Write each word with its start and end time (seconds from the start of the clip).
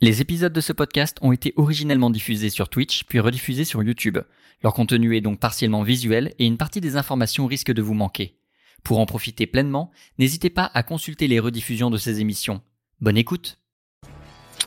Les 0.00 0.20
épisodes 0.22 0.52
de 0.52 0.60
ce 0.60 0.72
podcast 0.72 1.18
ont 1.20 1.32
été 1.32 1.52
originellement 1.56 2.08
diffusés 2.10 2.48
sur 2.50 2.68
Twitch 2.68 3.04
puis 3.04 3.20
rediffusés 3.20 3.64
sur 3.64 3.82
YouTube. 3.82 4.18
Leur 4.62 4.72
contenu 4.72 5.16
est 5.16 5.20
donc 5.20 5.38
partiellement 5.38 5.82
visuel 5.82 6.34
et 6.38 6.46
une 6.46 6.56
partie 6.56 6.80
des 6.80 6.96
informations 6.96 7.46
risque 7.46 7.72
de 7.72 7.82
vous 7.82 7.94
manquer. 7.94 8.36
Pour 8.82 8.98
en 8.98 9.04
profiter 9.06 9.46
pleinement, 9.46 9.90
n'hésitez 10.18 10.48
pas 10.48 10.70
à 10.72 10.82
consulter 10.82 11.26
les 11.26 11.38
rediffusions 11.38 11.90
de 11.90 11.98
ces 11.98 12.20
émissions. 12.20 12.62
Bonne 13.00 13.18
écoute 13.18 13.58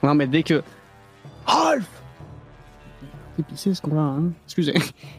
Non 0.04 0.14
mais 0.14 0.28
dès 0.28 0.44
que... 0.44 0.62
Rolf 1.48 1.88
Épicé 3.40 3.74
ce 3.74 3.82
qu'on 3.82 3.98
a, 3.98 4.02
hein 4.02 4.32
Excusez. 4.46 4.76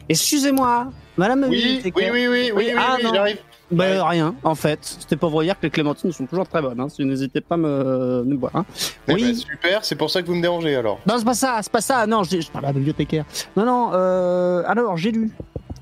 Excusez-moi 0.07 0.93
Madame 1.17 1.45
Oui, 1.49 1.81
oui, 1.83 1.91
oui, 1.93 2.09
oui, 2.11 2.27
oui, 2.29 2.51
oui, 2.55 2.71
Ah, 2.77 2.95
oui, 2.97 3.03
non. 3.03 3.13
j'arrive. 3.13 3.39
Bah, 3.71 3.83
Ouais. 3.85 3.99
rien, 4.01 4.35
en 4.43 4.53
fait. 4.53 4.79
C'était 4.83 5.15
pour 5.15 5.31
vous 5.31 5.41
dire 5.41 5.55
que 5.59 5.63
les 5.65 5.69
clémentines 5.71 6.11
sont 6.11 6.25
toujours 6.27 6.47
très 6.47 6.61
bonnes. 6.61 6.79
Hein. 6.79 6.87
Si- 6.89 7.03
N'hésitez 7.03 7.41
pas 7.41 7.55
à 7.55 7.57
me, 7.57 8.23
me 8.23 8.35
voir. 8.35 8.51
Hein. 8.55 8.65
Eh 9.07 9.13
Oui. 9.13 9.23
ben, 9.23 9.35
super, 9.35 9.83
c'est 9.85 9.95
pour 9.95 10.09
ça 10.11 10.21
que 10.21 10.27
vous 10.27 10.35
me 10.35 10.41
dérangez 10.41 10.75
alors. 10.75 10.99
Non, 11.07 11.15
c'est 11.17 11.25
pas 11.25 11.33
ça, 11.33 11.57
c'est 11.61 11.71
pas 11.71 11.81
ça. 11.81 12.05
Non, 12.05 12.23
je, 12.23 12.39
je 12.41 12.51
parle 12.51 12.65
à 12.65 12.67
la 12.69 12.73
bibliothécaire. 12.73 13.25
Non, 13.57 13.65
non. 13.65 13.89
Euh, 13.93 14.61
alors, 14.67 14.97
j'ai 14.97 15.11
lu, 15.11 15.31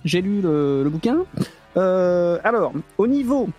j'ai 0.05 0.21
lu 0.21 0.41
le, 0.41 0.83
le 0.83 0.89
bouquin. 0.89 1.17
Euh, 1.75 2.37
alors, 2.45 2.71
au 2.97 3.07
niveau 3.07 3.49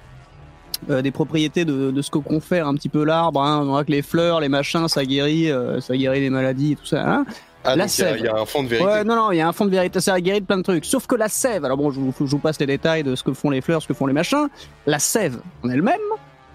euh, 0.89 1.03
des 1.03 1.11
propriétés 1.11 1.65
de, 1.67 1.91
de 1.91 2.03
ce 2.03 2.11
que 2.11 2.19
confère 2.19 2.67
un 2.67 2.75
petit 2.75 2.89
peu 2.89 3.05
l'arbre, 3.05 3.43
hein, 3.43 3.61
on 3.63 3.67
voit 3.67 3.85
que 3.85 3.91
les 3.93 4.03
fleurs, 4.03 4.41
les 4.41 4.49
machins, 4.49 4.89
ça 4.89 5.05
guérit, 5.05 5.51
ça 5.81 5.97
guérit 5.97 6.21
les 6.21 6.31
maladies 6.31 6.73
et 6.73 6.77
tout 6.77 6.87
ça. 6.87 7.25
Ah, 7.65 7.77
La 7.77 7.85
donc 7.87 7.99
il 7.99 8.01
y 8.01 8.05
a- 8.05 8.09
sève. 8.09 8.17
il 8.19 8.25
y, 8.25 8.29
a 8.29 8.35
un 8.37 8.45
fond 8.45 8.63
de 8.63 8.69
vérité. 8.69 8.87
Ouais, 8.89 9.05
non, 9.05 9.17
non, 9.17 9.33
il 9.33 9.37
y 9.37 9.41
a 9.41 9.49
un 9.49 9.53
fond 9.53 9.65
de 9.65 9.71
vérité, 9.71 9.99
ça 10.01 10.21
guérit 10.21 10.41
de 10.41 10.47
plein 10.47 10.59
de 10.59 10.63
trucs. 10.63 10.85
Sauf 10.85 11.07
que 11.07 11.15
la 11.15 11.29
sève, 11.29 11.65
alors 11.65 11.77
bon, 11.79 11.91
je 11.91 11.99
vous, 12.01 12.13
je 12.21 12.25
vous 12.31 12.39
passe 12.39 12.59
les 12.61 12.67
détails 12.67 13.03
de 13.03 13.15
ce 13.17 13.23
que 13.23 13.33
font 13.33 13.49
les 13.51 13.61
fleurs, 13.63 13.81
ce 13.83 13.89
que 13.89 13.95
font 13.95 14.07
les 14.07 14.13
machins. 14.13 14.49
La 14.87 14.99
sève 14.99 15.39
en 15.65 15.71
elle-même 15.71 15.99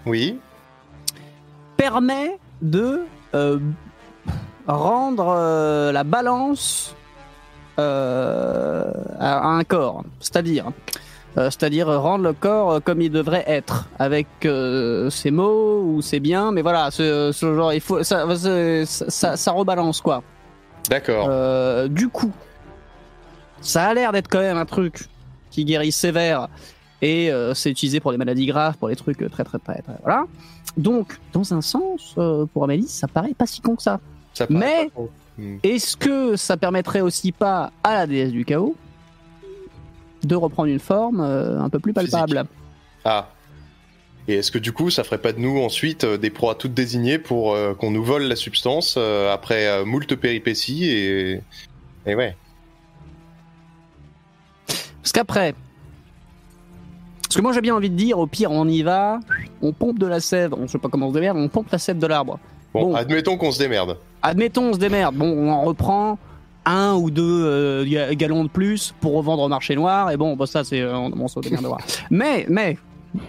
Oui, 0.06 0.38
permet 1.76 2.38
de 2.62 3.00
euh, 3.34 3.58
rendre 4.66 5.34
euh, 5.36 5.92
la 5.92 6.04
balance 6.04 6.94
euh, 7.78 8.84
à 9.18 9.46
un 9.48 9.64
corps, 9.64 10.04
c'est-à-dire, 10.20 10.66
c'est-à-dire 11.36 11.86
rendre 11.88 12.24
le 12.24 12.32
corps 12.34 12.82
comme 12.84 13.00
il 13.00 13.10
devrait 13.10 13.44
être, 13.46 13.88
avec 13.98 14.26
ses 14.42 15.30
mots 15.30 15.80
ou 15.84 16.02
ses 16.02 16.20
biens, 16.20 16.52
mais 16.52 16.60
voilà, 16.62 16.90
ce, 16.90 17.30
ce 17.32 17.54
genre, 17.54 17.72
il 17.72 17.80
faut, 17.80 18.02
ça, 18.02 18.26
ça, 18.36 18.84
ça, 19.08 19.36
ça 19.36 19.52
rebalance 19.52 20.00
quoi. 20.00 20.22
D'accord. 20.88 21.26
Euh, 21.28 21.88
du 21.88 22.08
coup, 22.08 22.32
ça 23.60 23.88
a 23.88 23.94
l'air 23.94 24.12
d'être 24.12 24.28
quand 24.28 24.40
même 24.40 24.56
un 24.56 24.66
truc 24.66 25.08
qui 25.50 25.64
guérit 25.64 25.92
sévère 25.92 26.48
et 27.02 27.30
euh, 27.30 27.54
c'est 27.54 27.70
utilisé 27.70 28.00
pour 28.00 28.12
des 28.12 28.18
maladies 28.18 28.46
graves, 28.46 28.76
pour 28.76 28.88
des 28.88 28.96
trucs 28.96 29.18
très 29.18 29.44
très 29.44 29.58
très, 29.58 29.82
très 29.82 29.94
voilà. 30.02 30.24
Donc, 30.76 31.18
dans 31.32 31.52
un 31.54 31.60
sens, 31.60 32.14
euh, 32.18 32.46
pour 32.46 32.64
Amélie, 32.64 32.86
ça 32.86 33.08
paraît 33.08 33.34
pas 33.34 33.46
si 33.46 33.60
con 33.60 33.76
que 33.76 33.82
ça. 33.82 34.00
Mais-. 34.48 34.90
Hmm. 35.38 35.56
Est-ce 35.62 35.96
que 35.96 36.36
ça 36.36 36.58
permettrait 36.58 37.00
aussi 37.00 37.32
pas 37.32 37.72
à 37.82 37.94
la 37.94 38.06
déesse 38.06 38.30
du 38.30 38.44
chaos 38.44 38.76
de 40.22 40.36
reprendre 40.36 40.68
une 40.68 40.78
forme 40.78 41.20
euh, 41.20 41.58
un 41.58 41.70
peu 41.70 41.78
plus 41.78 41.94
palpable? 41.94 42.44
Ah. 43.04 43.28
Et 44.28 44.34
est-ce 44.34 44.50
que 44.52 44.58
du 44.58 44.72
coup, 44.72 44.90
ça 44.90 45.02
ferait 45.02 45.18
pas 45.20 45.32
de 45.32 45.40
nous 45.40 45.58
ensuite 45.60 46.04
euh, 46.04 46.16
des 46.18 46.30
proies 46.30 46.54
toutes 46.54 46.74
désignées 46.74 47.18
pour 47.18 47.52
euh, 47.54 47.74
qu'on 47.74 47.90
nous 47.90 48.04
vole 48.04 48.22
la 48.24 48.36
substance 48.36 48.94
euh, 48.96 49.32
après 49.32 49.66
euh, 49.66 49.84
moult 49.84 50.14
péripéties 50.16 50.86
et. 50.88 51.40
Et 52.06 52.14
ouais. 52.14 52.36
Parce 55.02 55.12
qu'après, 55.12 55.54
parce 57.22 57.36
que 57.36 57.42
moi 57.42 57.52
j'ai 57.52 57.60
bien 57.60 57.74
envie 57.74 57.90
de 57.90 57.96
dire, 57.96 58.18
au 58.18 58.26
pire 58.26 58.50
on 58.50 58.66
y 58.68 58.82
va, 58.82 59.20
on 59.62 59.72
pompe 59.72 59.98
de 59.98 60.06
la 60.06 60.20
sève, 60.20 60.54
on 60.54 60.68
sait 60.68 60.78
pas 60.78 60.88
comment 60.88 61.06
on 61.06 61.10
se 61.10 61.14
démerde, 61.14 61.36
on 61.38 61.48
pompe 61.48 61.70
la 61.72 61.78
sève 61.78 61.98
de 61.98 62.06
l'arbre. 62.06 62.38
Bon, 62.74 62.90
Bon. 62.90 62.94
admettons 62.94 63.36
qu'on 63.36 63.50
se 63.50 63.58
démerde. 63.58 63.96
Admettons, 64.22 64.64
on 64.70 64.72
se 64.74 64.78
démerde. 64.78 65.16
Bon, 65.16 65.26
on 65.26 65.50
en 65.50 65.62
reprend 65.62 66.18
un 66.66 66.94
ou 66.94 67.10
deux 67.10 67.84
ga- 67.86 68.14
gallons 68.14 68.44
de 68.44 68.48
plus 68.50 68.94
pour 69.00 69.14
revendre 69.14 69.42
au 69.42 69.48
marché 69.48 69.74
noir. 69.74 70.10
Et 70.10 70.16
bon, 70.16 70.36
bah, 70.36 70.46
ça, 70.46 70.62
c'est. 70.62 70.84
on 70.84 71.10
on 71.18 71.26
se 71.26 71.40
démerdera. 71.40 71.78
mais, 72.10 72.46
mais, 72.48 72.76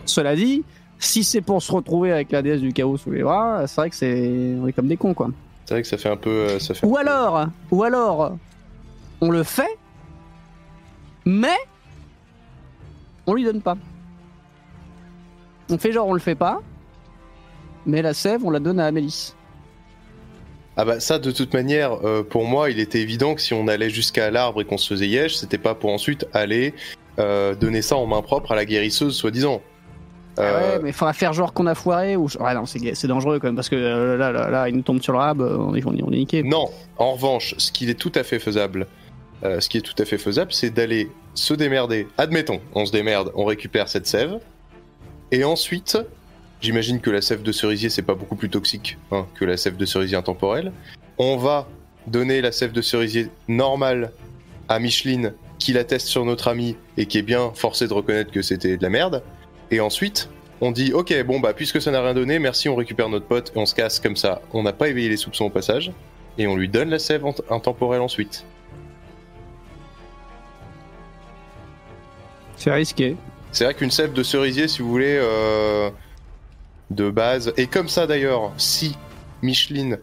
cela 0.05 0.35
dit, 0.35 0.63
si 1.01 1.23
c'est 1.23 1.41
pour 1.41 1.61
se 1.61 1.71
retrouver 1.71 2.13
avec 2.13 2.31
la 2.31 2.41
déesse 2.41 2.61
du 2.61 2.71
chaos 2.71 2.95
sous 2.95 3.11
les 3.11 3.23
bras, 3.23 3.65
c'est 3.67 3.75
vrai 3.81 3.89
que 3.89 3.95
c'est. 3.95 4.55
On 4.61 4.67
est 4.67 4.73
comme 4.73 4.87
des 4.87 4.97
cons, 4.97 5.13
quoi. 5.13 5.29
C'est 5.65 5.73
vrai 5.73 5.81
que 5.81 5.87
ça 5.87 5.97
fait 5.97 6.09
un 6.09 6.15
peu. 6.17 6.29
euh, 6.29 6.59
Ça 6.59 6.73
fait... 6.73 6.85
Ou 6.85 6.95
alors, 6.95 7.47
ou 7.71 7.83
alors, 7.83 8.37
on 9.19 9.29
le 9.31 9.43
fait, 9.43 9.77
mais 11.25 11.57
on 13.27 13.33
lui 13.33 13.43
donne 13.43 13.61
pas. 13.61 13.77
On 15.69 15.77
fait 15.77 15.91
genre 15.91 16.07
on 16.07 16.13
le 16.13 16.19
fait 16.19 16.35
pas, 16.35 16.61
mais 17.85 18.01
la 18.01 18.13
sève, 18.13 18.43
on 18.45 18.49
la 18.49 18.59
donne 18.59 18.79
à 18.79 18.85
Amélis. 18.85 19.33
Ah 20.77 20.85
bah 20.85 20.99
ça, 20.99 21.19
de 21.19 21.31
toute 21.31 21.53
manière, 21.53 22.05
euh, 22.05 22.23
pour 22.23 22.45
moi, 22.45 22.69
il 22.69 22.79
était 22.79 22.99
évident 23.01 23.35
que 23.35 23.41
si 23.41 23.53
on 23.53 23.67
allait 23.67 23.89
jusqu'à 23.89 24.31
l'arbre 24.31 24.61
et 24.61 24.65
qu'on 24.65 24.77
se 24.77 24.87
faisait 24.87 25.07
yèche, 25.07 25.35
c'était 25.35 25.57
pas 25.57 25.75
pour 25.75 25.91
ensuite 25.91 26.27
aller 26.33 26.73
euh, 27.19 27.55
donner 27.55 27.81
ça 27.81 27.97
en 27.97 28.05
main 28.05 28.21
propre 28.21 28.51
à 28.51 28.55
la 28.55 28.65
guérisseuse, 28.65 29.15
soi-disant. 29.15 29.61
Ah 30.37 30.41
Euh, 30.41 30.59
ouais, 30.59 30.83
mais 30.83 30.89
il 30.89 30.93
faudra 30.93 31.13
faire 31.13 31.33
genre 31.33 31.53
qu'on 31.53 31.67
a 31.67 31.75
foiré 31.75 32.15
ou. 32.15 32.27
Ouais, 32.39 32.53
non, 32.53 32.65
c'est 32.65 33.07
dangereux 33.07 33.39
quand 33.39 33.47
même 33.47 33.55
parce 33.55 33.69
que 33.69 33.75
euh, 33.75 34.17
là, 34.17 34.31
là, 34.31 34.49
là, 34.49 34.69
il 34.69 34.75
nous 34.75 34.81
tombe 34.81 35.01
sur 35.01 35.13
le 35.13 35.19
rab, 35.19 35.41
euh, 35.41 35.57
on 35.57 35.75
est, 35.75 35.85
on 35.85 35.93
est, 35.93 36.17
niqué. 36.17 36.43
Non, 36.43 36.69
en 36.97 37.13
revanche, 37.13 37.55
ce 37.57 37.71
qui 37.71 37.89
est 37.89 37.95
tout 37.95 38.11
à 38.15 38.23
fait 38.23 38.39
faisable, 38.39 38.87
euh, 39.43 39.59
ce 39.59 39.69
qui 39.69 39.77
est 39.77 39.81
tout 39.81 39.95
à 40.01 40.05
fait 40.05 40.17
faisable, 40.17 40.53
c'est 40.53 40.69
d'aller 40.69 41.09
se 41.33 41.53
démerder. 41.53 42.07
Admettons, 42.17 42.61
on 42.73 42.85
se 42.85 42.91
démerde, 42.91 43.31
on 43.35 43.45
récupère 43.45 43.89
cette 43.89 44.07
sève, 44.07 44.39
et 45.31 45.43
ensuite, 45.43 45.97
j'imagine 46.61 46.99
que 46.99 47.09
la 47.09 47.21
sève 47.21 47.41
de 47.41 47.51
cerisier 47.51 47.89
c'est 47.89 48.01
pas 48.01 48.15
beaucoup 48.15 48.35
plus 48.35 48.49
toxique 48.49 48.97
hein, 49.11 49.25
que 49.35 49.45
la 49.45 49.57
sève 49.57 49.77
de 49.77 49.85
cerisier 49.85 50.17
intemporelle. 50.17 50.71
On 51.17 51.37
va 51.37 51.67
donner 52.07 52.41
la 52.41 52.51
sève 52.51 52.71
de 52.71 52.81
cerisier 52.81 53.29
normale 53.47 54.11
à 54.69 54.79
Micheline, 54.79 55.33
qui 55.59 55.73
la 55.73 55.83
teste 55.83 56.07
sur 56.07 56.25
notre 56.25 56.47
ami 56.47 56.75
et 56.97 57.05
qui 57.05 57.17
est 57.17 57.23
bien 57.23 57.51
forcé 57.53 57.87
de 57.87 57.93
reconnaître 57.93 58.31
que 58.31 58.41
c'était 58.41 58.77
de 58.77 58.83
la 58.83 58.89
merde. 58.89 59.21
Et 59.71 59.79
ensuite, 59.79 60.29
on 60.59 60.71
dit 60.71 60.93
ok, 60.93 61.23
bon 61.23 61.39
bah 61.39 61.53
puisque 61.53 61.81
ça 61.81 61.91
n'a 61.91 62.01
rien 62.01 62.13
donné, 62.13 62.37
merci, 62.39 62.69
on 62.69 62.75
récupère 62.75 63.09
notre 63.09 63.25
pote 63.25 63.51
et 63.55 63.57
on 63.59 63.65
se 63.65 63.73
casse 63.73 63.99
comme 63.99 64.15
ça. 64.17 64.41
On 64.53 64.63
n'a 64.63 64.73
pas 64.73 64.89
éveillé 64.89 65.09
les 65.09 65.17
soupçons 65.17 65.45
au 65.45 65.49
passage 65.49 65.91
et 66.37 66.45
on 66.47 66.55
lui 66.55 66.69
donne 66.69 66.89
la 66.89 66.99
sève 66.99 67.23
int- 67.23 67.41
intemporelle 67.49 68.01
ensuite. 68.01 68.45
C'est 72.57 72.71
risqué. 72.71 73.15
C'est 73.51 73.63
vrai 73.63 73.73
qu'une 73.73 73.91
sève 73.91 74.13
de 74.13 74.23
cerisier, 74.23 74.67
si 74.67 74.81
vous 74.81 74.89
voulez, 74.89 75.17
euh, 75.19 75.89
de 76.91 77.09
base, 77.09 77.53
et 77.57 77.67
comme 77.67 77.89
ça 77.89 78.05
d'ailleurs, 78.05 78.51
si 78.57 78.95
Micheline 79.41 79.97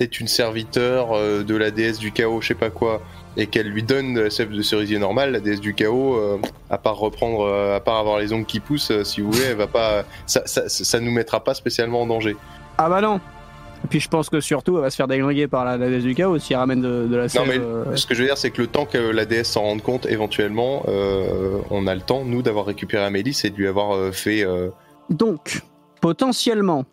est 0.00 0.18
une 0.20 0.26
serviteur 0.26 1.12
euh, 1.12 1.42
de 1.42 1.54
la 1.54 1.70
déesse 1.70 1.98
du 1.98 2.12
chaos, 2.12 2.40
je 2.40 2.48
sais 2.48 2.54
pas 2.54 2.70
quoi, 2.70 3.02
et 3.38 3.46
qu'elle 3.46 3.68
lui 3.68 3.82
donne 3.84 4.18
la 4.18 4.30
sève 4.30 4.50
de 4.50 4.60
cerisier 4.62 4.98
normale, 4.98 5.30
la 5.32 5.40
déesse 5.40 5.60
du 5.60 5.72
chaos, 5.72 6.16
euh, 6.16 6.38
à 6.68 6.76
part 6.76 6.96
reprendre, 6.98 7.42
euh, 7.46 7.76
à 7.76 7.80
part 7.80 7.96
avoir 7.96 8.18
les 8.18 8.32
ongles 8.32 8.44
qui 8.44 8.58
poussent, 8.60 8.90
euh, 8.90 9.04
si 9.04 9.20
vous 9.22 9.30
voulez, 9.30 9.44
elle 9.44 9.56
va 9.56 9.68
pas, 9.68 10.04
ça, 10.26 10.42
ça, 10.44 10.68
ça 10.68 11.00
nous 11.00 11.12
mettra 11.12 11.42
pas 11.42 11.54
spécialement 11.54 12.02
en 12.02 12.06
danger. 12.06 12.36
Ah 12.78 12.88
bah 12.88 13.00
non 13.00 13.20
Et 13.84 13.86
puis 13.88 14.00
je 14.00 14.08
pense 14.08 14.28
que 14.28 14.40
surtout, 14.40 14.74
elle 14.76 14.82
va 14.82 14.90
se 14.90 14.96
faire 14.96 15.06
déglinguer 15.06 15.46
par 15.46 15.64
la, 15.64 15.76
la 15.76 15.88
déesse 15.88 16.02
du 16.02 16.14
chaos 16.16 16.38
si 16.40 16.52
elle 16.52 16.58
ramène 16.58 16.82
de, 16.82 17.06
de 17.06 17.16
la 17.16 17.28
sève. 17.28 17.46
mais- 17.46 17.58
euh, 17.58 17.94
Ce 17.96 18.06
que 18.08 18.14
je 18.14 18.20
veux 18.22 18.26
dire, 18.26 18.36
c'est 18.36 18.50
que 18.50 18.60
le 18.60 18.66
temps 18.68 18.86
que 18.86 18.98
la 18.98 19.24
déesse 19.24 19.50
s'en 19.52 19.62
rende 19.62 19.82
compte, 19.82 20.04
éventuellement, 20.06 20.82
on 21.70 21.86
a 21.86 21.94
le 21.94 22.00
temps, 22.00 22.24
nous, 22.24 22.42
d'avoir 22.42 22.66
récupéré 22.66 23.04
Amélis 23.04 23.40
et 23.44 23.50
de 23.50 23.56
lui 23.56 23.68
avoir 23.68 24.12
fait. 24.12 24.44
Donc, 25.10 25.62
potentiellement, 26.00 26.84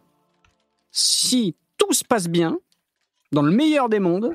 si 0.91 1.55
tout 1.77 1.91
se 1.93 2.03
passe 2.03 2.27
bien, 2.27 2.57
dans 3.31 3.41
le 3.41 3.51
meilleur 3.51 3.89
des 3.89 3.99
mondes, 3.99 4.31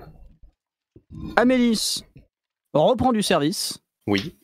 Amélis 1.37 2.05
reprend 2.73 3.13
du 3.13 3.23
service, 3.23 3.79
Oui. 4.07 4.37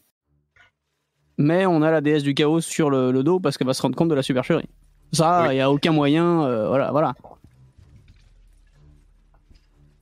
mais 1.38 1.64
on 1.66 1.82
a 1.82 1.90
la 1.90 2.00
déesse 2.00 2.22
du 2.22 2.34
chaos 2.34 2.60
sur 2.60 2.90
le, 2.90 3.12
le 3.12 3.22
dos 3.22 3.38
parce 3.40 3.56
qu'elle 3.56 3.66
va 3.66 3.74
se 3.74 3.82
rendre 3.82 3.94
compte 3.96 4.08
de 4.08 4.14
la 4.14 4.22
supercherie. 4.22 4.68
Ça, 5.12 5.44
il 5.44 5.48
Oui. 5.48 5.54
n'y 5.56 5.60
a 5.60 5.70
aucun 5.70 5.92
moyen, 5.92 6.42
euh, 6.42 6.68
voilà, 6.68 6.90
voilà. 6.90 7.14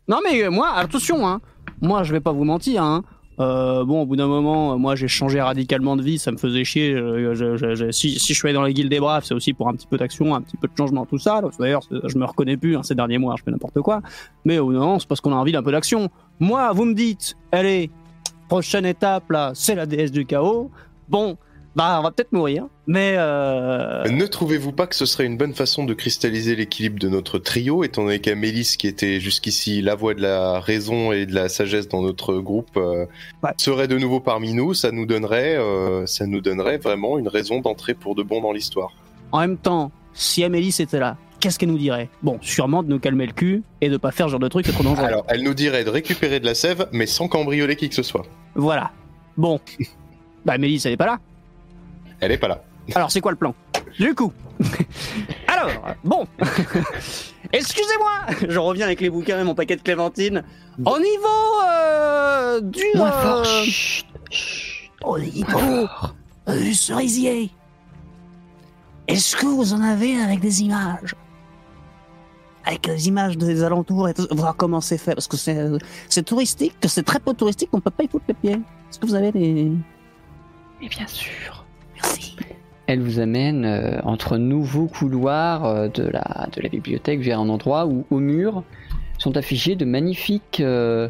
Non 0.09 0.19
mais 0.23 0.49
moi, 0.51 0.71
attention, 0.75 1.27
hein, 1.27 1.41
moi 1.81 2.03
je 2.03 2.13
vais 2.13 2.21
pas 2.21 2.33
vous 2.33 2.45
mentir, 2.45 2.83
hein. 2.83 3.03
Euh, 3.41 3.85
bon, 3.85 4.03
au 4.03 4.07
bout 4.07 4.17
d'un 4.17 4.27
moment, 4.27 4.79
moi 4.79 4.95
j'ai 4.95 5.09
changé 5.09 5.41
radicalement 5.41 5.97
de 5.97 6.03
vie, 6.03 6.19
ça 6.19 6.31
me 6.31 6.37
faisait 6.37 6.65
chier. 6.65 6.93
euh, 6.95 7.91
si, 7.91 8.17
je 8.17 8.33
suis 8.33 8.49
allé 8.49 8.55
dans 8.55 8.63
les 8.63 8.73
guildes 8.73 8.91
des 8.91 9.01
braves, 9.01 9.25
c'est 9.25 9.35
aussi 9.35 9.53
pour 9.53 9.69
un 9.69 9.73
petit 9.75 9.87
peu 9.87 9.97
d'action, 9.97 10.35
un 10.35 10.41
petit 10.41 10.57
peu 10.57 10.69
de 10.69 10.73
changement, 10.77 11.05
tout 11.05 11.19
ça. 11.19 11.43
D'ailleurs, 11.59 11.83
je 11.91 12.17
me 12.17 12.25
reconnais 12.25 12.57
plus 12.57 12.77
hein, 12.77 12.83
ces 12.83 12.95
derniers 12.95 13.19
mois, 13.19 13.35
je 13.39 13.43
fais 13.43 13.51
n'importe 13.51 13.81
quoi. 13.81 14.03
Mais 14.45 14.59
au 14.59 14.67
bout 14.67 14.73
d'un 14.75 14.79
moment, 14.81 14.99
c'est 14.99 15.09
parce 15.09 15.21
qu'on 15.21 15.33
a 15.33 15.37
envie 15.37 15.53
d'un 15.53 15.63
peu 15.63 15.73
d'action. 15.73 16.09
Moi, 16.39 16.73
vous 16.73 16.85
me 16.85 16.95
dites, 16.95 17.37
allez, 17.51 17.91
prochaine 18.49 18.87
étape 18.87 19.31
là, 19.31 19.53
c'est 19.55 19.75
la 19.75 19.87
déesse 19.87 20.13
du 20.13 20.27
chaos. 20.27 20.71
Bon, 21.09 21.37
bah 21.77 21.97
on 21.99 22.03
va 22.03 22.11
peut-être 22.13 22.33
mourir, 22.33 22.67
mais 22.87 23.15
euh, 23.19 24.05
Ne 24.09 24.27
trouvez-vous 24.27 24.71
pas 24.73 24.87
que 24.87 24.95
ce 24.95 25.07
serait 25.07 25.25
une 25.27 25.37
bonne 25.37 25.55
façon 25.55 25.85
de 25.85 25.93
cristalliser 25.95 26.55
l'équilibre 26.55 26.99
de 27.01 27.09
notre 27.09 27.39
trio, 27.39 27.83
étant 27.83 28.05
donné 28.05 28.21
qu'Amélis, 28.21 28.77
qui 28.79 28.87
était 28.87 29.19
jusqu'ici 29.19 29.83
la 29.83 29.95
voix 29.97 30.15
de 30.15 30.21
la 30.23 30.61
raison 30.61 31.11
et 31.13 31.27
de 31.27 31.35
la 31.35 31.49
sagesse 31.49 31.89
dans 31.89 32.03
notre 32.03 32.37
groupe, 32.39 32.71
euh, 32.77 33.07
Ouais. 33.43 33.51
serait 33.59 33.89
de 33.89 33.99
nouveau 33.99 34.21
parmi 34.21 34.55
nous 34.55 34.73
Ça 34.75 34.93
nous 34.93 35.05
donnerait, 35.07 35.57
euh, 35.57 36.07
ça 36.07 36.27
nous 36.27 36.41
donnerait 36.41 36.79
vraiment 36.79 37.19
une 37.19 37.29
raison 37.29 37.61
d'entrer 37.61 37.95
pour 37.95 38.15
de 38.15 38.23
bon 38.23 38.41
dans 38.41 38.53
l'histoire. 38.53 38.93
en 39.33 39.41
même 39.41 39.57
temps, 39.57 39.91
si 40.13 40.45
Amélis 40.45 40.77
était 40.79 41.01
là, 41.01 41.17
qu'est-ce 41.41 41.59
qu'elle 41.59 41.71
nous 41.71 41.79
dirait? 41.79 42.09
Bon, 42.23 42.39
sûrement 42.41 42.85
de 42.85 42.89
nous 42.89 43.01
calmer 43.01 43.27
le 43.27 43.33
cul 43.33 43.65
et 43.81 43.89
de 43.89 43.97
pas 43.97 44.13
faire 44.13 44.27
ce 44.27 44.31
genre 44.31 44.41
de 44.41 44.47
truc, 44.49 44.65
trop 44.67 44.85
dangereux. 44.85 45.05
Alors, 45.07 45.25
elle 45.29 45.43
nous 45.43 45.55
dirait 45.55 45.83
de 45.83 45.91
récupérer 45.91 46.39
de 46.39 46.47
la 46.47 46.55
sève, 46.55 46.87
mais 46.93 47.07
sans 47.07 47.27
cambrioler 47.27 47.75
qui 47.75 47.89
que 47.89 47.95
ce 47.97 48.05
soit. 48.05 48.25
Voilà. 48.55 48.93
Bon. 49.37 49.59
bah, 50.45 50.57
Mélisse, 50.57 50.87
elle 50.87 50.93
est 50.93 50.97
pas 50.97 51.07
là. 51.07 51.19
Elle 52.25 52.33
est 52.33 52.39
pas 52.39 52.49
là. 52.49 52.63
Alors, 52.95 53.11
c'est 53.11 53.21
quoi 53.21 53.33
le 53.33 53.37
plan 53.37 53.55
Du 53.99 54.15
coup. 54.15 54.33
Alors, 55.47 55.71
bon. 56.03 56.27
Excusez-moi, 57.53 58.49
je 58.49 58.59
reviens 58.59 58.87
avec 58.87 59.03
les 59.03 59.11
bouquins 59.11 59.39
et 59.39 59.45
mon 59.45 59.55
paquet 59.55 59.77
de 59.77 59.83
clémentines. 59.83 60.43
Au 60.87 60.99
niveau 60.99 61.63
euh, 61.69 62.61
du. 62.63 62.83
Moins 62.95 63.13
euh, 63.13 63.23
fort. 63.23 63.45
Chut, 63.45 64.07
chut. 64.31 64.91
Au 65.05 65.19
niveau 65.19 65.87
euh, 66.49 66.61
du 66.61 66.73
cerisier. 66.73 67.51
Est-ce 69.07 69.37
que 69.37 69.45
vous 69.45 69.75
en 69.75 69.83
avez 69.83 70.19
avec 70.19 70.41
des 70.41 70.63
images 70.63 71.15
Avec 72.65 72.85
des 72.85 73.07
images 73.07 73.37
des 73.37 73.63
alentours 73.63 74.09
et 74.09 74.15
tout, 74.15 74.27
voir 74.31 74.57
comment 74.57 74.81
c'est 74.81 74.97
fait 74.97 75.15
Parce 75.15 75.29
que 75.29 75.37
c'est 75.37 75.69
c'est 76.09 76.23
touristique, 76.23 76.81
que 76.81 76.89
c'est 76.89 77.03
très 77.03 77.21
peu 77.21 77.35
touristique, 77.35 77.69
on 77.73 77.81
peut 77.81 77.91
pas 77.91 78.05
y 78.05 78.09
foutre 78.09 78.25
les 78.29 78.35
pieds. 78.35 78.63
Est-ce 78.91 78.99
que 78.99 79.05
vous 79.05 79.15
avez 79.15 79.31
des. 79.31 79.71
Mais 80.81 80.89
bien 80.89 81.07
sûr. 81.07 81.64
Elle 82.87 83.01
vous 83.01 83.19
amène 83.19 83.65
euh, 83.65 84.01
entre 84.05 84.37
nouveaux 84.37 84.87
couloirs 84.87 85.65
euh, 85.65 85.89
de, 85.89 86.03
la, 86.03 86.49
de 86.53 86.61
la 86.61 86.69
bibliothèque 86.69 87.21
vers 87.21 87.41
un 87.41 87.49
endroit 87.49 87.87
où 87.87 88.05
au 88.11 88.19
mur 88.19 88.63
sont 89.19 89.37
affichés 89.37 89.75
de 89.75 89.87
magnifiques 89.87 90.61
euh, 90.61 91.09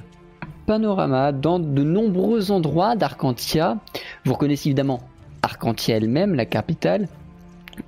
panoramas 0.67 1.33
dans 1.33 1.59
de 1.59 1.83
nombreux 1.83 2.53
endroits 2.53 2.95
d'Arcantia. 2.95 3.79
Vous 4.25 4.35
reconnaissez 4.35 4.69
évidemment 4.69 5.01
Arcantia 5.43 5.97
elle-même, 5.97 6.35
la 6.35 6.47
capitale. 6.47 7.09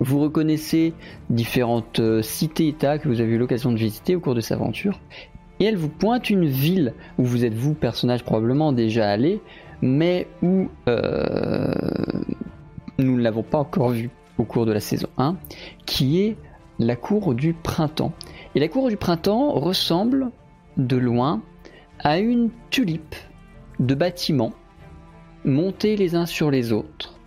Vous 0.01 0.19
reconnaissez 0.19 0.93
différentes 1.31 2.01
cités-états 2.21 2.99
que 2.99 3.09
vous 3.09 3.21
avez 3.21 3.35
eu 3.35 3.39
l'occasion 3.39 3.71
de 3.71 3.77
visiter 3.77 4.17
au 4.17 4.21
cours 4.21 4.35
de 4.35 4.41
cette 4.41 4.59
aventure. 4.59 4.99
Et 5.61 5.65
elle 5.65 5.77
vous 5.77 5.89
pointe 5.89 6.29
une 6.29 6.45
ville 6.45 6.93
où 7.19 7.25
vous 7.25 7.45
êtes 7.45 7.55
vous, 7.55 7.73
personnage, 7.73 8.25
probablement 8.25 8.73
déjà 8.73 9.09
allé, 9.09 9.41
mais 9.81 10.27
où 10.43 10.67
nous 12.99 13.17
ne 13.17 13.23
l'avons 13.23 13.43
pas 13.43 13.59
encore 13.59 13.91
vu 13.91 14.11
au 14.39 14.45
cours 14.45 14.67
de 14.67 14.73
la 14.73 14.81
saison 14.81 15.09
1, 15.19 15.37
qui 15.87 16.21
est 16.21 16.37
la 16.79 16.97
cour 16.97 17.35
du 17.35 17.55
printemps. 17.55 18.13
Et 18.55 18.61
la 18.61 18.69
cour 18.69 18.89
du 18.89 18.97
printemps 18.97 19.53
ressemble 19.53 20.31
de 20.77 20.97
loin 20.97 21.43
à 21.99 22.19
une 22.19 22.51
tulipe 22.71 23.15
de 23.79 23.95
bâtiments 23.95 24.53
montés 25.45 25.97
les 25.97 26.15
uns 26.15 26.27
sur 26.27 26.51
les 26.51 26.73
autres, 26.73 27.19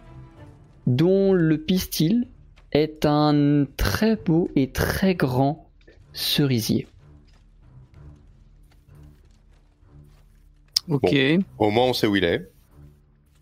dont 0.88 1.33
le 1.33 1.57
pistil 1.57 2.27
est 2.71 3.06
un 3.06 3.66
très 3.77 4.16
beau 4.16 4.50
et 4.56 4.71
très 4.71 5.16
grand 5.16 5.69
cerisier. 6.13 6.88
Ok. 10.88 11.16
Au 11.60 11.69
moins, 11.69 11.86
on 11.86 11.94
sait 11.94 12.07
où 12.07 12.16
il 12.16 12.24
est. 12.24 12.50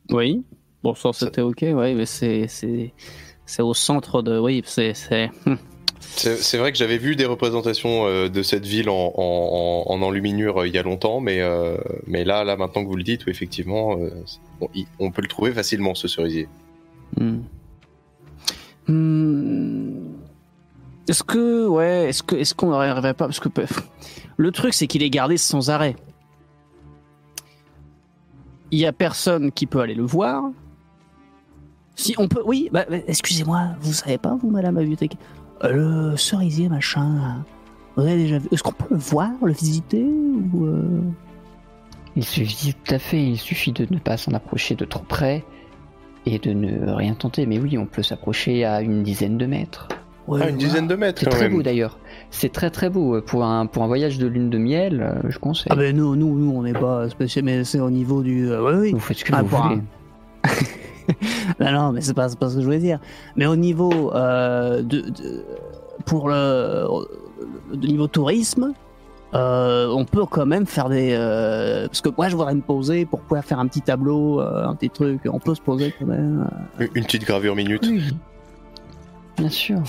Oui. 0.09 0.43
Bon, 0.83 0.93
ça 0.95 1.11
c'était 1.13 1.41
ok, 1.41 1.61
ouais, 1.61 1.93
mais 1.93 2.05
c'est 2.05 2.47
c'est 2.47 2.93
c'est 3.45 3.61
au 3.61 3.73
centre 3.73 4.21
de, 4.21 4.37
oui, 4.39 4.61
c'est 4.65 4.93
c'est. 4.93 5.29
C'est 5.99 6.37
c'est 6.37 6.57
vrai 6.57 6.71
que 6.71 6.77
j'avais 6.77 6.97
vu 6.99 7.15
des 7.15 7.25
représentations 7.25 8.05
euh, 8.05 8.29
de 8.29 8.41
cette 8.43 8.65
ville 8.65 8.89
en, 8.89 9.13
en, 9.15 9.83
en- 9.87 9.91
en 9.91 10.01
enluminure 10.01 10.61
euh, 10.61 10.67
il 10.67 10.73
y 10.73 10.77
a 10.77 10.83
longtemps, 10.83 11.19
mais, 11.19 11.41
euh, 11.41 11.77
mais 12.05 12.23
là, 12.23 12.43
là, 12.43 12.55
maintenant 12.55 12.83
que 12.83 12.87
vous 12.87 12.95
le 12.95 13.03
dites, 13.03 13.27
effectivement, 13.27 13.97
on 14.99 15.11
peut 15.11 15.21
le 15.21 15.27
trouver 15.27 15.51
facilement, 15.51 15.95
ce 15.95 16.07
cerisier. 16.07 16.47
Hmm. 17.19 17.39
Hmm. 18.87 20.13
Est-ce 21.09 21.23
que, 21.23 21.67
ouais, 21.67 22.09
est-ce 22.09 22.21
que, 22.23 22.35
est-ce 22.35 22.53
qu'on 22.53 22.69
n'arriverait 22.71 23.13
pas, 23.13 23.25
parce 23.25 23.39
que 23.39 23.49
le 24.37 24.51
truc 24.51 24.73
c'est 24.73 24.87
qu'il 24.87 25.03
est 25.03 25.09
gardé 25.09 25.37
sans 25.37 25.69
arrêt. 25.69 25.95
Il 28.71 28.79
y 28.79 28.85
a 28.85 28.93
personne 28.93 29.51
qui 29.51 29.65
peut 29.65 29.79
aller 29.79 29.95
le 29.95 30.03
voir. 30.05 30.43
Si 31.99 32.13
on 32.19 32.27
peut, 32.27 32.41
oui, 32.45 32.69
bah, 32.71 32.85
bah, 32.89 32.97
excusez-moi, 33.07 33.69
vous 33.81 33.91
savez 33.91 34.17
pas 34.19 34.37
vous, 34.39 34.51
Madame 34.51 34.75
la 34.75 34.81
bibliothèque, 34.81 35.17
euh, 35.63 36.11
le 36.11 36.15
cerisier 36.17 36.69
machin. 36.69 37.43
Vous 37.95 38.03
avez 38.03 38.15
déjà 38.17 38.37
vu 38.37 38.47
Est-ce 38.51 38.61
qu'on 38.61 38.71
peut 38.71 38.85
le 38.91 38.97
voir, 38.97 39.31
le 39.41 39.51
visiter 39.51 40.03
ou 40.53 40.65
euh, 40.65 41.01
Il 42.15 42.23
suffit 42.23 42.75
tout 42.75 42.93
à 42.93 42.99
fait, 42.99 43.21
il 43.23 43.37
suffit 43.37 43.71
de 43.71 43.87
ne 43.89 43.97
pas 43.97 44.15
s'en 44.17 44.31
approcher 44.33 44.75
de 44.75 44.85
trop 44.85 45.03
près 45.07 45.43
et 46.27 46.37
de 46.37 46.51
ne 46.53 46.91
rien 46.91 47.15
tenter. 47.15 47.47
Mais 47.47 47.57
oui, 47.57 47.77
on 47.79 47.87
peut 47.87 48.03
s'approcher 48.03 48.63
à 48.63 48.81
une 48.81 49.01
dizaine 49.01 49.39
de 49.39 49.47
mètres. 49.47 49.87
ouais, 50.27 50.39
Ah, 50.43 50.49
une 50.49 50.55
voilà. 50.55 50.67
dizaine 50.67 50.87
de 50.87 50.95
mètres, 50.95 51.21
C'est 51.23 51.29
très 51.31 51.45
même. 51.45 51.53
beau 51.53 51.63
d'ailleurs. 51.63 51.97
C'est 52.29 52.51
très 52.51 52.69
très 52.69 52.91
beau 52.91 53.19
pour 53.23 53.43
un 53.43 53.65
pour 53.65 53.81
un 53.81 53.87
voyage 53.87 54.19
de 54.19 54.27
lune 54.27 54.51
de 54.51 54.59
miel. 54.59 55.01
euh, 55.01 55.27
Je 55.29 55.39
conseille. 55.39 55.67
Ah 55.71 55.75
ben 55.75 55.95
nous, 55.97 56.15
nous, 56.15 56.37
nous, 56.37 56.51
on 56.51 56.61
n'est 56.61 56.73
pas 56.73 57.09
spécial, 57.09 57.43
mais 57.45 57.63
c'est 57.63 57.79
au 57.79 57.89
niveau 57.89 58.21
du. 58.21 58.51
euh, 58.51 58.61
oui, 58.63 58.79
oui. 58.81 58.91
Vous 58.91 58.99
faites 58.99 59.17
ce 59.17 59.25
que 59.25 59.33
Ah, 59.33 59.41
vous 59.41 59.57
voulez. 59.57 59.81
Non, 61.59 61.71
non, 61.71 61.91
mais 61.91 62.01
c'est 62.01 62.13
pas, 62.13 62.27
pas 62.35 62.49
ce 62.49 62.55
que 62.55 62.61
je 62.61 62.65
voulais 62.65 62.79
dire. 62.79 62.99
Mais 63.35 63.45
au 63.45 63.55
niveau 63.55 64.13
euh, 64.13 64.81
de, 64.81 65.01
de- 65.01 65.45
pour 66.05 66.29
le, 66.29 66.85
niveau 67.75 68.07
tourisme, 68.07 68.73
euh, 69.33 69.87
on 69.89 70.05
peut 70.05 70.25
quand 70.25 70.45
même 70.45 70.65
faire 70.65 70.89
des. 70.89 71.13
euh, 71.17 71.87
parce 71.87 72.01
que 72.01 72.09
moi, 72.15 72.29
je 72.29 72.35
voudrais 72.35 72.55
me 72.55 72.61
poser 72.61 73.05
pour 73.05 73.19
pouvoir 73.21 73.43
faire 73.43 73.59
un 73.59 73.67
petit 73.67 73.81
tableau, 73.81 74.39
un 74.39 74.75
petit 74.75 74.89
truc. 74.89 75.21
On 75.25 75.39
peut 75.39 75.55
se 75.55 75.61
poser 75.61 75.93
quand 75.97 76.05
même. 76.05 76.49
Une 76.79 77.03
petite 77.03 77.25
gravure 77.25 77.55
minute. 77.55 77.85
Oui. 77.87 78.01
Bien 79.37 79.49
sûr. 79.49 79.81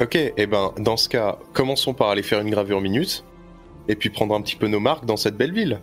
Ok, 0.00 0.14
et 0.14 0.46
ben, 0.46 0.70
dans 0.78 0.96
ce 0.96 1.08
cas, 1.08 1.36
commençons 1.52 1.92
par 1.92 2.08
aller 2.10 2.22
faire 2.22 2.40
une 2.40 2.50
gravure 2.50 2.80
minute, 2.80 3.24
et 3.88 3.96
puis 3.96 4.10
prendre 4.10 4.34
un 4.36 4.40
petit 4.40 4.54
peu 4.56 4.68
nos 4.68 4.78
marques 4.80 5.04
dans 5.04 5.16
cette 5.16 5.36
belle 5.36 5.52
ville. 5.52 5.80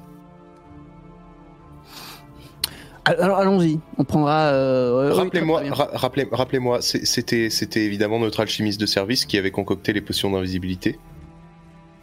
Alors 3.06 3.38
allons-y. 3.38 3.80
On 3.98 4.04
prendra. 4.04 4.48
euh, 4.54 5.14
Rappelez-moi, 5.14 5.64
ra- 5.70 5.90
rappelez, 5.94 6.28
rappelez-moi, 6.32 6.82
c'était, 6.82 7.50
c'était 7.50 7.84
évidemment 7.84 8.20
notre 8.20 8.40
alchimiste 8.40 8.80
de 8.80 8.86
service 8.86 9.26
qui 9.26 9.38
avait 9.38 9.52
concocté 9.52 9.94
les 9.94 10.02
potions 10.02 10.32
d'invisibilité 10.32 10.98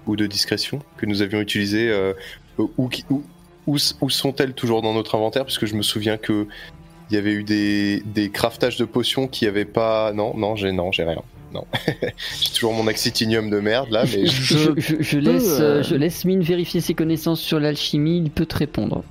ou 0.07 0.17
de 0.17 0.27
discrétion 0.27 0.81
que 0.97 1.07
nous 1.07 1.23
avions 1.23 1.41
utilisées. 1.41 1.91
euh, 1.91 2.13
où, 2.59 2.89
où, 3.11 3.77
où 4.01 4.11
sont-elles 4.11 4.55
toujours 4.55 4.83
dans 4.83 4.95
notre 4.95 5.15
inventaire? 5.15 5.45
Puisque 5.45 5.67
je 5.67 5.75
me 5.75 5.83
souviens 5.83 6.17
que 6.19 6.47
il 7.11 7.15
y 7.15 7.19
avait 7.19 7.33
eu 7.33 7.43
des, 7.45 8.03
des 8.07 8.31
craftages 8.31 8.77
de 8.79 8.85
potions 8.85 9.27
qui 9.29 9.47
avaient 9.47 9.65
pas. 9.67 10.13
Non, 10.13 10.35
non, 10.37 10.57
j'ai 10.57 10.73
non, 10.73 10.93
j'ai 10.93 11.05
rien. 11.05 11.23
Non, 11.53 11.67
j'ai 12.41 12.51
toujours 12.55 12.73
mon 12.73 12.87
axitinium 12.87 13.51
de 13.51 13.61
merde 13.61 13.91
là, 13.91 14.05
mais 14.05 14.25
Je, 14.25 14.57
je- 14.57 14.71
je- 14.81 14.97
je 15.03 15.19
laisse, 15.19 15.59
euh, 15.61 15.83
je 15.83 15.95
laisse 15.97 16.25
Mine 16.25 16.41
vérifier 16.43 16.81
ses 16.81 16.95
connaissances 16.95 17.41
sur 17.41 17.61
l'alchimie. 17.61 18.19
Il 18.25 18.31
peut 18.31 18.47
te 18.47 18.57
répondre. 18.57 19.05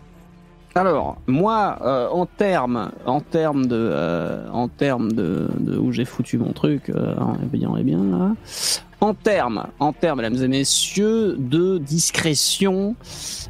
Alors, 0.73 1.17
moi, 1.27 1.77
euh, 1.81 2.07
en 2.09 2.25
termes, 2.25 2.91
en 3.05 3.19
termes 3.19 3.65
de, 3.65 3.75
euh, 3.75 4.49
en 4.53 4.69
termes 4.69 5.11
de, 5.11 5.49
de 5.59 5.77
où 5.77 5.91
j'ai 5.91 6.05
foutu 6.05 6.37
mon 6.37 6.53
truc, 6.53 6.89
euh, 6.89 7.13
on 7.19 7.33
est 7.77 7.83
bien, 7.83 7.99
là. 8.03 8.31
En 9.01 9.13
termes, 9.13 9.65
en 9.79 9.91
termes, 9.91 10.21
mesdames 10.21 10.41
et 10.41 10.47
messieurs, 10.47 11.35
de 11.37 11.77
discrétion, 11.77 12.95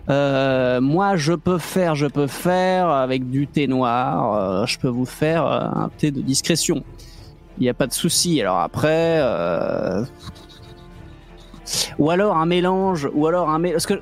euh, 0.09 0.81
moi, 0.81 1.15
je 1.15 1.33
peux 1.33 1.59
faire, 1.59 1.93
je 1.93 2.07
peux 2.07 2.27
faire 2.27 2.89
avec 2.89 3.29
du 3.29 3.47
thé 3.47 3.67
noir. 3.67 4.33
euh, 4.33 4.65
je 4.65 4.79
peux 4.79 4.87
vous 4.87 5.05
faire 5.05 5.45
euh, 5.45 5.59
un 5.59 5.89
thé 5.95 6.09
de 6.09 6.21
discrétion. 6.21 6.83
Il 7.59 7.63
n'y 7.63 7.69
a 7.69 7.75
pas 7.75 7.85
de 7.85 7.93
souci. 7.93 8.41
Alors 8.41 8.59
après, 8.59 9.21
ou 11.99 12.09
alors 12.09 12.37
un 12.37 12.45
mélange, 12.45 13.09
ou 13.13 13.27
alors 13.27 13.49
un 13.49 13.59
mélange. 13.59 13.85
Parce 13.85 13.85
que 13.85 14.01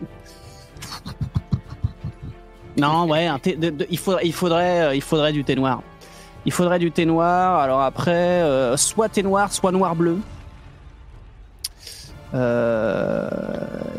non, 2.79 3.07
ouais, 3.07 3.27
un 3.27 3.39
thé, 3.39 3.57
il, 3.89 3.97
faudrait, 3.97 4.81
euh, 4.81 4.95
il 4.95 5.01
faudrait 5.01 5.33
du 5.33 5.43
thé 5.43 5.55
noir. 5.55 5.81
Il 6.45 6.51
faudrait 6.51 6.79
du 6.79 6.91
thé 6.91 7.05
noir. 7.05 7.59
Alors 7.59 7.81
après, 7.81 8.11
euh, 8.11 8.77
soit 8.77 9.09
thé 9.09 9.23
noir, 9.23 9.51
soit 9.51 9.71
noir 9.71 9.95
bleu. 9.95 10.17
Euh, 12.33 13.29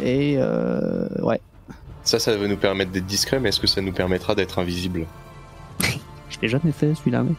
et 0.01 0.37
euh, 0.39 1.09
ouais, 1.23 1.41
ça, 2.05 2.19
ça 2.19 2.37
va 2.37 2.47
nous 2.47 2.57
permettre 2.57 2.93
d'être 2.93 3.07
discret, 3.07 3.39
mais 3.41 3.51
est-ce 3.51 3.61
que 3.61 3.67
ça 3.67 3.81
nous 3.81 3.93
permettra 3.93 4.35
d'être 4.35 4.59
invisible? 4.59 5.07
Je 6.41 6.47
l'ai 6.47 6.49
jamais 6.49 6.73
fait 6.73 6.95
celui-là. 6.95 7.23
mais- 7.23 7.35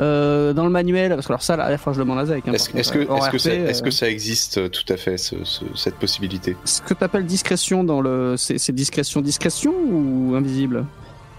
Euh, 0.00 0.52
dans 0.52 0.64
le 0.64 0.70
manuel, 0.70 1.14
parce 1.14 1.26
que 1.26 1.32
alors 1.32 1.42
ça, 1.42 1.56
là, 1.56 1.64
à 1.64 1.70
la 1.70 1.78
fois 1.78 1.92
je 1.92 1.98
le 1.98 2.04
demande 2.04 2.18
à 2.20 2.26
Zach. 2.26 2.42
hein, 2.46 2.52
Est-ce 2.52 2.68
que, 2.68 2.76
euh, 2.76 2.80
que, 3.30 3.38
ça, 3.38 3.50
que 3.50 3.86
euh, 3.88 3.90
ça 3.90 4.08
existe 4.08 4.58
euh, 4.58 4.68
tout 4.68 4.84
à 4.92 4.96
fait, 4.96 5.16
ce- 5.18 5.42
ce- 5.44 5.64
cette 5.74 5.96
possibilité? 5.96 6.56
ce 6.64 6.80
que 6.82 6.94
t'appelles 6.94 7.24
discrétion 7.26 7.82
dans 7.84 8.00
le, 8.00 8.34
c'est 8.36 8.70
discrétion, 8.72 9.20
discrétion 9.22 9.72
ou 9.90 10.34
invisible? 10.36 10.86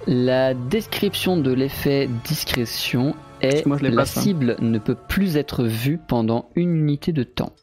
La 0.08 0.54
description 0.54 1.38
de 1.38 1.52
l'effet 1.54 2.10
discrétion 2.28 3.16
est 3.42 3.64
que 3.64 3.70
moi, 3.70 3.78
la 3.82 4.06
cible 4.06 4.56
ne 4.60 4.80
peut 4.80 4.96
plus 5.08 5.38
être 5.38 5.64
vue 5.64 6.00
pendant 6.08 6.50
une 6.56 6.76
unité 6.76 7.14
de 7.14 7.24
temps. 7.24 7.54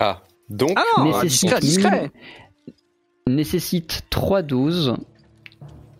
Ah, 0.00 0.22
donc, 0.50 0.72
Ah 0.76 0.82
non, 0.98 1.04
Nécessite 1.06 1.58
discret, 1.60 1.60
discret. 1.60 2.10
Nécessite 3.28 4.02
3 4.10 4.42
doses 4.42 4.94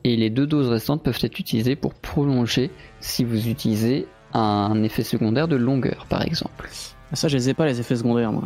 et 0.07 0.17
les 0.17 0.31
deux 0.31 0.47
doses 0.47 0.69
restantes 0.69 1.03
peuvent 1.03 1.19
être 1.23 1.39
utilisées 1.41 1.75
pour 1.77 1.93
prolonger 1.95 2.71
si 3.01 3.25
vous 3.25 3.49
utilisez 3.49 4.07
un 4.35 4.83
effet 4.83 5.03
secondaire 5.03 5.49
de 5.49 5.57
longueur 5.57 6.07
par 6.09 6.23
exemple. 6.23 6.69
Ça, 7.13 7.29
je 7.29 7.37
les 7.37 7.51
ai 7.51 7.55
pas 7.55 7.67
les 7.67 7.81
effets 7.81 7.97
secondaires, 7.97 8.33
moi. 8.33 8.45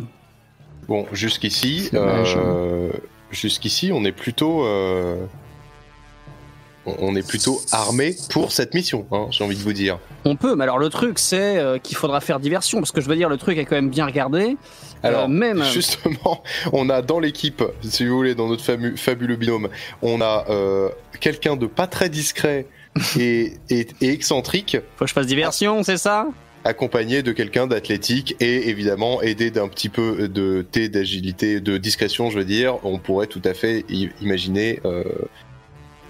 Bon, 0.87 1.05
jusqu'ici, 1.13 1.89
dommage. 1.91 2.35
euh, 2.37 2.91
jusqu'ici, 3.31 3.91
on 3.93 4.03
est 4.03 4.11
plutôt, 4.11 4.65
euh, 4.65 5.25
on 6.85 7.15
est 7.15 7.27
plutôt 7.27 7.61
armé 7.71 8.15
pour 8.29 8.51
cette 8.51 8.73
mission. 8.73 9.05
hein, 9.11 9.27
J'ai 9.31 9.43
envie 9.43 9.55
de 9.55 9.61
vous 9.61 9.73
dire. 9.73 9.99
On 10.25 10.35
peut, 10.35 10.55
mais 10.55 10.63
alors 10.63 10.79
le 10.79 10.89
truc 10.89 11.19
c'est 11.19 11.57
euh, 11.57 11.77
qu'il 11.77 11.95
faudra 11.97 12.21
faire 12.21 12.39
diversion 12.39 12.79
parce 12.79 12.91
que 12.91 13.01
je 13.01 13.07
veux 13.07 13.15
dire 13.15 13.29
le 13.29 13.37
truc 13.37 13.57
est 13.57 13.65
quand 13.65 13.75
même 13.75 13.89
bien 13.89 14.05
regardé. 14.05 14.57
Alors, 15.03 15.25
Euh, 15.25 15.27
même 15.27 15.63
justement, 15.63 16.43
on 16.73 16.89
a 16.89 17.01
dans 17.01 17.19
l'équipe, 17.19 17.63
si 17.81 18.05
vous 18.05 18.15
voulez, 18.15 18.35
dans 18.35 18.47
notre 18.47 18.63
fabuleux 18.97 19.35
binôme, 19.35 19.69
on 20.01 20.21
a 20.21 20.45
euh, 20.49 20.89
quelqu'un 21.19 21.55
de 21.55 21.65
pas 21.65 21.87
très 21.87 22.09
discret 22.09 22.67
et, 23.17 23.53
et- 23.69 23.87
et 24.01 24.09
excentrique, 24.09 24.77
faut 24.97 25.05
que 25.05 25.09
je 25.09 25.13
fasse 25.13 25.25
diversion, 25.27 25.81
c'est 25.83 25.97
ça? 25.97 26.27
Accompagné 26.63 27.23
de 27.23 27.31
quelqu'un 27.31 27.65
d'athlétique 27.65 28.35
et 28.39 28.69
évidemment 28.69 29.21
aidé 29.23 29.49
d'un 29.49 29.67
petit 29.67 29.89
peu 29.89 30.27
de 30.27 30.61
thé, 30.71 30.89
d'agilité, 30.89 31.59
de 31.59 31.77
discrétion, 31.79 32.29
je 32.29 32.37
veux 32.37 32.45
dire. 32.45 32.77
On 32.85 32.99
pourrait 32.99 33.25
tout 33.25 33.41
à 33.45 33.55
fait 33.55 33.83
imaginer. 34.21 34.79
euh, 34.85 35.03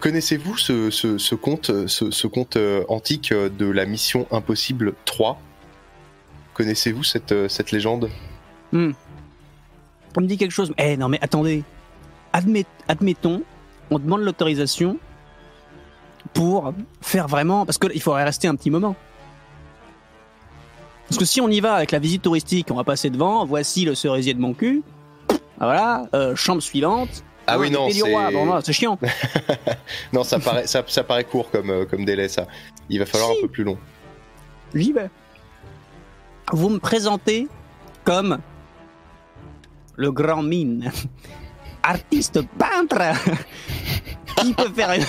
Connaissez-vous 0.01 0.57
ce, 0.57 1.35
conte, 1.35 1.69
euh, 2.57 2.85
antique 2.89 3.31
euh, 3.31 3.49
de 3.49 3.67
la 3.67 3.85
mission 3.85 4.25
impossible 4.31 4.95
3 5.05 5.39
Connaissez-vous 6.55 7.03
cette, 7.03 7.31
euh, 7.31 7.47
légende? 7.71 8.09
On 8.73 10.21
me 10.21 10.25
dit 10.25 10.37
quelque 10.37 10.51
chose. 10.51 10.73
Eh 10.79 10.97
non 10.97 11.07
mais 11.07 11.19
attendez. 11.21 11.63
Admet- 12.33 12.65
admettons, 12.87 13.43
on 13.91 13.99
demande 13.99 14.21
l'autorisation 14.21 14.97
pour 16.33 16.73
faire 17.01 17.27
vraiment 17.27 17.65
parce 17.67 17.77
qu'il 17.77 18.01
faudrait 18.01 18.23
rester 18.23 18.47
un 18.47 18.55
petit 18.55 18.71
moment. 18.71 18.95
Parce 21.07 21.19
que 21.19 21.25
si 21.25 21.41
on 21.41 21.49
y 21.49 21.59
va 21.59 21.75
avec 21.75 21.91
la 21.91 21.99
visite 21.99 22.23
touristique, 22.23 22.71
on 22.71 22.75
va 22.75 22.83
passer 22.83 23.11
devant, 23.11 23.45
voici 23.45 23.85
le 23.85 23.93
cerisier 23.93 24.33
de 24.33 24.39
mon 24.39 24.53
cul. 24.53 24.81
Voilà, 25.59 26.09
chambre 26.35 26.61
suivante. 26.61 27.23
Ah 27.47 27.57
oui, 27.59 27.69
non, 27.71 27.89
c'est- 27.89 28.01
Bon, 28.31 28.45
non, 28.45 28.59
c'est 28.63 28.73
chiant. 28.73 28.97
Non, 30.13 30.23
ça 30.23 30.39
paraît, 30.39 30.67
ça, 30.67 30.83
ça 30.87 31.03
paraît 31.03 31.23
court 31.25 31.49
comme, 31.51 31.69
euh, 31.69 31.85
comme 31.85 32.05
délai, 32.05 32.27
ça. 32.29 32.47
Il 32.89 32.99
va 32.99 33.05
falloir 33.05 33.31
Si. 33.31 33.37
un 33.37 33.41
peu 33.41 33.47
plus 33.47 33.63
long. 33.63 33.77
J'y 34.73 34.93
vais. 34.93 35.09
Vous 36.51 36.69
me 36.69 36.79
présentez 36.79 37.47
comme 38.03 38.39
le 39.95 40.11
grand 40.11 40.43
mine, 40.43 40.91
artiste 41.83 42.41
peintre, 42.57 43.01
qui 44.37 44.53
peut 44.53 44.71
faire 44.73 44.91
une, 44.93 45.05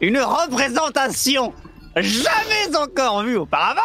une 0.00 0.18
représentation 0.18 1.52
jamais 1.96 2.76
encore 2.76 3.22
vue 3.22 3.36
auparavant 3.36 3.80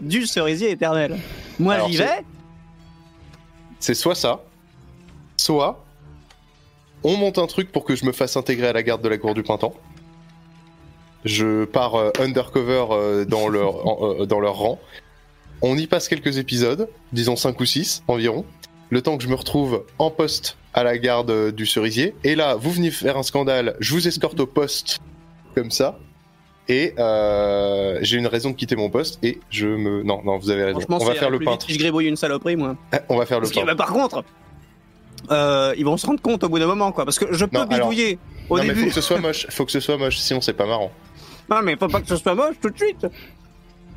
du 0.00 0.26
cerisier 0.26 0.70
éternel. 0.72 1.18
Moi 1.58 1.78
j'y 1.88 1.96
vais. 1.96 2.24
C'est 3.80 3.94
soit 3.94 4.14
ça, 4.14 4.40
soit 5.36 5.84
on 7.04 7.16
monte 7.16 7.38
un 7.38 7.46
truc 7.46 7.70
pour 7.72 7.84
que 7.84 7.94
je 7.96 8.04
me 8.04 8.12
fasse 8.12 8.36
intégrer 8.36 8.68
à 8.68 8.72
la 8.72 8.82
garde 8.82 9.02
de 9.02 9.08
la 9.08 9.18
cour 9.18 9.34
du 9.34 9.42
printemps. 9.42 9.74
Je 11.24 11.64
pars 11.64 11.94
euh, 11.94 12.10
undercover 12.18 12.86
euh, 12.90 13.24
dans, 13.24 13.48
leur, 13.48 13.86
en- 13.86 14.14
euh, 14.20 14.26
dans 14.26 14.40
leur 14.40 14.56
rang. 14.56 14.78
On 15.62 15.76
y 15.78 15.86
passe 15.86 16.08
quelques 16.08 16.38
épisodes, 16.38 16.88
disons 17.12 17.36
5 17.36 17.58
ou 17.60 17.64
6 17.64 18.02
environ. 18.08 18.44
Le 18.90 19.00
temps 19.00 19.16
que 19.16 19.22
je 19.22 19.28
me 19.28 19.34
retrouve 19.36 19.84
en 19.98 20.10
poste 20.10 20.56
à 20.74 20.82
la 20.82 20.98
garde 20.98 21.52
du 21.52 21.66
cerisier. 21.66 22.14
Et 22.24 22.34
là, 22.34 22.56
vous 22.56 22.70
venez 22.72 22.90
faire 22.90 23.16
un 23.16 23.22
scandale, 23.22 23.76
je 23.78 23.94
vous 23.94 24.08
escorte 24.08 24.38
au 24.40 24.46
poste, 24.46 24.98
comme 25.54 25.70
ça. 25.70 25.98
Et 26.68 26.94
euh, 26.98 27.98
j'ai 28.02 28.18
une 28.18 28.26
raison 28.26 28.50
de 28.50 28.54
quitter 28.56 28.76
mon 28.76 28.88
poste 28.90 29.18
et 29.24 29.38
je 29.50 29.66
me... 29.66 30.02
Non, 30.02 30.22
non, 30.24 30.38
vous 30.38 30.50
avez 30.50 30.64
raison. 30.64 30.80
Franchement, 30.80 30.98
On 31.00 31.04
va 31.06 31.14
faire 31.14 31.30
le 31.30 31.38
vite 31.38 31.48
peintre. 31.48 31.66
Je 31.68 31.76
gribouille 31.78 32.06
une 32.06 32.16
saloperie, 32.16 32.56
moi. 32.56 32.76
On 33.08 33.16
va 33.16 33.26
faire 33.26 33.38
le 33.38 33.42
Parce 33.42 33.50
que, 33.52 33.60
peintre. 33.60 33.66
bah, 33.74 33.84
par 33.84 33.92
contre, 33.92 34.24
euh, 35.30 35.74
ils 35.76 35.84
vont 35.84 35.96
se 35.96 36.06
rendre 36.06 36.20
compte 36.20 36.42
au 36.44 36.48
bout 36.48 36.58
d'un 36.58 36.66
moment, 36.66 36.92
quoi. 36.92 37.04
Parce 37.04 37.18
que 37.18 37.32
je 37.32 37.44
peux 37.44 37.56
Non, 37.58 37.64
alors- 37.64 37.88
bidouiller 37.88 38.18
au 38.48 38.58
non, 38.58 38.64
mais 38.64 38.74
faut 38.74 38.86
que 38.86 38.92
ce 38.92 39.00
soit 39.00 39.18
moche. 39.20 39.46
Faut 39.50 39.64
que 39.64 39.72
ce 39.72 39.80
soit 39.80 39.96
moche, 39.96 40.18
sinon 40.18 40.40
c'est 40.40 40.52
pas 40.52 40.66
marrant. 40.66 40.90
Non, 41.50 41.60
mais 41.62 41.76
faut 41.76 41.88
pas 41.88 42.00
que 42.00 42.08
ce 42.08 42.16
soit 42.16 42.34
moche 42.34 42.56
tout 42.60 42.70
de 42.70 42.76
suite. 42.78 43.06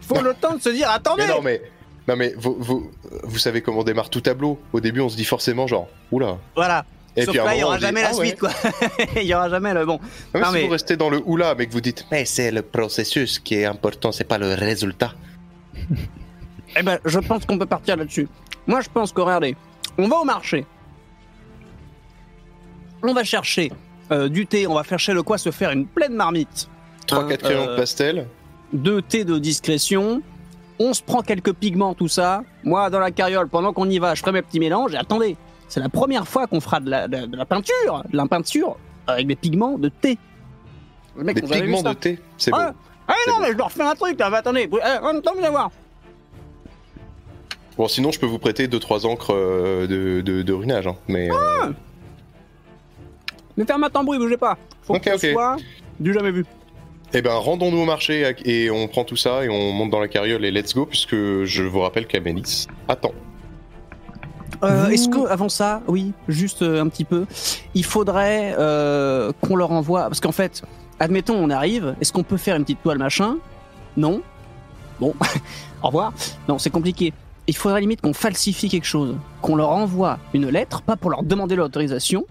Faut 0.01 0.21
le 0.21 0.33
temps 0.41 0.55
de 0.55 0.61
se 0.61 0.69
dire, 0.69 0.89
attendez. 0.89 1.23
Mais 1.27 1.33
non, 1.33 1.41
mais. 1.41 1.61
Non, 2.07 2.15
mais 2.15 2.33
vous, 2.37 2.55
vous, 2.59 2.91
vous 3.23 3.37
savez 3.39 3.61
comment 3.61 3.83
démarre 3.83 4.11
tout 4.11 4.21
tableau. 4.21 4.59
Au 4.73 4.79
début, 4.79 5.01
on 5.01 5.09
se 5.09 5.15
dit 5.17 5.25
forcément, 5.25 5.65
genre, 5.65 5.87
oula. 6.11 6.37
Voilà. 6.55 6.85
Et 7.15 7.23
Sauf 7.23 7.33
puis 7.35 7.43
là, 7.43 7.55
il 7.55 7.59
y 7.59 7.61
moment, 7.61 7.67
aura 7.67 7.75
on 7.75 7.79
dit, 7.79 7.85
jamais 7.85 8.01
la 8.03 8.09
ah 8.09 8.15
ouais. 8.15 8.27
suite, 8.27 8.39
quoi. 8.39 8.49
Il 9.15 9.23
y 9.23 9.33
aura 9.33 9.49
jamais 9.49 9.73
le 9.73 9.85
bon. 9.85 9.93
Non, 9.93 9.99
mais 10.33 10.39
Non, 10.41 10.47
si 10.47 10.53
mais- 10.53 10.63
vous 10.65 10.69
restez 10.69 10.97
dans 10.97 11.09
le 11.09 11.21
oula, 11.25 11.55
mais 11.55 11.65
que 11.65 11.71
vous 11.71 11.79
dites, 11.81 12.05
mais 12.11 12.25
c'est 12.25 12.51
le 12.51 12.61
processus 12.61 13.39
qui 13.39 13.55
est 13.55 13.63
important, 13.65 14.11
c'est 14.11 14.25
pas 14.25 14.37
le 14.37 14.53
résultat. 14.53 15.13
Eh 16.77 16.83
ben, 16.83 16.99
je 17.05 17.19
pense 17.19 17.45
qu'on 17.45 17.57
peut 17.57 17.65
partir 17.65 17.95
là-dessus. 17.95 18.27
Moi, 18.67 18.81
je 18.81 18.89
pense 18.93 19.11
que, 19.13 19.21
regardez, 19.21 19.55
on 19.97 20.07
va 20.07 20.17
au 20.17 20.25
marché. 20.25 20.65
On 23.07 23.13
va 23.13 23.23
chercher 23.23 23.71
euh, 24.11 24.27
du 24.29 24.45
thé, 24.47 24.67
on 24.67 24.73
va 24.75 24.83
chercher 24.83 25.13
le 25.13 25.23
quoi 25.23 25.37
se 25.37 25.51
faire 25.51 25.71
une 25.71 25.85
pleine 25.85 26.13
marmite. 26.13 26.69
3-4 27.07 27.15
Hein, 27.33 27.37
crayons 27.37 27.67
euh, 27.67 27.71
de 27.71 27.75
pastel. 27.77 28.27
Deux 28.73 29.01
thés 29.01 29.23
de 29.25 29.37
discrétion. 29.37 30.21
On 30.79 30.93
se 30.93 31.01
prend 31.01 31.21
quelques 31.21 31.53
pigments, 31.53 31.93
tout 31.93 32.07
ça. 32.09 32.43
Moi, 32.63 32.89
dans 32.89 32.99
la 32.99 33.11
carriole, 33.11 33.47
pendant 33.47 33.71
qu'on 33.73 33.89
y 33.89 33.99
va, 33.99 34.13
je 34.15 34.21
ferai 34.21 34.31
mes 34.33 34.41
petits 34.41 34.59
mélanges. 34.59 34.93
Et 34.93 34.97
attendez, 34.97 35.37
c'est 35.69 35.79
la 35.79 35.89
première 35.89 36.27
fois 36.27 36.47
qu'on 36.47 36.59
fera 36.59 36.79
de 36.79 36.89
la, 36.89 37.07
de, 37.07 37.25
de 37.27 37.37
la 37.37 37.45
peinture, 37.45 38.03
de 38.11 38.17
la 38.17 38.25
peinture 38.25 38.75
avec 39.07 39.27
des 39.27 39.35
pigments 39.35 39.77
de 39.77 39.89
thé. 39.89 40.17
Le 41.15 41.23
mec, 41.23 41.41
Des 41.45 41.61
pigments 41.61 41.81
de 41.83 41.93
thé. 41.93 42.19
C'est 42.37 42.51
Ah, 42.53 42.71
bon. 42.71 42.77
Ah 43.07 43.13
non, 43.27 43.35
bon. 43.35 43.41
mais 43.43 43.47
je 43.51 43.57
dois 43.57 43.67
refaire 43.67 43.87
un 43.87 43.95
truc 43.95 44.19
là. 44.19 44.27
Attendez, 44.33 44.67
eh, 44.69 44.97
en 45.05 45.13
même 45.13 45.21
temps, 45.21 45.31
vous 45.33 45.39
allez 45.41 45.49
voir. 45.51 45.69
Bon, 47.77 47.87
sinon, 47.87 48.11
je 48.11 48.19
peux 48.19 48.25
vous 48.25 48.39
prêter 48.39 48.67
2-3 48.67 49.05
encres 49.05 49.33
euh, 49.33 49.85
de, 49.87 50.21
de, 50.21 50.41
de 50.41 50.53
runage. 50.53 50.87
hein, 50.87 50.95
Mais. 51.07 51.29
euh, 51.31 51.71
Mais 53.57 53.65
ferme 53.65 53.87
un 53.93 54.03
bruit, 54.03 54.17
bougez 54.17 54.37
pas. 54.37 54.57
Faut 54.83 54.95
Ok, 54.95 55.03
que 55.03 55.17
ce 55.17 55.27
ok. 55.27 55.33
soit 55.33 55.57
du 55.99 56.13
jamais 56.13 56.31
vu. 56.31 56.45
Eh 57.13 57.21
ben, 57.21 57.33
rendons-nous 57.35 57.77
au 57.77 57.85
marché 57.85 58.33
et 58.43 58.69
on 58.69 58.87
prend 58.87 59.03
tout 59.05 59.15
ça 59.15 59.45
et 59.45 59.49
on 59.49 59.71
monte 59.71 59.89
dans 59.91 59.99
la 59.99 60.07
carriole 60.07 60.43
et 60.43 60.51
let's 60.51 60.73
go, 60.73 60.85
puisque 60.85 61.15
je 61.15 61.63
vous 61.63 61.79
rappelle 61.79 62.07
qu'Amélis 62.07 62.67
attend. 62.87 63.13
Euh, 64.63 64.87
Est-ce 64.89 65.09
que 65.09 65.27
avant 65.27 65.49
ça, 65.49 65.81
oui, 65.87 66.13
juste 66.27 66.61
euh, 66.61 66.81
un 66.81 66.87
petit 66.87 67.03
peu, 67.03 67.25
il 67.73 67.83
faudrait 67.85 68.55
euh, 68.57 69.31
qu'on 69.41 69.55
leur 69.55 69.71
envoie 69.71 70.03
parce 70.03 70.19
qu'en 70.19 70.31
fait, 70.31 70.63
admettons, 70.99 71.35
on 71.35 71.49
arrive. 71.49 71.95
Est-ce 72.01 72.11
qu'on 72.11 72.23
peut 72.23 72.37
faire 72.37 72.55
une 72.55 72.63
petite 72.63 72.81
toile 72.81 72.97
machin? 72.97 73.37
Non. 73.97 74.21
Bon, 74.99 75.13
au 75.83 75.87
revoir. 75.87 76.13
Non, 76.47 76.57
c'est 76.57 76.69
compliqué. 76.69 77.13
Il 77.47 77.55
faudrait 77.55 77.81
limite 77.81 78.01
qu'on 78.01 78.13
falsifie 78.13 78.69
quelque 78.69 78.87
chose, 78.87 79.15
qu'on 79.41 79.55
leur 79.55 79.69
envoie 79.69 80.17
une 80.33 80.49
lettre, 80.49 80.81
pas 80.81 80.95
pour 80.95 81.11
leur 81.11 81.21
demander 81.21 81.55
l'autorisation, 81.55 82.25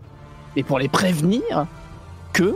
mais 0.56 0.62
pour 0.62 0.78
les 0.78 0.88
prévenir 0.88 1.66
que 2.32 2.54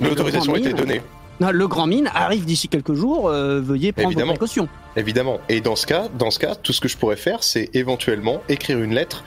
L'autorisation 0.00 0.54
mine. 0.54 0.72
donnée, 0.72 1.02
non, 1.40 1.50
le 1.50 1.68
grand 1.68 1.86
mine 1.86 2.10
arrive 2.14 2.44
d'ici 2.44 2.68
quelques 2.68 2.94
jours. 2.94 3.28
euh, 3.28 3.60
veuillez 3.60 3.92
prendre 3.92 4.08
vos 4.08 4.12
Évidemment. 4.12 4.32
précautions. 4.32 4.68
évidemment. 4.96 5.40
Et 5.48 5.60
dans 5.60 5.76
ce 5.76 5.86
cas, 5.86 6.08
dans 6.18 6.30
ce 6.30 6.38
cas, 6.38 6.54
tout 6.54 6.72
ce 6.72 6.80
que 6.80 6.88
je 6.88 6.96
pourrais 6.96 7.16
faire, 7.16 7.42
c'est 7.42 7.70
éventuellement 7.74 8.42
écrire 8.48 8.78
une 8.80 8.94
lettre 8.94 9.24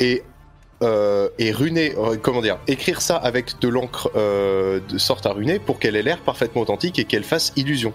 et 0.00 0.22
euh, 0.82 1.28
et 1.38 1.52
runer, 1.52 1.94
euh, 1.96 2.16
comment 2.20 2.42
dire, 2.42 2.58
écrire 2.66 3.00
ça 3.00 3.16
avec 3.16 3.58
de 3.60 3.68
l'encre 3.68 4.10
euh, 4.16 4.80
de 4.88 4.98
sorte 4.98 5.24
à 5.24 5.32
runer 5.32 5.58
pour 5.58 5.78
qu'elle 5.78 5.96
ait 5.96 6.02
l'air 6.02 6.18
parfaitement 6.20 6.60
authentique 6.62 6.98
et 6.98 7.04
qu'elle 7.04 7.24
fasse 7.24 7.52
illusion. 7.56 7.92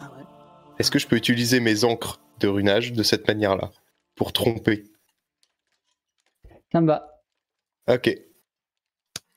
Ah 0.00 0.04
ouais. 0.16 0.24
Est-ce 0.78 0.90
que 0.90 0.98
je 0.98 1.06
peux 1.06 1.16
utiliser 1.16 1.60
mes 1.60 1.84
encres 1.84 2.18
de 2.40 2.48
runage 2.48 2.92
de 2.92 3.02
cette 3.02 3.28
manière-là 3.28 3.70
pour 4.16 4.32
tromper 4.32 4.84
Ça 6.72 6.80
me 6.80 6.86
va. 6.86 7.22
Ok. 7.88 8.14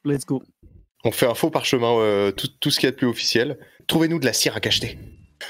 Let's 0.04 0.26
go. 0.26 0.42
On 1.04 1.12
fait 1.12 1.28
un 1.28 1.34
faux 1.34 1.50
parchemin, 1.50 1.98
euh, 2.00 2.32
tout, 2.32 2.48
tout 2.60 2.70
ce 2.70 2.80
qu'il 2.80 2.88
y 2.88 2.90
a 2.90 2.92
de 2.92 2.98
plus 2.98 3.08
officiel. 3.08 3.58
Trouvez-nous 3.88 4.20
de 4.20 4.26
la 4.26 4.34
cire 4.34 4.56
à 4.56 4.60
cacheter. 4.60 4.98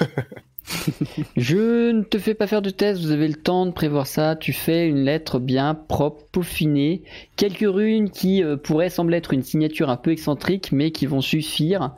Je 1.36 1.90
ne 1.90 2.02
te 2.02 2.18
fais 2.18 2.34
pas 2.34 2.46
faire 2.46 2.62
de 2.62 2.70
test, 2.70 3.00
vous 3.00 3.10
avez 3.10 3.28
le 3.28 3.34
temps 3.34 3.66
de 3.66 3.72
prévoir 3.72 4.06
ça. 4.06 4.36
Tu 4.36 4.52
fais 4.52 4.86
une 4.86 5.04
lettre 5.04 5.38
bien 5.38 5.74
propre, 5.74 6.24
peaufinée, 6.30 7.02
quelques 7.36 7.66
runes 7.66 8.10
qui 8.10 8.42
euh, 8.42 8.56
pourraient 8.56 8.90
sembler 8.90 9.18
être 9.18 9.32
une 9.32 9.42
signature 9.42 9.90
un 9.90 9.96
peu 9.96 10.12
excentrique, 10.12 10.72
mais 10.72 10.90
qui 10.90 11.06
vont 11.06 11.20
suffire 11.20 11.94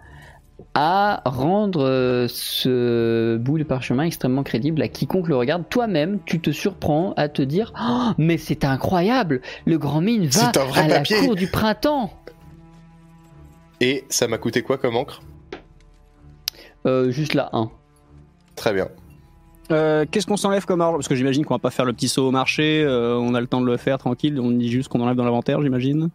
à 0.74 1.22
rendre 1.24 1.84
euh, 1.84 2.26
ce 2.28 3.36
bout 3.36 3.58
de 3.58 3.62
parchemin 3.64 4.02
extrêmement 4.04 4.42
crédible 4.42 4.82
à 4.82 4.88
quiconque 4.88 5.28
le 5.28 5.36
regarde. 5.36 5.64
Toi-même, 5.70 6.18
tu 6.24 6.40
te 6.40 6.50
surprends 6.50 7.12
à 7.16 7.28
te 7.28 7.42
dire 7.42 7.72
Oh, 7.80 8.10
Mais 8.18 8.36
c'est 8.38 8.64
incroyable 8.64 9.40
Le 9.66 9.78
grand 9.78 10.00
mine 10.00 10.26
va 10.26 10.48
à 10.48 10.52
papier. 10.52 11.16
la 11.20 11.26
cour 11.26 11.34
du 11.36 11.46
printemps 11.48 12.12
Et 13.80 14.04
ça 14.08 14.26
m'a 14.28 14.38
coûté 14.38 14.62
quoi 14.62 14.76
comme 14.78 14.96
encre? 14.96 15.22
Euh, 16.86 17.10
Juste 17.10 17.34
là, 17.34 17.50
1. 17.52 17.70
Très 18.56 18.72
bien. 18.72 18.88
Euh, 19.72 20.04
Qu'est-ce 20.10 20.26
qu'on 20.26 20.36
s'enlève 20.36 20.64
comme 20.66 20.80
argent 20.80 20.96
Parce 20.96 21.08
que 21.08 21.14
j'imagine 21.14 21.44
qu'on 21.44 21.54
va 21.54 21.58
pas 21.58 21.70
faire 21.70 21.84
le 21.86 21.92
petit 21.92 22.08
saut 22.08 22.26
au 22.28 22.30
marché, 22.30 22.82
euh, 22.84 23.16
on 23.16 23.34
a 23.34 23.40
le 23.40 23.46
temps 23.46 23.60
de 23.60 23.66
le 23.66 23.76
faire 23.76 23.98
tranquille, 23.98 24.38
on 24.40 24.50
dit 24.50 24.70
juste 24.70 24.88
qu'on 24.88 25.00
enlève 25.00 25.16
dans 25.16 25.24
l'inventaire, 25.24 25.62
j'imagine. 25.62 26.10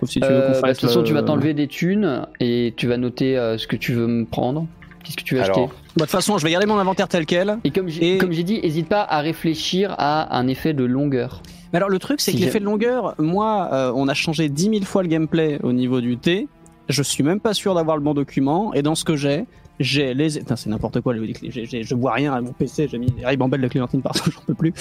Sauf 0.00 0.08
si 0.10 0.20
tu 0.20 0.26
veux 0.26 0.32
Euh, 0.32 0.60
bah, 0.60 0.68
de 0.68 0.72
toute 0.72 0.80
façon, 0.88 1.02
tu 1.02 1.12
vas 1.12 1.20
euh, 1.20 1.22
t'enlever 1.22 1.54
des 1.54 1.68
thunes 1.68 2.26
et 2.40 2.74
tu 2.76 2.86
vas 2.88 2.96
noter 2.96 3.36
euh, 3.38 3.58
ce 3.58 3.66
que 3.66 3.76
tu 3.76 3.92
veux 3.92 4.06
me 4.06 4.24
prendre. 4.24 4.66
Qu'est-ce 5.04 5.16
que 5.16 5.22
tu 5.22 5.34
veux 5.36 5.42
Alors, 5.42 5.58
acheter 5.58 5.70
Bah, 5.72 5.76
De 5.96 6.00
toute 6.02 6.10
façon, 6.10 6.36
je 6.38 6.44
vais 6.44 6.50
garder 6.50 6.66
mon 6.66 6.76
inventaire 6.78 7.08
tel 7.08 7.24
quel. 7.26 7.58
Et 7.64 7.70
comme 7.70 7.88
j'ai 7.88 8.14
et- 8.14 8.18
comme 8.18 8.32
j'ai 8.32 8.42
dit, 8.42 8.60
n'hésite 8.60 8.88
pas 8.88 9.02
à 9.02 9.20
réfléchir 9.20 9.94
à 9.98 10.36
un 10.38 10.46
effet 10.48 10.72
de 10.74 10.84
longueur. 10.84 11.42
Mais 11.72 11.76
alors, 11.76 11.88
le 11.88 11.98
truc, 11.98 12.20
c'est 12.20 12.32
Si 12.32 12.38
que 12.38 12.44
l'effet 12.44 12.60
de 12.60 12.64
longueur, 12.64 13.14
moi, 13.18 13.68
euh, 13.72 13.92
on 13.94 14.08
a 14.08 14.14
changé 14.14 14.48
10 14.48 14.64
000 14.70 14.76
fois 14.84 15.02
le 15.02 15.08
gameplay 15.08 15.58
au 15.62 15.72
niveau 15.72 16.00
du 16.00 16.16
T. 16.16 16.48
Je 16.88 17.02
suis 17.02 17.22
même 17.22 17.38
pas 17.40 17.54
sûr 17.54 17.74
d'avoir 17.74 17.96
le 17.96 18.02
bon 18.02 18.12
document. 18.14 18.74
Et 18.74 18.82
dans 18.82 18.94
ce 18.96 19.04
que 19.04 19.14
j'ai, 19.16 19.44
j'ai 19.78 20.12
les. 20.12 20.38
Putain, 20.40 20.56
c'est 20.56 20.68
n'importe 20.68 21.00
quoi. 21.00 21.14
j'ai- 21.42 21.64
j'ai- 21.64 21.82
je 21.84 21.94
vois 21.94 22.12
rien 22.12 22.32
à 22.34 22.40
mon 22.40 22.52
PC. 22.52 22.88
J'ai 22.90 22.98
mis 22.98 23.06
des 23.12 23.24
ribambelles 23.24 23.60
de 23.62 23.68
Clémentine 23.68 24.02
partout. 24.02 24.30
J'en 24.34 24.40
peux 24.46 24.54
plus. 24.54 24.74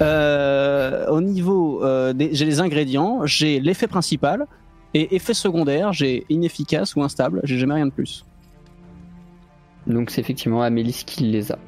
Euh, 0.00 1.06
au 1.08 1.20
niveau 1.20 1.82
euh, 1.84 2.12
des, 2.12 2.30
j'ai 2.32 2.44
les 2.44 2.60
ingrédients, 2.60 3.20
j'ai 3.24 3.60
l'effet 3.60 3.86
principal 3.88 4.46
et 5.00 5.14
effet 5.16 5.34
secondaire. 5.34 5.92
J'ai 5.92 6.24
inefficace 6.28 6.94
ou 6.96 7.02
instable. 7.02 7.40
J'ai 7.44 7.58
jamais 7.58 7.74
rien 7.74 7.86
de 7.86 7.92
plus. 7.92 8.24
Donc 9.86 10.10
c'est 10.10 10.20
effectivement 10.20 10.62
Amélis 10.62 11.04
qui 11.06 11.24
les 11.24 11.52
a. 11.52 11.58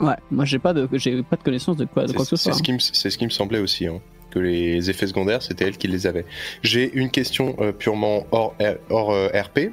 Ouais, 0.00 0.14
moi 0.30 0.44
j'ai 0.44 0.58
pas 0.58 0.72
de, 0.72 0.88
j'ai 0.92 1.22
pas 1.22 1.36
de 1.36 1.42
connaissance 1.42 1.76
de 1.76 1.84
quoi, 1.84 2.06
de 2.06 2.12
quoi 2.12 2.24
que 2.24 2.30
c'est 2.30 2.36
ce 2.36 2.42
soit. 2.44 2.52
c'est 2.52 2.58
ce 2.58 2.62
qui 2.62 2.72
me- 2.72 2.78
c'est 2.78 3.10
ce 3.10 3.18
qui 3.18 3.24
me 3.24 3.30
semblait 3.30 3.58
aussi, 3.58 3.86
hein, 3.86 4.00
que 4.30 4.38
les 4.38 4.90
effets 4.90 5.06
secondaires, 5.06 5.42
c'était 5.42 5.64
elle 5.66 5.76
qui 5.76 5.88
les 5.88 6.06
avait. 6.06 6.24
J'ai 6.62 6.92
une 6.94 7.10
question 7.10 7.56
euh, 7.60 7.72
purement 7.72 8.24
hors, 8.30 8.54
R- 8.60 8.78
hors 8.90 9.10
euh, 9.12 9.28
RP. 9.28 9.70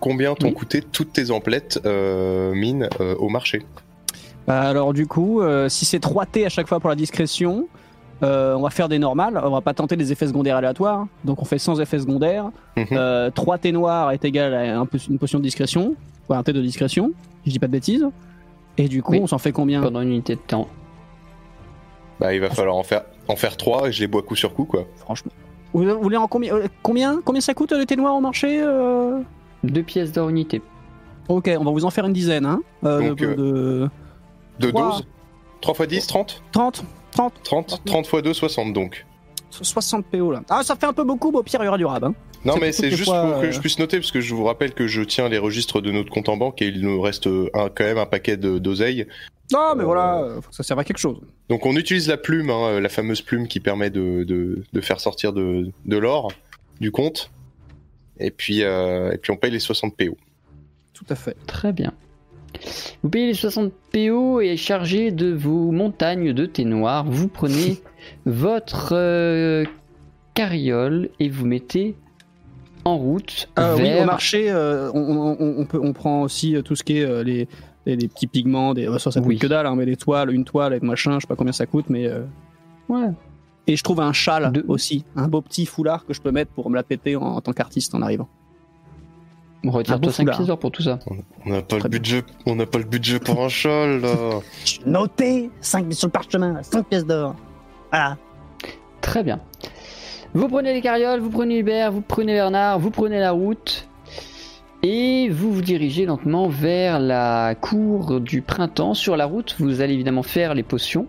Combien 0.00 0.34
t'ont 0.34 0.48
Oui. 0.48 0.54
coûté 0.54 0.82
toutes 0.82 1.12
tes 1.14 1.30
emplettes 1.30 1.80
euh, 1.86 2.52
mines 2.54 2.88
euh, 3.00 3.14
au 3.16 3.28
marché? 3.30 3.62
Bah, 4.46 4.60
alors 4.60 4.92
du 4.92 5.06
coup, 5.06 5.40
euh, 5.40 5.68
si 5.70 5.84
c'est 5.86 5.98
3T 6.02 6.44
à 6.44 6.48
chaque 6.50 6.68
fois 6.68 6.78
pour 6.80 6.90
la 6.90 6.96
discrétion, 6.96 7.68
euh, 8.22 8.54
on 8.54 8.62
va 8.62 8.70
faire 8.70 8.88
des 8.88 8.98
normales, 8.98 9.40
on 9.42 9.50
va 9.50 9.60
pas 9.60 9.74
tenter 9.74 9.96
des 9.96 10.10
effets 10.12 10.26
secondaires 10.26 10.56
aléatoires, 10.56 11.06
donc 11.24 11.42
on 11.42 11.44
fait 11.44 11.58
sans 11.58 11.80
effets 11.80 11.98
secondaires. 11.98 12.50
Mhm. 12.76 12.86
Euh, 12.92 13.30
3T 13.30 13.72
noir 13.72 14.10
est 14.12 14.24
égal 14.24 14.54
à 14.54 14.80
un 14.80 14.88
une 15.08 15.18
potion 15.18 15.38
de 15.38 15.44
discrétion, 15.44 15.94
quoi, 16.26 16.36
un 16.38 16.42
T 16.42 16.52
de 16.52 16.60
discrétion, 16.62 17.12
si 17.44 17.50
je 17.50 17.52
dis 17.52 17.58
pas 17.58 17.66
de 17.66 17.72
bêtises. 17.72 18.06
Et 18.78 18.88
du 18.88 19.02
coup, 19.02 19.12
Oui. 19.12 19.20
on 19.22 19.26
s'en 19.26 19.38
fait 19.38 19.52
combien 19.52 19.80
Pendant 19.82 20.00
une 20.02 20.08
unité 20.10 20.34
de 20.34 20.40
temps. 20.40 20.68
Bah, 22.20 22.34
il 22.34 22.40
va 22.40 22.48
falloir 22.50 22.76
en 22.76 22.82
faire, 22.82 23.02
en 23.28 23.36
faire 23.36 23.56
trois 23.56 23.88
et 23.88 23.92
je 23.92 24.00
les 24.00 24.06
bois 24.06 24.22
coup 24.22 24.36
sur 24.36 24.54
coup, 24.54 24.64
quoi. 24.64 24.84
Franchement. 24.96 25.32
Vous, 25.74 25.84
vous 25.84 26.00
voulez 26.00 26.16
en 26.16 26.26
combien, 26.28 26.54
euh, 26.54 26.68
combien 26.82 27.20
Combien 27.24 27.40
ça 27.42 27.52
coûte 27.54 27.72
euh, 27.72 27.78
le 27.78 27.84
thé 27.86 27.96
noir 27.96 28.14
au 28.14 28.20
marché 28.20 28.60
euh 28.62 29.20
Deux 29.64 29.82
pièces 29.82 30.12
d'or 30.12 30.28
unité. 30.30 30.62
Ok, 31.28 31.50
on 31.58 31.64
va 31.64 31.70
vous 31.70 31.84
en 31.84 31.90
faire 31.90 32.06
une 32.06 32.12
dizaine, 32.14 32.46
hein 32.46 32.60
euh, 32.84 33.08
Donc, 33.10 33.18
de, 33.18 33.34
de- 33.34 33.90
De 34.60 34.70
Trois. 34.70 34.90
12 34.92 35.06
3 35.60 35.74
x 35.84 35.88
10, 35.88 36.06
30 36.06 36.42
30 36.52 36.84
30 37.16 37.32
30 37.42 37.82
30 37.84 38.06
x 38.12 38.22
2, 38.22 38.32
60 38.34 38.72
donc. 38.72 39.04
60 39.50 40.04
PO 40.06 40.32
là. 40.32 40.42
Ah, 40.50 40.62
ça 40.62 40.76
fait 40.76 40.86
un 40.86 40.92
peu 40.92 41.04
beaucoup, 41.04 41.30
mais 41.30 41.38
au 41.38 41.42
pire, 41.42 41.60
il 41.62 41.64
y 41.64 41.68
aura 41.68 41.78
du 41.78 41.86
rab. 41.86 42.04
Hein. 42.04 42.14
Non, 42.44 42.56
mais 42.60 42.72
c'est 42.72 42.90
juste 42.90 43.04
fois, 43.04 43.22
pour 43.32 43.40
que 43.40 43.46
euh, 43.46 43.52
je 43.52 43.58
puisse 43.60 43.78
noter, 43.78 43.98
parce 43.98 44.12
que 44.12 44.20
je 44.20 44.34
vous 44.34 44.44
rappelle 44.44 44.72
que 44.74 44.86
je 44.86 45.02
tiens 45.02 45.28
les 45.28 45.38
registres 45.38 45.80
de 45.80 45.90
notre 45.90 46.10
compte 46.10 46.28
en 46.28 46.36
banque 46.36 46.60
et 46.62 46.66
il 46.68 46.80
nous 46.82 47.00
reste 47.00 47.26
euh, 47.26 47.48
un, 47.54 47.68
quand 47.70 47.84
même 47.84 47.98
un 47.98 48.06
paquet 48.06 48.36
de- 48.36 48.58
d'oseille. 48.58 49.06
Non, 49.52 49.74
mais 49.74 49.82
Euh, 49.82 49.86
voilà, 49.86 50.28
faut 50.42 50.50
que 50.50 50.54
ça 50.54 50.62
serve 50.62 50.80
à 50.80 50.84
quelque 50.84 50.98
chose. 50.98 51.18
Donc 51.48 51.64
on 51.66 51.74
utilise 51.76 52.08
la 52.08 52.16
plume, 52.18 52.50
hein, 52.50 52.78
la 52.80 52.88
fameuse 52.88 53.22
plume 53.22 53.48
qui 53.48 53.60
permet 53.60 53.90
de, 53.90 54.24
de, 54.24 54.62
de 54.72 54.80
faire 54.80 55.00
sortir 55.00 55.32
de, 55.32 55.70
de 55.86 55.96
l'or 55.96 56.30
du 56.80 56.90
compte. 56.92 57.30
Et 58.18 58.30
puis, 58.30 58.62
euh, 58.62 59.12
et 59.12 59.18
puis 59.18 59.30
on 59.32 59.36
paye 59.36 59.50
les 59.50 59.60
60 59.60 59.96
PO. 59.96 60.16
Tout 60.92 61.04
à 61.08 61.14
fait. 61.14 61.36
Très 61.46 61.72
bien. 61.72 61.92
Vous 63.02 63.08
payez 63.10 63.26
les 63.28 63.34
60 63.34 63.72
PO 63.92 64.40
et 64.40 64.56
chargé 64.56 65.10
de 65.10 65.32
vos 65.32 65.70
montagnes 65.72 66.32
de 66.32 66.46
thé 66.46 66.64
noir, 66.64 67.04
vous 67.08 67.28
prenez 67.28 67.78
votre 68.26 68.90
euh, 68.92 69.64
carriole 70.34 71.10
et 71.20 71.28
vous 71.28 71.46
mettez 71.46 71.94
en 72.84 72.96
route 72.98 73.48
Euh, 73.58 73.74
Oui, 73.76 73.82
vers 73.82 74.02
au 74.02 74.06
marché, 74.06 74.50
euh, 74.50 74.90
on, 74.92 75.00
on- 75.00 75.36
on- 75.40 75.54
on 75.60 75.66
peut, 75.66 75.80
on 75.82 75.92
prend 75.92 76.22
aussi 76.22 76.54
euh, 76.56 76.62
tout 76.62 76.76
ce 76.76 76.84
qui 76.84 76.98
est 76.98 77.24
les, 77.24 77.48
les, 77.86 77.96
les 77.96 78.08
petits 78.08 78.26
pigments, 78.26 78.74
des, 78.74 78.86
ça, 78.98 79.10
ça 79.10 79.20
coûte 79.20 79.28
Oui. 79.28 79.38
que 79.38 79.46
dalle, 79.46 79.66
hein, 79.66 79.74
mais 79.76 79.86
des 79.86 79.96
toiles, 79.96 80.30
une 80.32 80.44
toile 80.44 80.74
et 80.74 80.80
machin, 80.80 81.14
je 81.14 81.20
sais 81.20 81.26
pas 81.26 81.36
combien 81.36 81.52
ça 81.52 81.66
coûte, 81.66 81.86
mais. 81.88 82.08
Ouais. 82.88 83.08
Et 83.68 83.74
je 83.74 83.82
trouve 83.82 84.00
un 84.00 84.12
châle 84.12 84.52
De- 84.52 84.64
aussi, 84.68 85.04
un 85.16 85.26
beau 85.26 85.40
petit 85.40 85.66
foulard 85.66 86.06
que 86.06 86.14
je 86.14 86.20
peux 86.20 86.30
mettre 86.30 86.52
pour 86.52 86.70
me 86.70 86.76
la 86.76 86.84
péter 86.84 87.16
en, 87.16 87.22
en 87.22 87.40
tant 87.40 87.52
qu'artiste 87.52 87.94
en 87.96 88.02
arrivant. 88.02 88.28
Beau 89.64 89.72
Retire-toi 89.72 90.12
5 90.12 90.22
foulard. 90.22 90.36
pièces 90.36 90.46
d'or 90.48 90.58
pour 90.58 90.70
tout 90.70 90.82
ça. 90.82 90.98
On 91.44 91.50
n'a 91.50 91.62
pas 91.62 91.78
le 91.78 91.88
budget, 91.88 92.22
on 92.46 92.54
n'a 92.54 92.66
pas 92.66 92.78
le 92.78 92.84
budget 92.84 93.18
pour 93.18 93.42
un 93.42 93.48
châle 93.48 94.00
là. 94.00 94.14
Notez 94.86 95.50
5 95.60 95.92
sur 95.92 96.08
le 96.08 96.12
parchemin, 96.12 96.62
5 96.62 96.86
pièces 96.86 97.06
d'or. 97.06 97.34
Voilà. 97.90 98.16
Très 99.00 99.22
bien. 99.22 99.40
Vous 100.34 100.48
prenez 100.48 100.72
les 100.74 100.82
carrioles, 100.82 101.20
vous 101.20 101.30
prenez 101.30 101.58
Hubert, 101.58 101.90
vous 101.92 102.02
prenez 102.02 102.34
Bernard, 102.34 102.78
vous 102.78 102.90
prenez 102.90 103.18
la 103.18 103.32
route 103.32 103.88
et 104.82 105.28
vous 105.30 105.52
vous 105.52 105.62
dirigez 105.62 106.06
lentement 106.06 106.48
vers 106.48 107.00
la 107.00 107.54
cour 107.60 108.20
du 108.20 108.42
printemps. 108.42 108.94
Sur 108.94 109.16
la 109.16 109.24
route, 109.26 109.56
vous 109.58 109.80
allez 109.80 109.94
évidemment 109.94 110.22
faire 110.22 110.54
les 110.54 110.62
potions. 110.62 111.06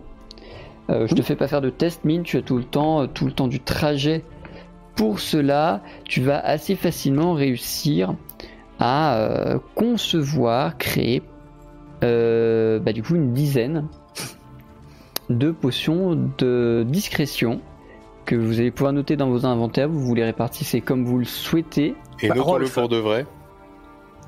Euh, 0.90 1.06
je 1.06 1.14
te 1.14 1.22
fais 1.22 1.36
pas 1.36 1.48
faire 1.48 1.60
de 1.60 1.70
test, 1.70 2.04
mine, 2.04 2.22
tu 2.22 2.38
as 2.38 2.42
tout 2.42 2.56
le 2.56 2.64
temps, 2.64 3.02
euh, 3.02 3.06
tout 3.06 3.26
le 3.26 3.32
temps 3.32 3.48
du 3.48 3.60
trajet. 3.60 4.24
Pour 4.96 5.20
cela, 5.20 5.82
tu 6.04 6.22
vas 6.22 6.40
assez 6.40 6.74
facilement 6.74 7.34
réussir 7.34 8.14
à 8.78 9.16
euh, 9.16 9.58
concevoir, 9.74 10.78
créer, 10.78 11.22
euh, 12.04 12.78
bah, 12.78 12.92
du 12.92 13.02
coup, 13.02 13.14
une 13.16 13.32
dizaine 13.32 13.86
de 15.30 15.50
potions 15.50 16.30
de 16.38 16.84
discrétion 16.88 17.60
que 18.24 18.34
vous 18.36 18.60
allez 18.60 18.70
pouvoir 18.70 18.92
noter 18.92 19.16
dans 19.16 19.28
vos 19.28 19.46
inventaires. 19.46 19.88
Vous 19.88 20.00
vous 20.00 20.14
les 20.14 20.24
répartissez 20.24 20.80
comme 20.80 21.04
vous 21.04 21.18
le 21.18 21.24
souhaitez. 21.24 21.94
Et 22.20 22.28
Bah, 22.28 22.34
notons-le 22.34 22.66
pour 22.68 22.88
de 22.88 22.96
vrai. 22.98 23.26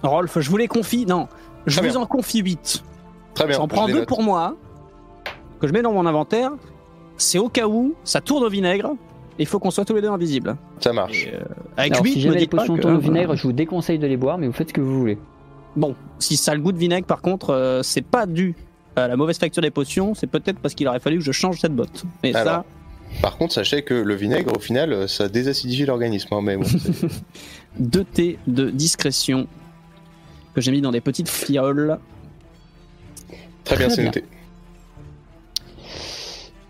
Rolf, 0.02 0.38
je 0.40 0.50
vous 0.50 0.56
les 0.56 0.68
confie. 0.68 1.06
Non, 1.06 1.28
je 1.66 1.76
Très 1.78 1.86
vous 1.88 1.94
bien. 1.94 2.02
en 2.02 2.06
confie 2.06 2.40
8. 2.40 2.82
Très 3.34 3.46
bien. 3.46 3.56
J'en 3.56 3.68
prends 3.68 3.86
je 3.86 3.92
deux 3.92 3.98
note. 4.00 4.08
pour 4.08 4.22
moi, 4.22 4.56
que 5.60 5.66
je 5.66 5.72
mets 5.72 5.82
dans 5.82 5.92
mon 5.92 6.06
inventaire. 6.06 6.52
C'est 7.16 7.38
au 7.38 7.50
cas 7.50 7.66
où 7.66 7.94
ça 8.02 8.20
tourne 8.22 8.44
au 8.44 8.48
vinaigre. 8.48 8.92
Il 9.40 9.46
faut 9.46 9.58
qu'on 9.58 9.70
soit 9.70 9.84
tous 9.84 9.94
les 9.94 10.02
deux 10.02 10.08
invisibles. 10.10 10.56
Ça 10.80 10.92
marche. 10.92 11.26
Et, 11.26 11.34
euh, 11.34 11.40
avec 11.76 11.92
Alors, 11.92 12.04
8, 12.04 12.12
si 12.12 12.18
me 12.18 12.22
jamais 12.24 12.38
les 12.40 12.46
potions 12.46 12.76
tournent 12.76 12.94
au 12.96 13.00
vinaigre, 13.00 13.34
je 13.34 13.42
vous 13.42 13.52
déconseille 13.52 13.98
de 13.98 14.06
les 14.06 14.16
boire, 14.16 14.38
mais 14.38 14.46
vous 14.46 14.52
faites 14.52 14.68
ce 14.68 14.74
que 14.74 14.80
vous 14.80 14.98
voulez. 15.00 15.18
Bon, 15.76 15.94
si 16.18 16.36
ça 16.36 16.52
a 16.52 16.54
le 16.54 16.60
goût 16.60 16.72
de 16.72 16.78
vinaigre, 16.78 17.06
par 17.06 17.22
contre, 17.22 17.50
euh, 17.50 17.82
c'est 17.82 18.02
pas 18.04 18.26
dû 18.26 18.54
à 18.96 19.08
la 19.08 19.16
mauvaise 19.16 19.38
facture 19.38 19.62
des 19.62 19.70
potions, 19.70 20.14
c'est 20.14 20.26
peut-être 20.26 20.58
parce 20.58 20.74
qu'il 20.74 20.86
aurait 20.88 21.00
fallu 21.00 21.18
que 21.18 21.24
je 21.24 21.32
change 21.32 21.58
cette 21.60 21.74
botte. 21.74 22.04
Mais 22.22 22.34
Alors, 22.34 22.52
ça, 22.52 22.64
Par 23.22 23.36
contre, 23.38 23.54
sachez 23.54 23.82
que 23.82 23.94
le 23.94 24.14
vinaigre, 24.14 24.52
au 24.56 24.60
final, 24.60 24.92
euh, 24.92 25.06
ça 25.08 25.28
désacidifie 25.28 25.86
l'organisme. 25.86 26.28
hein, 26.34 26.40
mais 26.42 26.56
bon, 26.56 26.64
c'est- 26.64 27.06
2 27.78 28.04
T 28.04 28.38
de 28.46 28.68
discrétion 28.70 29.46
que 30.54 30.60
j'ai 30.60 30.70
mis 30.72 30.80
dans 30.80 30.90
des 30.90 31.00
petites 31.00 31.28
fioles. 31.28 31.98
très 33.64 33.76
bien, 33.76 33.86
Très 33.86 33.94
c'est 33.94 34.02
bien. 34.02 34.10
noté. 34.10 34.24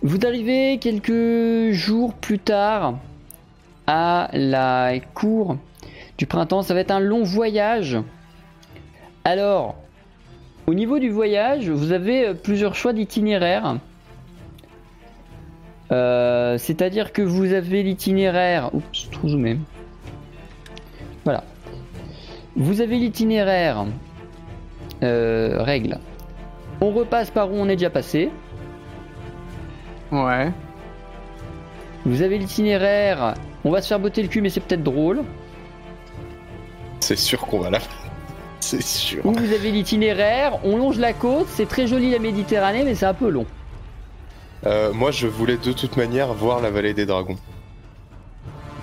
Vous 0.02 0.18
arrivez 0.24 0.78
quelques 0.78 1.72
jours 1.72 2.14
plus 2.14 2.38
tard 2.38 2.98
à 3.86 4.30
la 4.32 4.94
cour 5.14 5.56
du 6.16 6.26
printemps. 6.26 6.62
Ça 6.62 6.74
va 6.74 6.80
être 6.80 6.90
un 6.90 7.00
long 7.00 7.22
voyage. 7.22 7.98
Alors, 9.24 9.76
au 10.66 10.74
niveau 10.74 10.98
du 10.98 11.10
voyage, 11.10 11.68
vous 11.68 11.92
avez 11.92 12.28
euh, 12.28 12.34
plusieurs 12.34 12.74
choix 12.74 12.92
d'itinéraire. 12.94 13.76
Euh, 15.92 16.56
C'est-à-dire 16.56 17.12
que 17.12 17.20
vous 17.22 17.52
avez 17.52 17.82
l'itinéraire. 17.82 18.74
Oups, 18.74 19.10
trop 19.10 19.28
zoomé. 19.28 19.58
Voilà. 21.24 21.44
Vous 22.56 22.80
avez 22.80 22.98
l'itinéraire. 22.98 23.84
euh, 25.02 25.62
règle. 25.62 25.98
On 26.80 26.90
repasse 26.90 27.30
par 27.30 27.50
où 27.52 27.56
on 27.56 27.68
est 27.68 27.76
déjà 27.76 27.90
passé. 27.90 28.30
Ouais. 30.12 30.52
Vous 32.06 32.22
avez 32.22 32.38
l'itinéraire. 32.38 33.34
On 33.64 33.70
va 33.70 33.82
se 33.82 33.88
faire 33.88 34.00
botter 34.00 34.22
le 34.22 34.28
cul, 34.28 34.40
mais 34.40 34.48
c'est 34.50 34.60
peut-être 34.60 34.82
drôle. 34.82 35.22
C'est 37.00 37.16
sûr 37.16 37.40
qu'on 37.40 37.60
va 37.60 37.70
la. 37.70 37.78
C'est 38.60 38.82
sûr. 38.82 39.24
Ou 39.24 39.32
vous 39.32 39.52
avez 39.52 39.70
l'itinéraire. 39.70 40.58
On 40.64 40.76
longe 40.76 40.98
la 40.98 41.12
côte. 41.12 41.46
C'est 41.48 41.66
très 41.66 41.86
joli 41.86 42.10
la 42.10 42.18
Méditerranée, 42.18 42.84
mais 42.84 42.94
c'est 42.94 43.06
un 43.06 43.14
peu 43.14 43.28
long. 43.30 43.46
Euh, 44.66 44.92
moi, 44.92 45.10
je 45.10 45.26
voulais 45.26 45.56
de 45.56 45.72
toute 45.72 45.96
manière 45.96 46.34
voir 46.34 46.60
la 46.60 46.70
vallée 46.70 46.92
des 46.92 47.06
dragons. 47.06 47.36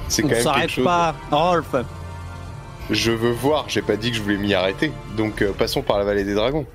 C'est 0.09 0.23
On 0.23 0.27
quand 0.27 0.33
même 0.33 0.43
quelque 0.43 0.43
s'arrête 0.53 0.69
chose. 0.71 0.83
pas, 0.83 1.15
Rolf. 1.31 1.75
Je 2.89 3.11
veux 3.11 3.31
voir. 3.31 3.65
J'ai 3.67 3.81
pas 3.83 3.97
dit 3.97 4.09
que 4.11 4.17
je 4.17 4.21
voulais 4.23 4.37
m'y 4.37 4.53
arrêter. 4.55 4.91
Donc 5.15 5.41
euh, 5.41 5.51
passons 5.53 5.83
par 5.83 5.99
la 5.99 6.05
vallée 6.05 6.23
des 6.23 6.33
dragons. 6.33 6.65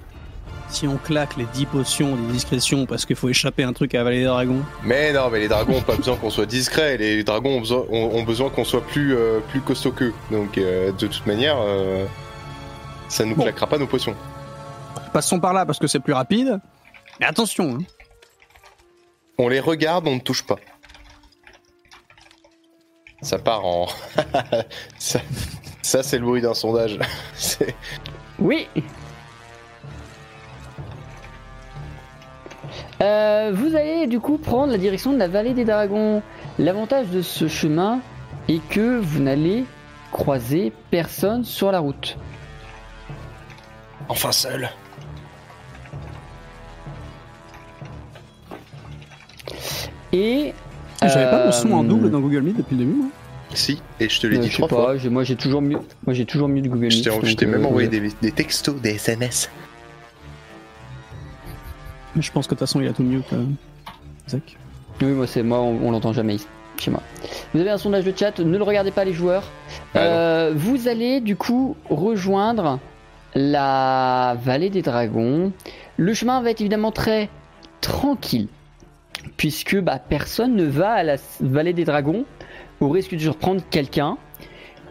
Si 0.73 0.89
on 0.89 0.97
claque 0.97 1.37
les 1.37 1.45
10 1.45 1.67
potions 1.67 2.17
des 2.17 2.33
discrétions 2.33 2.87
parce 2.87 3.05
qu'il 3.05 3.15
faut 3.15 3.29
échapper 3.29 3.63
un 3.63 3.75
truc 3.75 3.95
à 3.95 3.99
la 3.99 4.05
vallée 4.05 4.21
des 4.21 4.25
dragons. 4.25 4.63
Mais 4.83 5.13
non, 5.13 5.29
mais 5.31 5.41
les 5.41 5.49
dragons 5.49 5.77
ont 5.77 5.83
pas 5.83 5.97
besoin 5.97 6.17
qu'on 6.17 6.31
soit 6.31 6.47
discret. 6.47 6.97
Les 6.97 7.23
dragons 7.25 7.57
ont 7.57 7.61
besoin, 7.61 7.85
ont, 7.91 8.15
ont 8.17 8.23
besoin 8.23 8.49
qu'on 8.49 8.65
soit 8.65 8.81
plus, 8.81 9.15
euh, 9.15 9.41
plus 9.51 9.61
costaud 9.61 9.93
qu'eux. 9.93 10.15
Donc 10.31 10.57
euh, 10.57 10.91
de 10.93 11.07
toute 11.07 11.27
manière, 11.27 11.57
euh, 11.61 12.07
ça 13.09 13.27
nous 13.27 13.37
Bon. 13.37 13.43
claquera 13.43 13.67
pas 13.67 13.77
nos 13.77 13.87
potions. 13.87 14.17
Passons 15.13 15.39
par 15.39 15.53
là 15.53 15.67
parce 15.67 15.79
que 15.79 15.87
c'est 15.87 16.01
plus 16.01 16.15
rapide. 16.15 16.59
Mais 17.21 17.27
attention, 17.27 17.75
hein. 17.79 17.85
On 19.37 19.49
les 19.49 19.61
regarde, 19.61 20.09
on 20.09 20.15
ne 20.15 20.21
touche 20.21 20.43
pas. 20.47 20.57
Ça 23.21 23.39
part 23.39 23.67
en. 23.67 23.89
ça, 24.99 25.21
ça, 25.83 26.03
c'est 26.03 26.19
le 26.19 26.25
bruit 26.25 26.41
d'un 26.41 26.55
sondage. 26.55 26.99
Oui 28.39 28.67
Euh, 33.03 33.51
vous 33.53 33.75
allez 33.75 34.07
du 34.07 34.21
coup 34.21 34.39
prendre 34.39 34.71
la 34.73 34.79
direction 34.79 35.13
de 35.13 35.19
la 35.19 35.29
vallée 35.29 35.55
des 35.55 35.65
dragons. 35.65 36.23
L'avantage 36.59 37.09
de 37.09 37.21
ce 37.21 37.49
chemin 37.49 38.01
est 38.49 38.67
que 38.69 38.99
vous 39.01 39.21
n'allez 39.21 39.65
croiser 40.13 40.73
personne 40.91 41.45
sur 41.45 41.73
la 41.73 41.81
route. 41.81 42.17
Enfin 44.09 44.31
seul. 44.33 44.69
Et 50.13 50.53
J'avais 51.01 51.31
pas 51.31 51.47
mon 51.47 51.53
son 51.53 51.73
en 51.73 51.85
euh, 51.85 51.89
double 51.89 52.11
dans 52.11 52.21
Google 52.21 52.43
Meet 52.43 52.57
depuis 52.59 52.77
le 52.77 52.85
début, 52.85 52.97
moi. 52.97 53.07
Si, 53.55 53.83
et 54.01 54.09
je 54.09 54.21
te 54.21 54.27
l'ai 54.27 54.37
euh, 54.39 54.41
dit 54.41 54.49
je 54.49 54.53
sais 54.57 54.63
trois 54.63 54.69
fois. 54.69 54.87
pas, 54.93 54.97
j'ai- 54.97 55.11
moi 55.11 55.25
j'ai 55.25 55.37
toujours 55.37 55.61
mieux, 55.61 55.79
moi 56.07 56.15
j'ai 56.15 56.25
toujours 56.25 56.49
mieux 56.49 56.63
de 56.63 56.69
Google 56.69 56.91
Je 56.91 56.97
Meet. 56.99 57.21
t'ai 57.21 57.27
je 57.27 57.37
t'ai 57.37 57.47
même 57.47 57.65
euh, 57.65 57.69
envoyé 57.69 57.89
des, 57.89 58.01
des 58.23 58.33
textos, 58.33 58.81
des 58.81 58.91
SMS. 58.95 59.51
Mais 62.17 62.23
je 62.23 62.33
pense 62.33 62.47
que 62.47 62.55
de 62.55 62.59
toute 62.59 62.67
façon, 62.69 62.81
il 62.81 62.89
a 62.89 62.93
tout 62.93 63.03
mieux 63.03 63.23
que 63.29 63.37
Zach. 64.29 64.57
Oui, 65.01 65.09
moi 65.09 65.27
c'est 65.27 65.43
moi, 65.43 65.61
on, 65.61 65.87
on 65.87 65.91
l'entend 65.91 66.13
jamais 66.13 66.37
ici, 66.37 66.47
chez 66.79 66.91
moi. 66.91 67.03
Vous 67.55 67.61
avez 67.61 67.71
un 67.71 67.79
sondage 67.79 68.05
de 68.05 68.13
chat, 68.17 68.39
ne 68.39 68.57
le 68.57 68.63
regardez 68.63 68.91
pas 68.91 69.05
les 69.05 69.13
joueurs. 69.13 69.45
Ah. 69.95 69.99
Euh, 69.99 70.53
vous 70.55 70.89
allez 70.89 71.21
du 71.21 71.37
coup 71.37 71.77
rejoindre 71.89 72.79
la 73.35 74.37
vallée 74.45 74.71
des 74.71 74.83
dragons. 74.83 75.53
Le 75.97 76.15
chemin 76.15 76.41
va 76.43 76.51
être 76.51 76.61
évidemment 76.61 76.93
très 76.93 77.31
tranquille, 77.81 78.49
puisque 79.37 79.79
bah, 79.81 79.99
personne 79.99 80.55
ne 80.55 80.65
va 80.65 80.93
à 80.93 81.03
la 81.03 81.17
vallée 81.41 81.73
des 81.73 81.85
dragons 81.85 82.25
au 82.81 82.89
risque 82.89 83.15
de 83.15 83.19
surprendre 83.19 83.63
quelqu'un. 83.71 84.17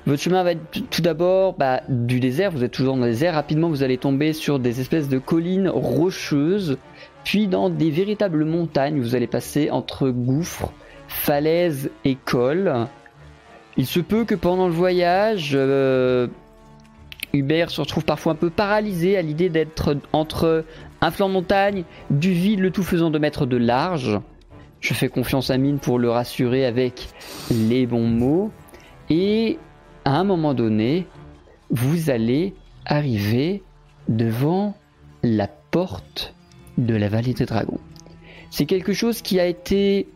Votre 0.08 0.22
chemin 0.24 0.44
va 0.44 0.54
être 0.54 0.90
tout 0.90 1.02
d'abord 1.04 1.54
bah, 1.54 1.82
du 1.88 2.20
désert, 2.20 2.52
vous 2.52 2.64
êtes 2.64 2.72
toujours 2.72 2.96
dans 2.96 3.06
le 3.06 3.12
désert, 3.12 3.36
rapidement 3.36 3.70
vous 3.70 3.84
allez 3.84 3.98
tomber 3.98 4.34
sur 4.34 4.58
des 4.58 4.82
espèces 4.82 5.08
de 5.10 5.20
collines 5.20 5.70
rocheuses, 5.70 6.78
puis 7.24 7.48
dans 7.48 7.70
des 7.70 7.92
véritables 7.92 8.46
montagnes, 8.46 9.00
vous 9.00 9.16
allez 9.16 9.28
passer 9.28 9.70
entre 9.70 10.10
gouffres, 10.10 10.72
falaises 11.08 11.92
et 12.04 12.16
cols. 12.16 12.88
Il 13.78 13.86
se 13.86 14.00
peut 14.00 14.26
que 14.26 14.36
pendant 14.36 14.68
le 14.68 14.74
voyage, 14.74 15.52
euh, 15.54 16.28
Hubert 17.34 17.70
se 17.70 17.82
retrouve 17.82 18.06
parfois 18.06 18.34
un 18.34 18.36
peu 18.36 18.50
paralysé 18.50 19.18
à 19.18 19.22
l'idée 19.22 19.50
d'être 19.50 19.98
entre 20.14 20.66
un 21.02 21.12
flanc 21.12 21.30
de 21.30 21.34
montagne, 21.34 21.84
du 22.10 22.32
vide, 22.32 22.60
le 22.60 22.72
tout 22.72 22.84
faisant 22.84 23.10
de 23.10 23.20
mètres 23.20 23.46
de 23.46 23.58
large. 23.58 24.20
Je 24.80 24.94
fais 24.94 25.10
confiance 25.10 25.52
à 25.52 25.58
Mine 25.58 25.80
pour 25.80 26.00
le 26.00 26.10
rassurer 26.10 26.66
avec 26.66 27.08
les 27.52 27.86
bons 27.86 28.08
mots. 28.08 28.52
Et 29.10 29.60
à 30.06 30.18
un 30.18 30.24
moment 30.24 30.54
donné, 30.54 31.06
vous 31.70 32.10
allez 32.10 32.56
arriver 32.86 33.64
devant 34.08 34.76
la 35.24 35.48
porte 35.48 36.34
de 36.86 36.96
la 36.96 37.10
vallée 37.10 37.34
des 37.34 37.46
dragons. 37.46 37.80
C'est 38.50 38.66
quelque 38.66 38.94
chose 38.94 39.22
qui 39.22 39.40
a 39.40 39.46
été 39.46 40.08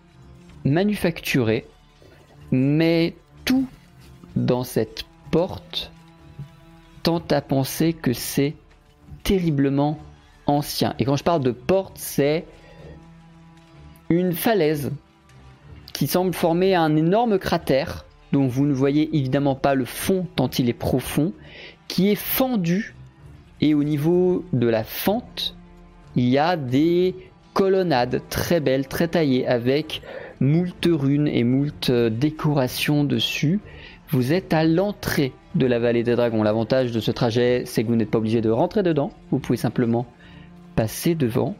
manufacturé, 0.66 1.66
mais 2.52 3.16
tout 3.46 3.68
dans 4.36 4.64
cette 4.64 5.06
porte 5.32 5.92
tente 7.04 7.32
à 7.32 7.42
penser 7.42 7.94
que 7.94 8.14
c'est 8.14 8.56
terriblement 9.24 10.00
ancien. 10.48 10.96
Et 11.00 11.06
quand 11.06 11.16
je 11.16 11.24
parle 11.24 11.42
de 11.42 11.52
porte, 11.52 11.98
c'est 11.98 12.46
une 14.10 14.34
falaise 14.34 14.92
qui 15.94 16.08
semble 16.08 16.34
former 16.34 16.76
un 16.76 16.96
énorme 16.96 17.40
cratère 17.40 18.06
dont 18.32 18.48
vous 18.48 18.66
ne 18.66 18.74
voyez 18.74 19.16
évidemment 19.16 19.56
pas 19.56 19.76
le 19.76 19.86
fond 19.86 20.28
tant 20.36 20.50
il 20.50 20.68
est 20.68 20.74
profond, 20.74 21.32
qui 21.88 22.10
est 22.10 22.16
fendu 22.16 22.96
et 23.62 23.74
au 23.74 23.84
niveau 23.84 24.44
de 24.52 24.68
la 24.68 24.84
fente, 24.84 25.55
il 26.16 26.30
y 26.30 26.38
a 26.38 26.58
des 26.58 27.16
colonnades 27.54 28.22
très 28.30 28.60
belles, 28.60 28.88
très 28.88 29.08
taillées 29.08 29.48
avec 29.48 30.02
moult 30.40 30.88
runes 30.92 31.28
et 31.28 31.44
moult 31.44 31.90
euh, 31.90 32.10
décorations 32.10 33.04
dessus. 33.04 33.60
Vous 34.10 34.34
êtes 34.34 34.54
à 34.54 34.64
l'entrée 34.66 35.34
de 35.56 35.66
la 35.66 35.80
vallée 35.80 36.04
des 36.04 36.16
dragons. 36.16 36.44
L'avantage 36.44 36.92
de 36.92 37.00
ce 37.00 37.12
trajet, 37.12 37.64
c'est 37.66 37.84
que 37.84 37.88
vous 37.88 37.96
n'êtes 37.96 38.12
pas 38.12 38.20
obligé 38.20 38.42
de 38.42 38.50
rentrer 38.50 38.84
dedans. 38.84 39.12
Vous 39.32 39.40
pouvez 39.40 39.58
simplement 39.58 40.06
passer 40.76 41.16
devant. 41.16 41.56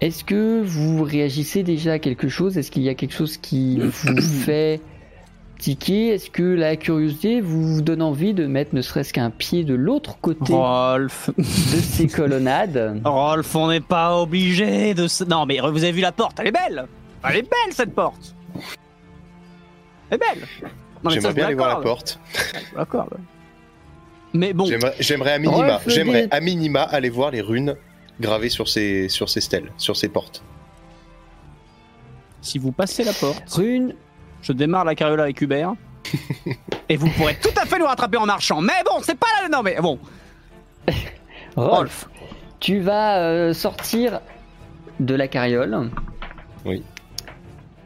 Est-ce 0.00 0.24
que 0.24 0.62
vous 0.62 1.04
réagissez 1.04 1.62
déjà 1.62 1.92
à 1.92 1.98
quelque 1.98 2.28
chose? 2.28 2.56
Est-ce 2.56 2.70
qu'il 2.70 2.82
y 2.82 2.88
a 2.88 2.94
quelque 2.94 3.12
chose 3.12 3.36
qui 3.36 3.78
vous 3.78 4.20
fait 4.44 4.80
tiquer 5.60 6.08
Est-ce 6.08 6.30
que 6.30 6.42
la 6.42 6.76
curiosité 6.76 7.40
vous 7.40 7.82
donne 7.82 8.02
envie 8.02 8.34
de 8.34 8.46
mettre 8.46 8.74
ne 8.74 8.82
serait-ce 8.82 9.12
qu'un 9.12 9.30
pied 9.30 9.62
de 9.62 9.74
l'autre 9.74 10.18
côté 10.20 10.52
Rolf. 10.52 11.30
de 11.38 11.42
ces 11.42 12.06
colonnades 12.08 13.00
Rolf, 13.04 13.54
on 13.54 13.68
n'est 13.68 13.80
pas 13.80 14.16
obligé 14.18 14.94
de 14.94 15.06
se... 15.06 15.22
Non, 15.24 15.46
mais 15.46 15.58
vous 15.60 15.82
avez 15.84 15.92
vu 15.92 16.00
la 16.00 16.12
porte, 16.12 16.38
elle 16.40 16.48
est 16.48 16.52
belle 16.52 16.86
Elle 17.28 17.36
est 17.36 17.42
belle, 17.42 17.72
cette 17.72 17.94
porte 17.94 18.34
Elle 20.10 20.16
est 20.16 20.18
belle 20.18 20.46
J'aimerais 21.10 21.32
bien 21.34 21.46
aller 21.46 21.54
voir 21.54 21.68
la 21.68 21.76
porte. 21.82 22.18
l'accorde. 22.76 23.16
Mais 24.34 24.52
bon, 24.52 24.66
J'aimerais- 25.00 25.32
à 25.32 25.38
minima, 25.38 25.80
j'aimerais 25.86 26.28
à 26.30 26.40
minima 26.40 26.82
aller 26.82 27.08
voir 27.10 27.30
les 27.30 27.40
runes 27.40 27.74
gravées 28.20 28.48
sur 28.50 28.68
ces, 28.68 29.08
sur 29.08 29.28
ces 29.28 29.40
stèles, 29.40 29.72
sur 29.78 29.96
ces 29.96 30.08
portes. 30.08 30.42
si 32.42 32.58
vous 32.58 32.70
passez 32.72 33.02
la 33.04 33.12
porte, 33.14 33.42
Rune, 33.50 33.94
je 34.42 34.52
démarre 34.52 34.84
la 34.84 34.94
carriole 34.94 35.20
avec 35.20 35.40
Hubert. 35.40 35.74
et 36.88 36.96
vous 36.96 37.08
pourrez 37.10 37.36
tout 37.40 37.56
à 37.60 37.66
fait 37.66 37.78
nous 37.78 37.86
rattraper 37.86 38.16
en 38.16 38.26
marchant. 38.26 38.60
Mais 38.60 38.82
bon, 38.84 39.00
c'est 39.02 39.18
pas 39.18 39.26
là. 39.42 39.48
Non, 39.48 39.62
mais 39.62 39.76
bon. 39.80 39.98
Rolf, 41.56 42.06
Rolf. 42.06 42.08
tu 42.58 42.80
vas 42.80 43.18
euh, 43.18 43.52
sortir 43.52 44.20
de 44.98 45.14
la 45.14 45.28
carriole. 45.28 45.90
Oui. 46.64 46.82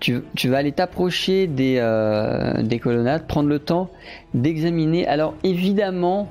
Tu, 0.01 0.23
tu 0.37 0.49
vas 0.49 0.59
aller 0.59 0.73
t'approcher 0.73 1.47
des, 1.47 1.77
euh, 1.79 2.63
des 2.63 2.79
colonnades, 2.79 3.27
prendre 3.27 3.49
le 3.49 3.59
temps 3.59 3.91
d'examiner. 4.35 5.07
Alors 5.07 5.35
évidemment, 5.45 6.29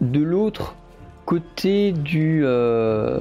de 0.00 0.20
l'autre 0.20 0.74
côté 1.24 1.92
du, 1.92 2.42
euh, 2.44 3.20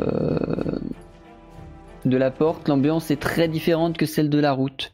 de 2.06 2.18
la 2.18 2.32
porte, 2.32 2.68
l'ambiance 2.68 3.12
est 3.12 3.20
très 3.20 3.48
différente 3.48 3.98
que 3.98 4.08
celle 4.08 4.30
de 4.30 4.40
la 4.40 4.54
route. 4.54 4.94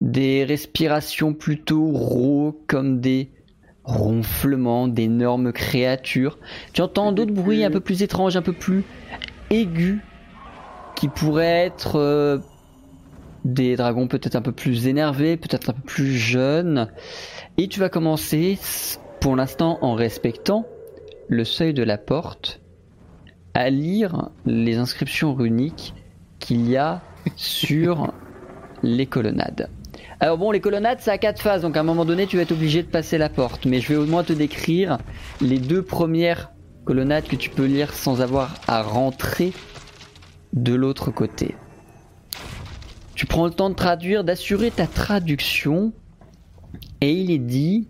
Des 0.00 0.44
respirations 0.44 1.34
plutôt 1.34 1.90
rauques 1.92 2.66
comme 2.66 3.00
des 3.00 3.30
ronflements 3.84 4.88
d'énormes 4.88 5.52
créatures. 5.52 6.38
Tu 6.72 6.80
entends 6.80 7.12
d'autres 7.12 7.34
bruits 7.34 7.64
un 7.64 7.70
peu 7.70 7.80
plus 7.80 8.02
étranges, 8.02 8.36
un 8.36 8.42
peu 8.42 8.52
plus 8.52 8.84
aigus, 9.50 9.98
qui 10.94 11.08
pourraient 11.08 11.66
être 11.66 11.96
euh, 11.96 12.38
des 13.44 13.76
dragons 13.76 14.06
peut-être 14.06 14.36
un 14.36 14.42
peu 14.42 14.52
plus 14.52 14.86
énervés, 14.86 15.36
peut-être 15.36 15.70
un 15.70 15.72
peu 15.72 15.82
plus 15.82 16.12
jeunes. 16.12 16.88
Et 17.58 17.68
tu 17.68 17.80
vas 17.80 17.88
commencer, 17.88 18.58
pour 19.20 19.36
l'instant 19.36 19.78
en 19.82 19.94
respectant 19.94 20.66
le 21.28 21.44
seuil 21.44 21.74
de 21.74 21.82
la 21.82 21.98
porte, 21.98 22.60
à 23.54 23.70
lire 23.70 24.30
les 24.46 24.76
inscriptions 24.76 25.34
runiques 25.34 25.94
qu'il 26.38 26.68
y 26.68 26.76
a 26.76 27.02
sur 27.36 28.12
les 28.82 29.06
colonnades. 29.06 29.68
Alors 30.22 30.36
bon, 30.36 30.50
les 30.50 30.60
colonnades, 30.60 31.00
ça 31.00 31.12
a 31.12 31.18
quatre 31.18 31.40
phases, 31.40 31.62
donc 31.62 31.78
à 31.78 31.80
un 31.80 31.82
moment 31.82 32.04
donné, 32.04 32.26
tu 32.26 32.36
vas 32.36 32.42
être 32.42 32.52
obligé 32.52 32.82
de 32.82 32.88
passer 32.88 33.16
la 33.16 33.30
porte. 33.30 33.64
Mais 33.64 33.80
je 33.80 33.88
vais 33.88 33.96
au 33.96 34.04
moins 34.04 34.22
te 34.22 34.34
décrire 34.34 34.98
les 35.40 35.58
deux 35.58 35.82
premières 35.82 36.52
colonnades 36.84 37.26
que 37.26 37.36
tu 37.36 37.48
peux 37.48 37.64
lire 37.64 37.94
sans 37.94 38.20
avoir 38.20 38.54
à 38.68 38.82
rentrer 38.82 39.54
de 40.52 40.74
l'autre 40.74 41.10
côté. 41.10 41.54
Tu 43.14 43.24
prends 43.24 43.46
le 43.46 43.50
temps 43.50 43.70
de 43.70 43.74
traduire, 43.74 44.22
d'assurer 44.22 44.70
ta 44.70 44.86
traduction, 44.86 45.94
et 47.00 47.12
il 47.12 47.30
est 47.30 47.38
dit 47.38 47.88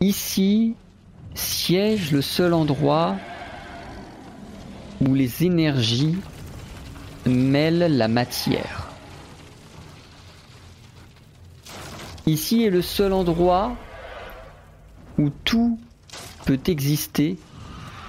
Ici 0.00 0.74
siège 1.34 2.10
le 2.10 2.20
seul 2.20 2.52
endroit 2.52 3.14
où 5.00 5.14
les 5.14 5.44
énergies 5.44 6.16
mêlent 7.26 7.96
la 7.96 8.08
matière. 8.08 8.88
Ici 12.26 12.64
est 12.64 12.70
le 12.70 12.82
seul 12.82 13.12
endroit 13.12 13.76
où 15.18 15.30
tout 15.44 15.78
peut 16.44 16.60
exister 16.66 17.38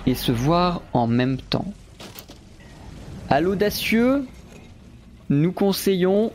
et 0.05 0.15
se 0.15 0.31
voir 0.31 0.81
en 0.93 1.07
même 1.07 1.37
temps. 1.37 1.73
À 3.29 3.41
l'audacieux, 3.41 4.27
nous 5.29 5.51
conseillons, 5.51 6.31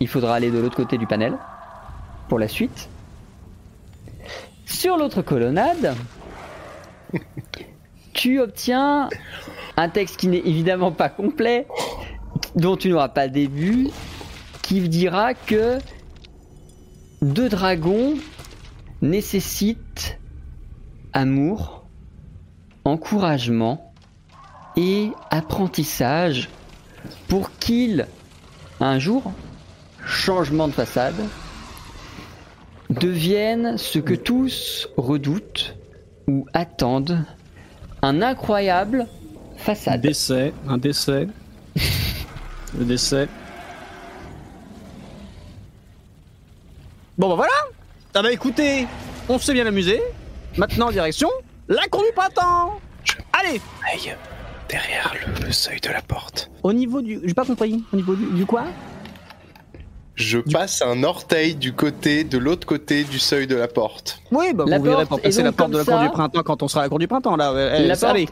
il 0.00 0.08
faudra 0.08 0.34
aller 0.36 0.50
de 0.50 0.58
l'autre 0.58 0.76
côté 0.76 0.98
du 0.98 1.06
panel 1.06 1.36
pour 2.28 2.38
la 2.38 2.48
suite. 2.48 2.88
Sur 4.66 4.96
l'autre 4.96 5.22
colonnade, 5.22 5.96
tu 8.18 8.40
obtiens 8.40 9.08
un 9.76 9.88
texte 9.88 10.16
qui 10.16 10.26
n'est 10.26 10.38
évidemment 10.38 10.90
pas 10.90 11.08
complet, 11.08 11.68
dont 12.56 12.76
tu 12.76 12.88
n'auras 12.88 13.10
pas 13.10 13.26
le 13.26 13.32
début, 13.32 13.90
qui 14.60 14.80
dira 14.88 15.34
que 15.34 15.78
deux 17.22 17.48
dragons 17.48 18.14
nécessitent 19.02 20.18
amour, 21.12 21.86
encouragement 22.84 23.92
et 24.76 25.10
apprentissage 25.30 26.48
pour 27.28 27.56
qu'il, 27.58 28.08
un 28.80 28.98
jour, 28.98 29.32
changement 30.04 30.66
de 30.66 30.72
façade, 30.72 31.22
devienne 32.90 33.78
ce 33.78 34.00
que 34.00 34.14
tous 34.14 34.88
redoutent 34.96 35.76
ou 36.26 36.46
attendent, 36.52 37.24
un 38.02 38.22
incroyable 38.22 39.06
Un 39.56 39.58
façade. 39.58 40.00
décès, 40.00 40.52
un 40.68 40.78
décès. 40.78 41.28
Le 42.78 42.84
décès. 42.84 43.28
Bon 47.16 47.28
bah 47.30 47.34
voilà 47.36 47.52
Ah 48.14 48.22
bah 48.22 48.30
écoutez, 48.32 48.86
on 49.28 49.38
s'est 49.38 49.52
bien 49.54 49.66
amusé. 49.66 50.00
Maintenant 50.56 50.90
direction 50.90 51.28
la 51.68 51.86
cour 51.88 52.02
du 52.02 52.12
printemps 52.14 52.80
Allez 53.32 53.60
Aïe, 53.92 54.14
derrière 54.68 55.14
le, 55.40 55.46
le 55.46 55.52
seuil 55.52 55.80
de 55.80 55.88
la 55.90 56.00
porte. 56.02 56.50
Au 56.62 56.72
niveau 56.72 57.02
du... 57.02 57.20
J'ai 57.24 57.34
pas 57.34 57.44
compris. 57.44 57.82
Au 57.92 57.96
niveau 57.96 58.14
du, 58.14 58.26
du 58.26 58.46
quoi? 58.46 58.64
Je 60.18 60.40
passe 60.40 60.82
un 60.82 61.04
orteil 61.04 61.54
du 61.54 61.72
côté, 61.72 62.24
de 62.24 62.38
l'autre 62.38 62.66
côté 62.66 63.04
du 63.04 63.20
seuil 63.20 63.46
de 63.46 63.54
la 63.54 63.68
porte. 63.68 64.20
Oui, 64.32 64.52
bah 64.52 64.64
La 64.66 64.78
vous 64.78 64.84
verrez 64.84 65.06
pour 65.06 65.20
passer 65.20 65.44
la 65.44 65.52
porte 65.52 65.70
de 65.70 65.78
la 65.78 65.84
cour 65.84 66.00
du 66.00 66.08
printemps 66.08 66.42
quand 66.42 66.62
on 66.64 66.68
sera 66.68 66.80
à 66.80 66.84
la 66.84 66.88
cour 66.88 66.98
du 66.98 67.06
printemps 67.06 67.36
là. 67.36 67.52
Euh, 67.52 67.86
La 67.86 67.94
allez. 68.08 68.28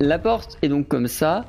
La 0.00 0.18
porte 0.18 0.58
est 0.62 0.68
donc 0.68 0.88
comme 0.88 1.06
ça. 1.06 1.44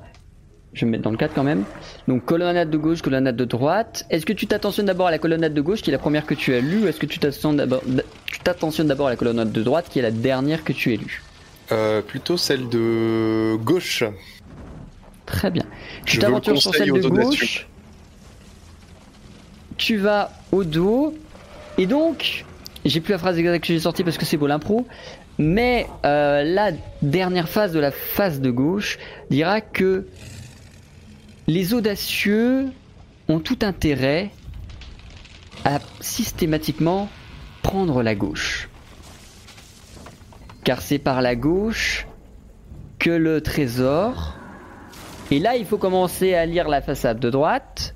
Je 0.74 0.82
vais 0.82 0.86
me 0.86 0.92
mettre 0.92 1.04
dans 1.04 1.12
le 1.12 1.18
cadre 1.18 1.34
quand 1.34 1.44
même. 1.44 1.64
Donc 2.08 2.24
colonnade 2.24 2.70
de 2.70 2.78
gauche, 2.78 3.02
colonnade 3.02 3.36
de 3.36 3.46
droite. 3.46 4.06
Est-ce 4.12 4.28
que 4.28 4.34
tu 4.34 4.46
t'attentionnes 4.46 4.86
d'abord 4.86 5.08
à 5.08 5.12
la 5.12 5.18
colonnade 5.18 5.56
de 5.56 5.62
gauche 5.62 5.82
qui 5.82 5.90
est 5.90 5.94
la 5.94 6.00
première 6.00 6.28
que 6.28 6.36
tu 6.36 6.54
as 6.54 6.62
lue 6.62 6.84
ou 6.84 6.88
est-ce 6.88 7.00
que 7.00 7.08
tu 7.08 7.18
t'attentionnes 7.18 7.58
d'abord 7.58 7.82
tu 8.28 8.40
t'attentionnes 8.40 8.88
d'abord 8.88 9.08
à 9.08 9.10
la 9.10 9.16
colonnade 9.16 9.52
de 9.52 9.64
droite 9.64 9.88
qui 9.90 9.98
est 9.98 10.04
la 10.04 10.12
dernière 10.12 10.64
que 10.64 10.72
tu 10.72 10.94
as 10.94 10.98
lue? 10.98 11.24
Euh, 11.72 12.02
plutôt 12.02 12.38
celle 12.38 12.70
de 12.70 13.56
gauche. 13.56 14.04
Très 15.26 15.50
bien. 15.50 15.64
Tu 16.06 16.20
t'aventures 16.20 16.58
sur 16.62 16.72
conseil 16.72 16.88
celle 16.88 16.94
au 16.94 17.00
de 17.00 17.10
gauche. 17.10 17.68
Tu 19.82 19.98
vas 19.98 20.32
au 20.52 20.64
dos. 20.64 21.16
Et 21.80 21.88
donc, 21.88 22.46
j'ai 22.86 23.02
plus 23.02 23.14
la 23.14 23.18
phrase 23.18 23.40
exacte 23.40 23.62
que 23.62 23.74
j'ai 23.74 23.80
sortie 23.80 24.04
parce 24.04 24.20
que 24.20 24.26
c'est 24.26 24.38
beau 24.38 24.46
l'impro. 24.46 24.86
Mais 25.40 25.88
euh, 26.06 26.44
la 26.44 26.72
dernière 27.02 27.50
phase 27.50 27.74
de 27.74 27.80
la 27.80 27.90
phase 27.90 28.42
de 28.42 28.52
gauche 28.52 29.00
dira 29.32 29.60
que 29.60 30.06
les 31.48 31.74
audacieux 31.74 32.68
ont 33.28 33.40
tout 33.40 33.58
intérêt 33.64 34.30
à 35.66 35.80
systématiquement 36.00 37.10
prendre 37.64 38.04
la 38.04 38.14
gauche. 38.14 38.70
Car 40.64 40.84
c'est 40.84 41.00
par 41.00 41.24
la 41.24 41.36
gauche 41.36 42.06
que 43.00 43.10
le 43.10 43.42
trésor 43.42 44.38
et 45.32 45.40
là, 45.40 45.56
il 45.56 45.66
faut 45.66 45.78
commencer 45.78 46.36
à 46.36 46.46
lire 46.46 46.68
la 46.68 46.82
façade 46.82 47.20
de 47.20 47.30
droite. 47.30 47.96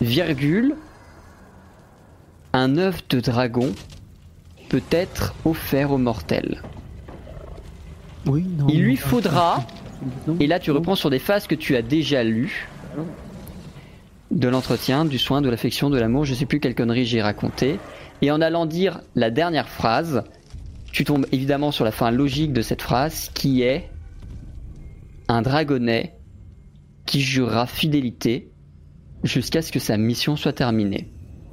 Virgule. 0.00 0.76
Un 2.52 2.78
œuf 2.78 3.06
de 3.08 3.20
dragon 3.20 3.72
peut 4.68 4.82
être 4.90 5.34
offert 5.44 5.92
aux 5.92 5.98
mortels. 5.98 6.62
Oui, 8.26 8.44
non. 8.44 8.66
Il 8.68 8.82
lui 8.82 8.96
faudra, 8.96 9.64
non, 10.26 10.36
et 10.40 10.46
là 10.46 10.58
tu 10.58 10.70
non. 10.70 10.76
reprends 10.76 10.96
sur 10.96 11.10
des 11.10 11.18
phases 11.18 11.46
que 11.46 11.54
tu 11.54 11.76
as 11.76 11.82
déjà 11.82 12.24
lues, 12.24 12.68
de 14.30 14.48
l'entretien, 14.48 15.04
du 15.04 15.18
soin, 15.18 15.40
de 15.40 15.48
l'affection, 15.48 15.90
de 15.90 15.98
l'amour, 15.98 16.24
je 16.24 16.34
sais 16.34 16.46
plus 16.46 16.60
quelle 16.60 16.74
connerie 16.74 17.04
j'ai 17.04 17.22
raconté. 17.22 17.78
Et 18.22 18.30
en 18.30 18.40
allant 18.40 18.66
dire 18.66 19.00
la 19.14 19.30
dernière 19.30 19.68
phrase, 19.68 20.24
tu 20.90 21.04
tombes 21.04 21.26
évidemment 21.32 21.70
sur 21.70 21.84
la 21.84 21.92
fin 21.92 22.10
logique 22.10 22.52
de 22.52 22.62
cette 22.62 22.82
phrase 22.82 23.30
qui 23.34 23.62
est 23.62 23.90
un 25.28 25.42
dragonnet 25.42 26.14
qui 27.04 27.20
jurera 27.20 27.66
fidélité 27.66 28.50
jusqu'à 29.26 29.62
ce 29.62 29.70
que 29.72 29.78
sa 29.78 29.96
mission 29.96 30.36
soit 30.36 30.52
terminée. 30.52 31.08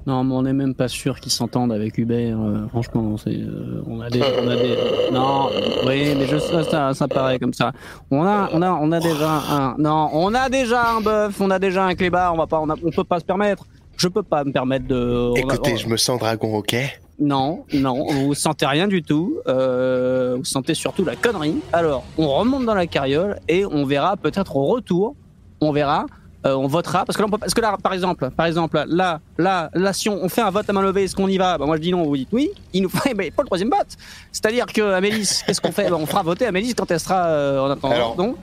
Non, 0.05 0.25
mais 0.25 0.35
on 0.35 0.41
n'est 0.41 0.51
même 0.53 0.75
pas 0.75 0.89
sûr 0.89 1.19
qu'ils 1.21 1.31
s'entendent 1.31 1.71
avec 1.71 1.97
Hubert. 1.97 2.37
euh, 2.37 2.67
franchement, 2.67 3.15
c'est, 3.15 3.37
euh, 3.37 3.81
on 3.87 4.01
a 4.01 4.09
des, 4.09 4.21
on 4.21 4.47
a 4.49 4.55
des. 4.57 4.75
Non, 5.13 5.47
oui, 5.87 6.13
mais 6.17 6.25
je 6.27 6.37
sais, 6.37 6.63
ça, 6.65 6.93
ça 6.93 7.07
paraît 7.07 7.39
comme 7.39 7.53
ça. 7.53 7.71
On 8.11 8.21
a, 8.25 8.49
on 8.51 8.61
a, 8.61 8.71
on 8.73 8.91
a 8.91 8.99
déjà 8.99 9.29
un. 9.49 9.75
Non, 9.77 10.09
on 10.11 10.33
a 10.33 10.49
déjà 10.49 10.89
un 10.97 10.99
bœuf, 10.99 11.39
on 11.39 11.49
a 11.51 11.57
déjà 11.57 11.85
un 11.85 11.95
clébard. 11.95 12.33
On 12.33 12.37
va 12.37 12.47
pas, 12.47 12.59
on, 12.59 12.69
a, 12.69 12.75
on 12.83 12.91
peut 12.91 13.05
pas 13.05 13.21
se 13.21 13.25
permettre. 13.25 13.63
Je 13.95 14.09
peux 14.09 14.23
pas 14.23 14.43
me 14.43 14.51
permettre 14.51 14.87
de. 14.87 15.31
a- 15.37 15.39
Écoutez, 15.39 15.71
on- 15.73 15.77
je 15.77 15.87
me 15.87 15.95
sens 15.95 16.19
dragon, 16.19 16.53
ok? 16.57 16.75
Non, 17.19 17.63
non, 17.73 18.07
vous 18.07 18.33
sentez 18.33 18.65
rien 18.65 18.87
du 18.89 19.03
tout. 19.03 19.37
Euh, 19.47 20.35
vous 20.37 20.43
sentez 20.43 20.73
surtout 20.73 21.05
la 21.05 21.15
connerie. 21.15 21.55
Alors, 21.71 22.03
on 22.17 22.27
remonte 22.27 22.65
dans 22.65 22.73
la 22.75 22.87
carriole 22.87 23.37
et 23.47 23.65
on 23.65 23.85
verra 23.85 24.17
peut-être 24.17 24.57
au 24.57 24.65
retour. 24.65 25.15
On 25.61 25.71
verra. 25.71 26.07
Euh, 26.45 26.55
on 26.55 26.67
votera 26.67 27.05
parce 27.05 27.15
que 27.17 27.21
là, 27.21 27.27
on 27.27 27.31
peut 27.31 27.37
parce 27.37 27.53
que 27.53 27.61
là, 27.61 27.77
par 27.81 27.93
exemple, 27.93 28.29
par 28.31 28.45
exemple, 28.45 28.83
là, 28.87 29.21
là, 29.37 29.69
là, 29.73 29.93
si 29.93 30.09
on, 30.09 30.23
on 30.23 30.29
fait 30.29 30.41
un 30.41 30.49
vote 30.49 30.69
à 30.69 30.73
main 30.73 30.81
levée, 30.81 31.03
est-ce 31.03 31.15
qu'on 31.15 31.27
y 31.27 31.37
va? 31.37 31.57
Bah, 31.57 31.65
Moi, 31.65 31.77
je 31.77 31.81
dis 31.81 31.91
non. 31.91 32.03
Vous 32.03 32.17
dites 32.17 32.29
oui. 32.31 32.49
Il 32.73 32.83
nous 32.83 32.89
faut, 32.89 32.99
mais 33.15 33.31
pas 33.31 33.43
le 33.43 33.47
troisième 33.47 33.69
vote. 33.69 33.97
C'est-à-dire 34.31 34.65
que 34.65 34.81
Amélis, 34.93 35.41
qu'est-ce 35.45 35.61
qu'on 35.61 35.71
fait? 35.71 35.89
Bah, 35.89 35.97
On 35.99 36.05
fera 36.05 36.23
voter 36.23 36.45
Amélis 36.45 36.73
quand 36.75 36.89
elle 36.91 36.99
sera 36.99 37.25
euh, 37.27 37.59
en 37.59 37.69
attendant. 37.69 37.93
Alors, 37.95 38.15
Donc, 38.15 38.37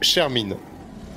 Cher 0.00 0.28
mine, 0.28 0.56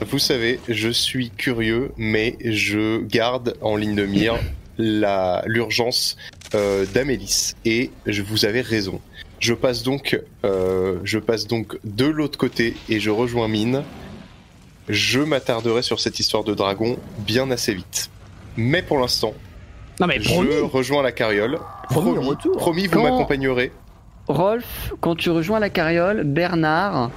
vous 0.05 0.19
savez, 0.19 0.59
je 0.69 0.89
suis 0.89 1.31
curieux, 1.31 1.91
mais 1.97 2.37
je 2.45 3.01
garde 3.01 3.55
en 3.61 3.75
ligne 3.75 3.95
de 3.95 4.05
mire 4.05 4.35
la 4.77 5.43
l'urgence 5.47 6.17
euh, 6.53 6.85
d'Amélis. 6.93 7.55
Et 7.65 7.91
je 8.05 8.21
vous 8.21 8.45
avais 8.45 8.61
raison. 8.61 9.01
Je 9.39 9.53
passe 9.53 9.83
donc, 9.83 10.19
euh, 10.45 10.97
je 11.03 11.19
passe 11.19 11.47
donc 11.47 11.77
de 11.83 12.05
l'autre 12.05 12.37
côté 12.37 12.75
et 12.89 12.99
je 12.99 13.09
rejoins 13.09 13.47
Mine. 13.47 13.83
Je 14.89 15.19
m'attarderai 15.19 15.81
sur 15.81 15.99
cette 15.99 16.19
histoire 16.19 16.43
de 16.43 16.53
dragon 16.53 16.97
bien 17.19 17.51
assez 17.51 17.73
vite. 17.73 18.09
Mais 18.55 18.81
pour 18.81 18.99
l'instant, 18.99 19.33
promis. 19.97 20.23
je 20.23 20.61
rejoins 20.63 21.03
la 21.03 21.11
carriole. 21.11 21.59
Promis, 21.89 22.13
Promis, 22.13 22.27
retour. 22.27 22.57
promis, 22.57 22.87
vous 22.87 23.01
m'accompagnerez. 23.01 23.71
Rolf, 24.27 24.93
quand 24.99 25.15
tu 25.15 25.29
rejoins 25.29 25.59
la 25.59 25.69
carriole, 25.69 26.23
Bernard 26.23 27.11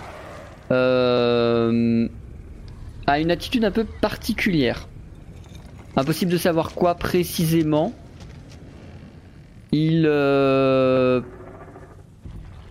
euh, 0.71 2.09
a 3.07 3.19
une 3.21 3.31
attitude 3.31 3.65
un 3.65 3.71
peu 3.71 3.85
particulière. 3.85 4.87
Impossible 5.97 6.31
de 6.31 6.39
savoir 6.39 6.73
quoi 6.73 6.95
précisément. 6.95 7.93
Il... 9.73 10.05
euh, 10.07 11.21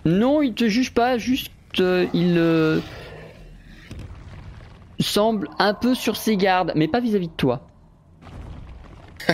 Non, 0.06 0.42
il 0.42 0.54
te 0.54 0.68
juge 0.70 0.94
pas, 0.94 1.18
juste 1.18 1.52
euh, 1.80 2.06
il 2.14 2.36
euh, 2.38 2.80
semble 5.00 5.50
un 5.60 5.74
peu 5.74 5.96
sur 5.96 6.16
ses 6.18 6.38
gardes, 6.38 6.72
mais 6.76 6.88
pas 6.88 7.00
vis-à-vis 7.00 7.28
de 7.30 7.34
toi. 7.34 7.62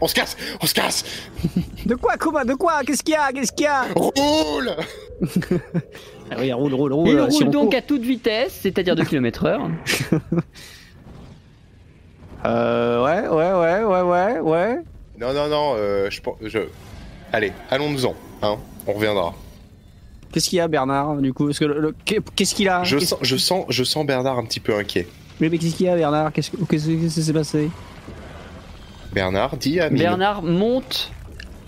On 0.00 0.06
se 0.06 0.14
casse, 0.14 0.36
on 0.62 0.66
se 0.66 0.74
casse. 0.74 1.04
De 1.86 1.94
quoi, 1.96 2.16
Kuma 2.16 2.44
De 2.44 2.54
quoi? 2.54 2.82
Qu'est-ce 2.84 3.02
qu'il 3.02 3.14
y 3.14 3.16
a 3.16 3.32
Qu'est-ce 3.32 3.52
qu'il 3.52 3.64
y 3.64 3.68
a? 3.68 3.84
Roule. 3.94 4.76
ah 6.30 6.36
Oui, 6.38 6.52
roule, 6.52 6.74
roule, 6.74 6.92
roule. 6.92 7.08
Il 7.08 7.18
euh, 7.18 7.30
si 7.30 7.38
roule 7.44 7.48
on 7.48 7.50
donc 7.50 7.70
court. 7.70 7.78
à 7.78 7.82
toute 7.82 8.02
vitesse, 8.02 8.58
c'est-à-dire 8.62 8.94
2 8.94 9.04
km 9.04 9.44
heure. 9.46 9.70
Euh, 12.44 13.02
ouais, 13.04 13.26
ouais, 13.28 13.52
ouais, 13.52 13.82
ouais, 13.84 14.02
ouais, 14.02 14.38
ouais. 14.40 14.78
Non, 15.18 15.32
non, 15.32 15.48
non, 15.48 15.74
euh, 15.76 16.08
je, 16.10 16.20
pense- 16.20 16.36
je... 16.42 16.60
Allez, 17.32 17.52
allons-nous-en, 17.70 18.14
hein, 18.42 18.56
on 18.86 18.92
reviendra. 18.92 19.34
Qu'est-ce 20.32 20.48
qu'il 20.50 20.58
y 20.58 20.60
a, 20.60 20.68
Bernard, 20.68 21.16
du 21.16 21.32
coup? 21.32 21.46
Parce 21.46 21.58
que 21.58 21.64
le- 21.64 21.80
le- 21.80 21.94
Qu'est-ce 22.04 22.54
qu'il 22.54 22.68
a? 22.68 22.82
Je 22.84 22.98
sens, 22.98 23.18
je, 23.22 23.36
sens, 23.36 23.64
je 23.68 23.84
sens 23.84 24.04
Bernard 24.06 24.38
un 24.38 24.44
petit 24.44 24.60
peu 24.60 24.74
inquiet. 24.76 25.06
Mais 25.40 25.48
mais 25.48 25.58
qu'est-ce 25.58 25.76
qu'il 25.76 25.86
y 25.86 25.88
a, 25.88 25.96
Bernard? 25.96 26.32
Qu'est-ce 26.32 26.50
que- 26.50 26.56
qu'est-ce 26.64 26.86
qu'est-ce 26.88 27.14
qui 27.14 27.22
s'est 27.22 27.32
passé? 27.32 27.70
Bernard, 29.12 29.56
dis 29.56 29.80
à. 29.80 29.88
Bernard 29.88 30.42
monte 30.42 31.10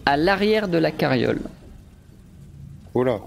à 0.07 0.17
l'arrière 0.17 0.69
de 0.69 0.79
la 0.79 0.91
carriole. 0.91 1.41
Oh 2.95 3.05
là. 3.05 3.19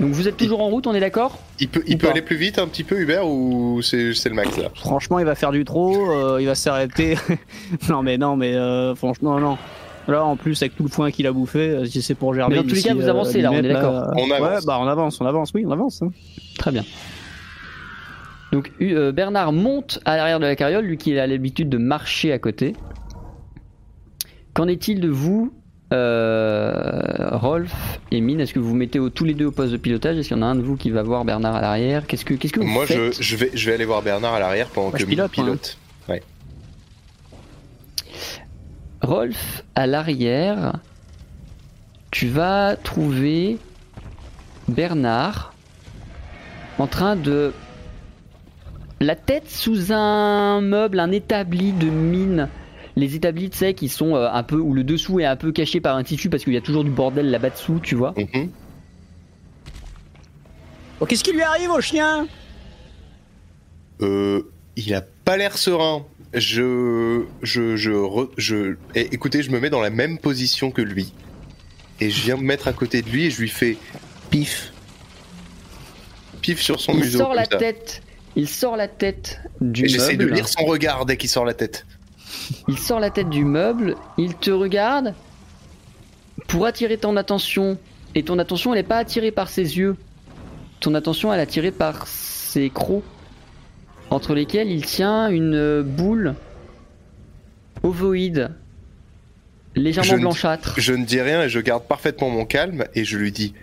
Donc 0.00 0.12
vous 0.12 0.28
êtes 0.28 0.36
toujours 0.36 0.62
en 0.62 0.68
route, 0.68 0.86
on 0.86 0.94
est 0.94 1.00
d'accord? 1.00 1.38
Il 1.58 1.68
peut, 1.68 1.82
il 1.88 1.98
peut 1.98 2.08
aller 2.08 2.22
plus 2.22 2.36
vite 2.36 2.60
un 2.60 2.68
petit 2.68 2.84
peu, 2.84 3.00
Hubert, 3.00 3.26
ou 3.26 3.82
c'est 3.82 4.14
c'est 4.14 4.28
le 4.28 4.36
max 4.36 4.56
là? 4.56 4.68
Franchement, 4.76 5.18
il 5.18 5.24
va 5.24 5.34
faire 5.34 5.50
du 5.50 5.64
trop, 5.64 6.12
euh, 6.12 6.38
il 6.40 6.46
va 6.46 6.54
s'arrêter. 6.54 7.16
non, 7.88 8.02
mais 8.04 8.16
non, 8.16 8.36
mais 8.36 8.54
euh, 8.54 8.94
franchement, 8.94 9.40
non. 9.40 9.58
Là, 10.08 10.24
en 10.24 10.36
plus, 10.36 10.60
avec 10.62 10.74
tout 10.74 10.82
le 10.84 10.88
foin 10.88 11.10
qu'il 11.10 11.26
a 11.26 11.32
bouffé, 11.32 11.68
euh, 11.70 11.84
si 11.84 12.00
c'est 12.02 12.14
pour 12.14 12.32
germer. 12.34 12.56
Mais 12.56 12.62
dans 12.62 12.68
tous 12.68 12.74
les 12.76 12.82
cas, 12.82 12.94
vous 12.94 13.02
euh, 13.06 13.10
avancez, 13.10 13.42
là, 13.42 13.50
on 13.52 13.56
est 13.56 13.62
10 13.62 13.68
mètres, 13.68 13.80
d'accord. 13.80 14.10
On 14.16 14.30
avance. 14.30 14.48
Ouais, 14.60 14.66
bah 14.66 14.78
on 14.80 14.86
avance, 14.88 15.20
on 15.20 15.26
avance, 15.26 15.52
oui, 15.54 15.64
on 15.66 15.70
avance. 15.70 16.00
hein. 16.02 16.10
Très 16.58 16.70
bien. 16.72 16.82
Donc 18.52 18.72
euh, 18.80 19.12
Bernard 19.12 19.52
monte 19.52 20.00
à 20.06 20.16
l'arrière 20.16 20.40
de 20.40 20.46
la 20.46 20.56
carriole, 20.56 20.84
lui 20.86 20.96
qui 20.96 21.16
a 21.18 21.26
l'habitude 21.26 21.68
de 21.68 21.76
marcher 21.76 22.32
à 22.32 22.38
côté. 22.38 22.74
Qu'en 24.54 24.66
est-il 24.66 25.00
de 25.00 25.08
vous, 25.10 25.52
euh, 25.92 27.28
Rolf 27.32 28.00
et 28.10 28.20
Mine? 28.22 28.40
Est-ce 28.40 28.54
que 28.54 28.58
vous 28.58 28.70
vous 28.70 28.74
mettez 28.76 28.98
au- 28.98 29.10
tous 29.10 29.24
les 29.26 29.34
deux 29.34 29.46
au 29.46 29.50
poste 29.52 29.72
de 29.72 29.76
pilotage? 29.76 30.16
Est-ce 30.16 30.28
qu'il 30.28 30.36
y 30.36 30.40
en 30.40 30.42
a 30.42 30.46
un 30.46 30.54
de 30.56 30.62
vous 30.62 30.76
qui 30.76 30.88
va 30.90 31.02
voir 31.02 31.24
Bernard 31.26 31.54
à 31.56 31.60
l'arrière? 31.60 32.06
Qu'est-ce 32.06 32.24
que, 32.24 32.32
qu'est-ce 32.34 32.54
que 32.54 32.60
vous 32.60 32.66
Moi, 32.66 32.86
je, 32.86 32.94
faites? 32.94 33.22
je, 33.22 33.36
vais, 33.36 33.50
je 33.52 33.66
vais 33.66 33.74
aller 33.74 33.84
voir 33.84 34.00
Bernard 34.02 34.32
à 34.34 34.40
l'arrière 34.40 34.68
pendant 34.68 34.88
Moi, 34.88 34.98
que 34.98 35.04
je 35.04 35.06
Mine 35.06 35.16
pilote, 35.16 35.36
moi, 35.36 35.44
pilote. 35.44 35.78
Rolf 39.00 39.64
à 39.74 39.86
l'arrière 39.86 40.80
tu 42.10 42.28
vas 42.28 42.76
trouver 42.76 43.58
Bernard 44.66 45.54
en 46.78 46.86
train 46.86 47.16
de 47.16 47.52
la 49.00 49.14
tête 49.14 49.48
sous 49.48 49.92
un 49.92 50.60
meuble, 50.60 51.00
un 51.00 51.10
établi 51.10 51.72
de 51.72 51.86
mine. 51.86 52.48
Les 52.96 53.14
établis, 53.14 53.50
tu 53.50 53.58
sais, 53.58 53.74
qui 53.74 53.88
sont 53.88 54.16
euh, 54.16 54.28
un 54.32 54.42
peu 54.42 54.56
où 54.56 54.74
le 54.74 54.82
dessous 54.82 55.20
est 55.20 55.24
un 55.24 55.36
peu 55.36 55.52
caché 55.52 55.80
par 55.80 55.96
un 55.96 56.02
tissu 56.02 56.30
parce 56.30 56.42
qu'il 56.42 56.54
y 56.54 56.56
a 56.56 56.60
toujours 56.60 56.82
du 56.82 56.90
bordel 56.90 57.30
là-bas 57.30 57.50
dessous, 57.50 57.78
tu 57.80 57.94
vois. 57.94 58.14
Mhm. 58.16 58.50
Oh, 61.00 61.06
Qu'est-ce 61.06 61.22
qui 61.22 61.32
lui 61.32 61.42
arrive 61.42 61.70
au 61.70 61.80
chien? 61.80 62.26
Euh, 64.00 64.42
il 64.74 64.92
a 64.94 65.02
pas 65.24 65.36
l'air 65.36 65.56
serein. 65.56 66.04
Je, 66.34 67.24
je, 67.42 67.76
je, 67.76 67.90
re- 67.90 68.28
je, 68.36 68.76
eh, 68.94 69.08
écoutez, 69.14 69.42
je 69.42 69.50
me 69.50 69.60
mets 69.60 69.70
dans 69.70 69.80
la 69.80 69.90
même 69.90 70.18
position 70.18 70.70
que 70.70 70.82
lui, 70.82 71.12
et 72.00 72.10
je 72.10 72.22
viens 72.22 72.36
me 72.36 72.42
mettre 72.42 72.68
à 72.68 72.72
côté 72.74 73.00
de 73.02 73.08
lui 73.08 73.24
et 73.26 73.30
je 73.30 73.40
lui 73.40 73.48
fais 73.48 73.78
pif, 74.30 74.72
pif 76.42 76.60
sur 76.60 76.80
son 76.80 76.92
Il 76.92 77.00
museau. 77.00 77.18
sort 77.18 77.28
comme 77.28 77.36
la 77.36 77.44
ça. 77.46 77.56
tête. 77.56 78.02
Il 78.36 78.48
sort 78.48 78.76
la 78.76 78.88
tête 78.88 79.40
du 79.60 79.86
Et 79.86 79.88
j'essaie 79.88 80.16
de 80.16 80.26
lire 80.26 80.48
son 80.48 80.64
regard 80.64 81.06
dès 81.06 81.16
qu'il 81.16 81.30
sort 81.30 81.44
la 81.46 81.54
tête. 81.54 81.86
Il 82.68 82.78
sort 82.78 83.00
la 83.00 83.10
tête 83.10 83.30
du 83.30 83.44
meuble, 83.44 83.96
il 84.18 84.34
te 84.34 84.50
regarde 84.50 85.14
pour 86.46 86.66
attirer 86.66 86.98
ton 86.98 87.16
attention. 87.16 87.78
Et 88.14 88.22
ton 88.22 88.38
attention, 88.38 88.72
elle 88.74 88.80
n'est 88.80 88.86
pas 88.86 88.98
attirée 88.98 89.30
par 89.32 89.48
ses 89.48 89.78
yeux. 89.78 89.96
Ton 90.80 90.94
attention, 90.94 91.32
elle 91.32 91.40
est 91.40 91.42
attirée 91.42 91.72
par 91.72 92.06
ses 92.06 92.70
crocs, 92.70 93.02
entre 94.10 94.34
lesquels 94.34 94.70
il 94.70 94.84
tient 94.84 95.28
une 95.28 95.54
euh, 95.54 95.82
boule 95.82 96.34
ovoïde, 97.82 98.50
légèrement 99.76 100.08
Je 100.10 100.14
ne- 100.16 100.20
blanchâtre. 100.20 100.74
Je 100.78 100.92
ne 100.94 101.04
dis 101.04 101.20
rien 101.20 101.42
et 101.42 101.48
je 101.48 101.60
garde 101.60 101.84
parfaitement 101.84 102.30
mon 102.30 102.44
calme 102.44 102.84
et 102.94 103.04
je 103.04 103.16
lui 103.18 103.32
dis 103.32 103.54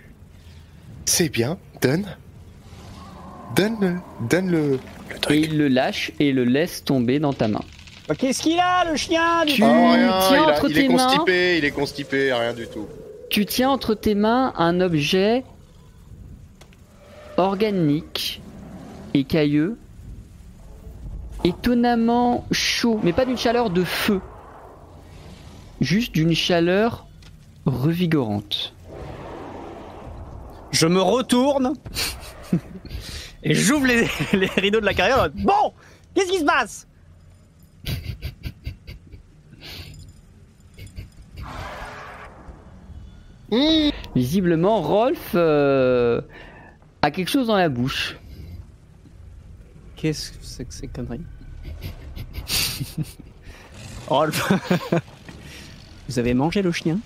C'est 1.04 1.28
bien, 1.28 1.58
donne. 1.82 2.06
Donne 3.54 3.76
le. 3.80 3.94
Donne 4.28 4.50
le. 4.50 4.78
le 5.28 5.32
Et 5.34 5.38
il 5.40 5.56
le 5.58 5.68
lâche 5.68 6.12
et 6.20 6.32
le 6.32 6.44
laisse 6.44 6.84
tomber 6.84 7.18
dans 7.18 7.32
ta 7.32 7.48
main. 7.48 7.62
Bah, 8.08 8.14
Qu'est-ce 8.14 8.42
qu'il 8.42 8.58
a, 8.60 8.84
le 8.90 8.96
chien 8.96 9.44
du 9.46 9.54
Tu 9.54 9.62
Oh, 9.62 9.66
rien, 9.66 10.18
tiens 10.28 10.44
il, 10.44 10.50
a- 10.50 10.52
entre 10.54 10.70
il 10.70 10.78
est 10.78 10.80
tes 10.82 10.88
mains. 10.88 10.96
constipé, 11.06 11.58
il 11.58 11.64
est 11.64 11.70
constipé, 11.70 12.32
rien 12.32 12.52
du 12.54 12.66
tout. 12.68 12.86
Tu 13.30 13.44
tiens 13.46 13.70
entre 13.70 13.94
tes 13.94 14.14
mains 14.14 14.52
un 14.56 14.80
objet 14.80 15.42
organique, 17.36 18.40
écailleux, 19.14 19.76
étonnamment 21.48 22.44
chaud, 22.52 23.00
mais 23.02 23.12
pas 23.12 23.24
d'une 23.24 23.36
chaleur 23.38 23.70
de 23.70 23.84
feu, 23.84 24.20
juste 25.80 26.12
d'une 26.12 26.34
chaleur 26.34 27.06
revigorante. 27.66 28.74
Je 30.72 30.86
me 30.86 31.00
retourne 31.00 31.74
et 33.42 33.54
j'ouvre 33.54 33.86
les, 33.86 34.06
les 34.32 34.46
rideaux 34.56 34.80
de 34.80 34.84
la 34.86 34.94
carrière. 34.94 35.18
en 35.18 35.22
mode, 35.22 35.34
Bon, 35.36 35.72
qu'est-ce 36.14 36.30
qui 36.30 36.38
se 36.38 36.44
passe? 36.44 36.86
Visiblement, 44.14 44.80
Rolf 44.82 45.32
euh, 45.34 46.20
a 47.02 47.10
quelque 47.10 47.30
chose 47.30 47.46
dans 47.46 47.56
la 47.56 47.68
bouche. 47.68 48.16
Qu'est-ce 49.96 50.32
que 50.32 50.38
c'est 50.42 50.64
que 50.64 50.74
ces 50.74 50.88
conneries? 50.88 51.20
Rolf, 54.08 54.52
vous 56.08 56.18
avez 56.18 56.34
mangé 56.34 56.62
le 56.62 56.72
chien? 56.72 56.98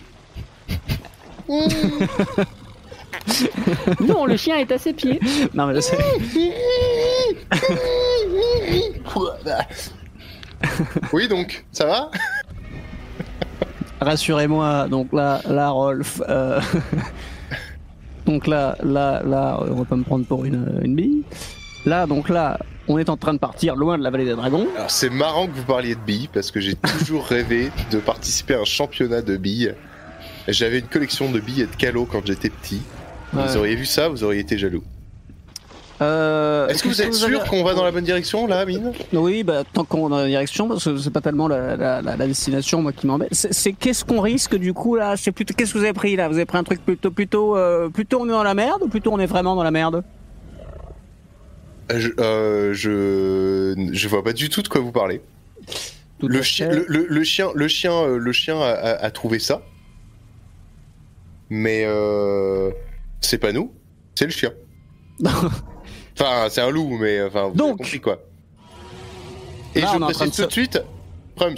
Non, 4.00 4.24
le 4.24 4.36
chien 4.36 4.56
est 4.56 4.70
à 4.72 4.78
ses 4.78 4.92
pieds. 4.92 5.20
Non, 5.52 5.66
mais 5.66 5.74
je 5.74 5.80
sais. 5.80 5.98
Oui, 11.12 11.28
donc, 11.28 11.64
ça 11.72 11.86
va? 11.86 12.10
Rassurez-moi, 14.00 14.88
donc 14.88 15.12
là, 15.12 15.40
là, 15.48 15.70
Rolf. 15.70 16.22
euh, 16.28 16.60
donc 18.26 18.46
là, 18.46 18.76
là, 18.82 19.22
là, 19.24 19.60
on 19.68 19.74
va 19.74 19.84
pas 19.84 19.96
me 19.96 20.04
prendre 20.04 20.24
pour 20.24 20.44
une, 20.44 20.80
une 20.82 20.94
bille. 20.94 21.22
Là, 21.84 22.06
donc 22.06 22.28
là, 22.28 22.58
on 22.90 22.98
est 22.98 23.08
en 23.08 23.16
train 23.16 23.32
de 23.32 23.38
partir 23.38 23.76
loin 23.76 23.96
de 23.96 24.02
la 24.02 24.10
vallée 24.10 24.24
des 24.24 24.34
dragons. 24.34 24.66
Alors, 24.76 24.90
c'est 24.90 25.10
marrant 25.10 25.46
que 25.46 25.52
vous 25.52 25.62
parliez 25.64 25.94
de 25.94 26.00
billes 26.00 26.28
parce 26.32 26.50
que 26.50 26.60
j'ai 26.60 26.74
toujours 26.74 27.24
rêvé 27.26 27.70
de 27.90 27.98
participer 27.98 28.54
à 28.54 28.60
un 28.60 28.64
championnat 28.64 29.22
de 29.22 29.36
billes. 29.36 29.74
J'avais 30.48 30.80
une 30.80 30.86
collection 30.88 31.30
de 31.30 31.38
billes 31.38 31.62
et 31.62 31.66
de 31.66 31.76
calots 31.76 32.06
quand 32.10 32.26
j'étais 32.26 32.50
petit. 32.50 32.82
Vous 33.32 33.56
auriez 33.56 33.76
vu 33.76 33.86
ça, 33.86 34.08
vous 34.08 34.24
auriez 34.24 34.40
été 34.40 34.58
jaloux. 34.58 34.82
Euh, 36.02 36.66
Est-ce 36.68 36.82
que 36.82 36.88
vous 36.88 37.02
êtes 37.02 37.12
sûr 37.12 37.44
qu'on 37.44 37.62
va 37.62 37.74
dans 37.74 37.84
la 37.84 37.90
bonne 37.92 38.04
direction 38.04 38.46
là, 38.46 38.64
Mine 38.64 38.90
Oui, 39.12 39.44
bah, 39.44 39.64
tant 39.70 39.84
qu'on 39.84 40.06
est 40.06 40.10
dans 40.10 40.16
la 40.16 40.26
direction, 40.26 40.66
parce 40.66 40.82
que 40.84 40.96
c'est 40.96 41.10
pas 41.10 41.20
tellement 41.20 41.46
la, 41.46 41.76
la, 41.76 42.00
la, 42.00 42.16
la 42.16 42.26
destination 42.26 42.80
moi 42.80 42.92
qui 42.92 43.06
m'embête. 43.06 43.28
C'est 43.32 43.52
c'est 43.52 43.72
qu'est-ce 43.74 44.04
qu'on 44.04 44.20
risque 44.22 44.56
du 44.56 44.72
coup 44.72 44.96
là? 44.96 45.16
C'est 45.18 45.30
plutôt 45.30 45.52
qu'est-ce 45.54 45.74
que 45.74 45.78
vous 45.78 45.84
avez 45.84 45.92
pris 45.92 46.16
là? 46.16 46.28
Vous 46.28 46.36
avez 46.36 46.46
pris 46.46 46.56
un 46.56 46.64
truc 46.64 46.82
plutôt 46.84 47.10
plutôt 47.10 47.54
euh, 47.56 47.90
plutôt 47.90 48.18
on 48.22 48.26
est 48.26 48.32
dans 48.32 48.42
la 48.42 48.54
merde 48.54 48.82
ou 48.82 48.88
plutôt 48.88 49.12
on 49.12 49.18
est 49.20 49.26
vraiment 49.26 49.54
dans 49.54 49.62
la 49.62 49.70
merde? 49.70 50.02
Je, 51.98 52.08
euh, 52.18 52.72
je 52.74 53.90
je 53.92 54.08
vois 54.08 54.22
pas 54.22 54.32
du 54.32 54.48
tout 54.48 54.62
de 54.62 54.68
quoi 54.68 54.80
vous 54.80 54.92
parlez. 54.92 55.20
Le 56.22 56.42
chien, 56.42 56.68
le, 56.70 56.84
le- 56.88 57.06
le 57.08 57.24
chien, 57.24 57.48
le 57.54 57.66
chien, 57.68 57.92
euh, 57.92 58.18
le 58.18 58.32
chien 58.32 58.58
a, 58.60 58.68
a- 58.72 59.04
a 59.06 59.10
trouvé 59.10 59.38
ça, 59.38 59.62
mais 61.48 61.84
euh, 61.86 62.70
c'est 63.20 63.38
pas 63.38 63.52
nous, 63.52 63.72
c'est 64.14 64.26
le 64.26 64.30
chien. 64.30 64.52
enfin, 65.24 66.48
c'est 66.50 66.60
un 66.60 66.70
loup, 66.70 66.98
mais 67.00 67.22
enfin, 67.22 67.48
vous 67.48 67.54
Donc. 67.56 67.68
avez 67.68 67.76
compris 67.78 68.00
quoi. 68.00 68.22
Et 69.74 69.80
Là, 69.80 69.92
je 69.94 69.98
précise 70.12 70.36
tout 70.36 70.46
de 70.46 70.52
suite, 70.52 70.82
Prums. 71.36 71.54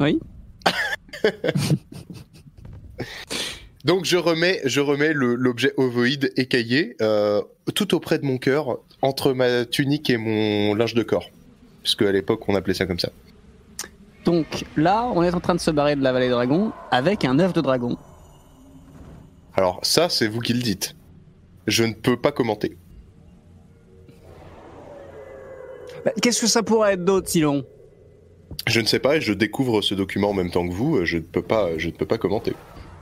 Oui. 0.00 0.18
Donc 3.84 4.04
je 4.06 4.16
remets, 4.16 4.60
je 4.64 4.80
remets 4.80 5.12
le- 5.12 5.34
l'objet 5.34 5.72
ovoïde 5.76 6.32
écaillé 6.36 6.96
euh, 7.02 7.42
tout 7.74 7.94
auprès 7.94 8.18
de 8.18 8.24
mon 8.24 8.38
cœur, 8.38 8.78
entre 9.02 9.32
ma 9.34 9.66
tunique 9.66 10.08
et 10.08 10.16
mon 10.16 10.74
linge 10.74 10.94
de 10.94 11.02
corps, 11.02 11.28
puisque 11.82 12.02
à 12.02 12.12
l'époque 12.12 12.48
on 12.48 12.54
appelait 12.54 12.72
ça 12.74 12.86
comme 12.86 12.98
ça. 12.98 13.10
Donc 14.24 14.64
là, 14.78 15.10
on 15.14 15.22
est 15.22 15.34
en 15.34 15.40
train 15.40 15.54
de 15.54 15.60
se 15.60 15.70
barrer 15.70 15.96
de 15.96 16.02
la 16.02 16.12
vallée 16.12 16.26
des 16.28 16.32
dragons 16.32 16.72
avec 16.90 17.26
un 17.26 17.38
œuf 17.38 17.52
de 17.52 17.60
dragon. 17.60 17.98
Alors 19.54 19.80
ça, 19.82 20.08
c'est 20.08 20.28
vous 20.28 20.40
qui 20.40 20.54
le 20.54 20.62
dites. 20.62 20.96
Je 21.66 21.84
ne 21.84 21.92
peux 21.92 22.16
pas 22.16 22.32
commenter. 22.32 22.76
Bah, 26.06 26.12
Qu'est-ce 26.22 26.40
que 26.40 26.46
ça 26.46 26.62
pourrait 26.62 26.94
être 26.94 27.04
d'autre, 27.04 27.28
Silon? 27.28 27.64
Je 28.66 28.80
ne 28.80 28.86
sais 28.86 28.98
pas 28.98 29.16
et 29.16 29.20
je 29.20 29.32
découvre 29.34 29.82
ce 29.82 29.94
document 29.94 30.30
en 30.30 30.34
même 30.34 30.50
temps 30.50 30.66
que 30.66 30.72
vous. 30.72 31.04
Je 31.04 31.18
ne 31.18 31.22
peux 31.22 31.42
pas, 31.42 31.76
je 31.76 31.88
ne 31.88 31.92
peux 31.92 32.06
pas 32.06 32.18
commenter. 32.18 32.54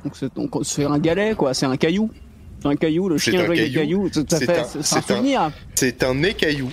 Donc 0.04 0.16
c'est 0.16 0.34
donc 0.34 0.50
c'est 0.62 0.84
un 0.84 0.98
galet 0.98 1.34
quoi, 1.34 1.54
c'est 1.54 1.66
un 1.66 1.76
caillou. 1.76 2.10
Un 2.64 2.76
caillou, 2.76 3.08
le 3.08 3.18
C'est 3.18 3.32
chien 3.32 3.40
joue 3.40 3.46
avec 3.52 3.58
caillou. 3.58 3.74
cailloux, 3.74 4.08
tout 4.10 4.26
à 4.30 4.36
C'est 4.38 4.46
fait. 4.46 4.58
un- 4.60 4.64
C'est 4.64 4.82
c'est 4.82 4.96
un 4.98 5.02
souvenir. 5.02 5.50
C'est 5.74 6.02
un 6.04 6.22
écaillou. 6.22 6.70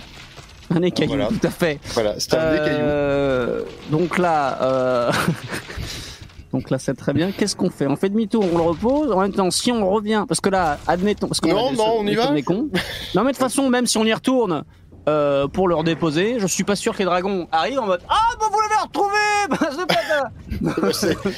Un 0.72 0.82
écaillou, 0.84 1.10
Voilà. 1.10 1.28
tout 1.30 1.48
à 1.48 1.50
fait. 1.50 1.80
Voilà, 1.96 2.14
c'est 2.20 2.34
un 2.36 2.54
écaillou. 2.54 2.78
Euh, 2.80 3.64
donc 3.90 4.20
là, 4.20 4.60
euh, 4.62 5.12
donc 6.54 6.70
là, 6.70 6.78
c'est 6.78 6.94
très 6.96 7.12
bien. 7.14 7.32
Qu'est-ce 7.32 7.56
qu'on 7.56 7.72
fait? 7.72 7.88
On 7.88 7.96
fait 7.96 8.10
demi-tour, 8.10 8.46
on 8.54 8.58
le 8.58 8.64
repose. 8.64 9.12
En 9.12 9.22
même 9.22 9.32
temps, 9.32 9.50
si 9.52 9.72
on 9.72 9.90
revient, 9.90 10.26
parce 10.28 10.42
que 10.42 10.50
là, 10.50 10.78
admettons, 10.88 11.28
parce 11.28 11.40
qu'on 11.40 11.50
Non, 11.50 11.70
a 11.70 11.72
des- 11.72 11.78
non, 11.78 11.96
on 12.00 12.08
y 12.08 12.16
va. 12.16 12.26
Non, 12.32 12.34
mais 12.34 12.42
de 12.44 13.28
toute 13.30 13.38
façon, 13.38 13.68
même 13.70 13.88
si 13.88 13.98
on 13.98 14.06
y 14.06 14.14
retourne. 14.14 14.64
Euh, 15.08 15.48
pour 15.48 15.68
le 15.68 15.76
redéposer, 15.76 16.40
je 16.40 16.48
suis 16.48 16.64
pas 16.64 16.76
sûr 16.76 16.94
que 16.94 17.00
les 17.00 17.06
dragons 17.06 17.48
arrivent 17.52 17.80
en 17.80 17.86
mode 17.88 18.02
Ah 18.10 18.16
bah 18.40 18.46
vous 18.52 18.60
l'avez 18.60 18.82
retrouvé 18.82 19.18
bah, 20.62 20.92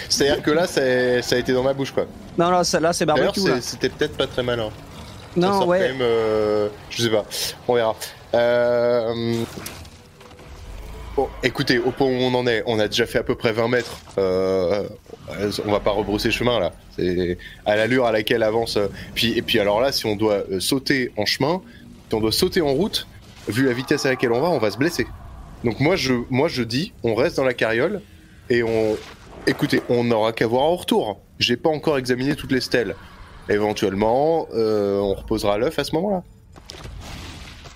C'est-à-dire 0.10 0.42
que 0.42 0.52
là, 0.52 0.68
ça 0.68 0.82
a 0.82 1.38
été 1.40 1.54
dans 1.54 1.64
ma 1.64 1.74
bouche, 1.74 1.92
quoi. 1.92 2.06
Non 2.38 2.50
là, 2.50 2.64
ça- 2.64 2.80
là 2.80 2.92
c'est 2.94 3.06
barbecue 3.06 3.40
c'était 3.62 3.90
peut-être 3.90 4.18
pas 4.18 4.28
très 4.28 4.44
malin. 4.44 4.70
Non 5.36 5.66
ouais. 5.66 5.80
Quand 5.80 5.86
même, 5.86 6.02
euh, 6.02 6.68
je 6.90 7.04
sais 7.04 7.10
pas. 7.10 7.24
On 7.68 7.76
verra. 7.76 7.96
Euh... 8.34 9.44
Bon, 11.16 11.28
écoutez, 11.44 11.78
au 11.78 11.92
point 11.92 12.08
où 12.08 12.12
on 12.12 12.34
en 12.34 12.48
est, 12.48 12.64
on 12.66 12.80
a 12.80 12.88
déjà 12.88 13.06
fait 13.06 13.20
à 13.20 13.24
peu 13.24 13.36
près 13.36 13.52
20 13.52 13.68
mètres. 13.68 13.98
Euh, 14.18 14.88
on 15.66 15.72
va 15.72 15.82
pas 15.82 15.92
rebrousser 15.92 16.32
chemin 16.32 16.60
là. 16.60 16.72
C'est 16.98 17.38
à 17.66 17.76
l'allure 17.76 18.06
à 18.06 18.12
laquelle 18.14 18.44
avance. 18.44 18.78
euh, 18.78 18.88
Puis 19.14 19.38
et 19.38 19.42
puis 19.42 19.60
alors 19.60 19.82
là, 19.82 19.92
si 19.92 20.06
on 20.06 20.16
doit 20.16 20.44
sauter 20.60 21.12
en 21.18 21.26
chemin, 21.26 21.62
si 22.10 22.16
on 22.16 22.22
doit 22.22 22.32
sauter 22.32 22.62
en 22.62 22.72
route, 22.74 23.08
vu 23.48 23.66
la 23.66 23.74
vitesse 23.74 24.06
à 24.06 24.10
laquelle 24.10 24.32
on 24.32 24.42
va, 24.42 24.50
on 24.50 24.60
va 24.60 24.72
se 24.72 24.78
blesser. 24.78 25.08
Donc 25.64 25.80
moi 25.80 25.96
je, 25.96 26.14
moi 26.30 26.48
je 26.48 26.64
dis, 26.64 26.94
on 27.04 27.16
reste 27.16 27.38
dans 27.38 27.44
la 27.44 27.54
carriole 27.54 28.02
et 28.50 28.64
on, 28.64 28.98
écoutez, 29.48 29.82
on 29.90 30.04
n'aura 30.04 30.34
qu'à 30.34 30.48
voir 30.48 30.64
en 30.64 30.76
retour. 30.76 31.22
J'ai 31.40 31.58
pas 31.58 31.70
encore 31.70 31.98
examiné 31.98 32.36
toutes 32.36 32.52
les 32.52 32.62
stèles. 32.62 32.96
Éventuellement, 33.50 34.48
euh, 34.54 35.00
on 35.00 35.14
reposera 35.14 35.58
l'œuf 35.58 35.78
à 35.80 35.84
ce 35.84 35.96
moment-là, 35.96 36.24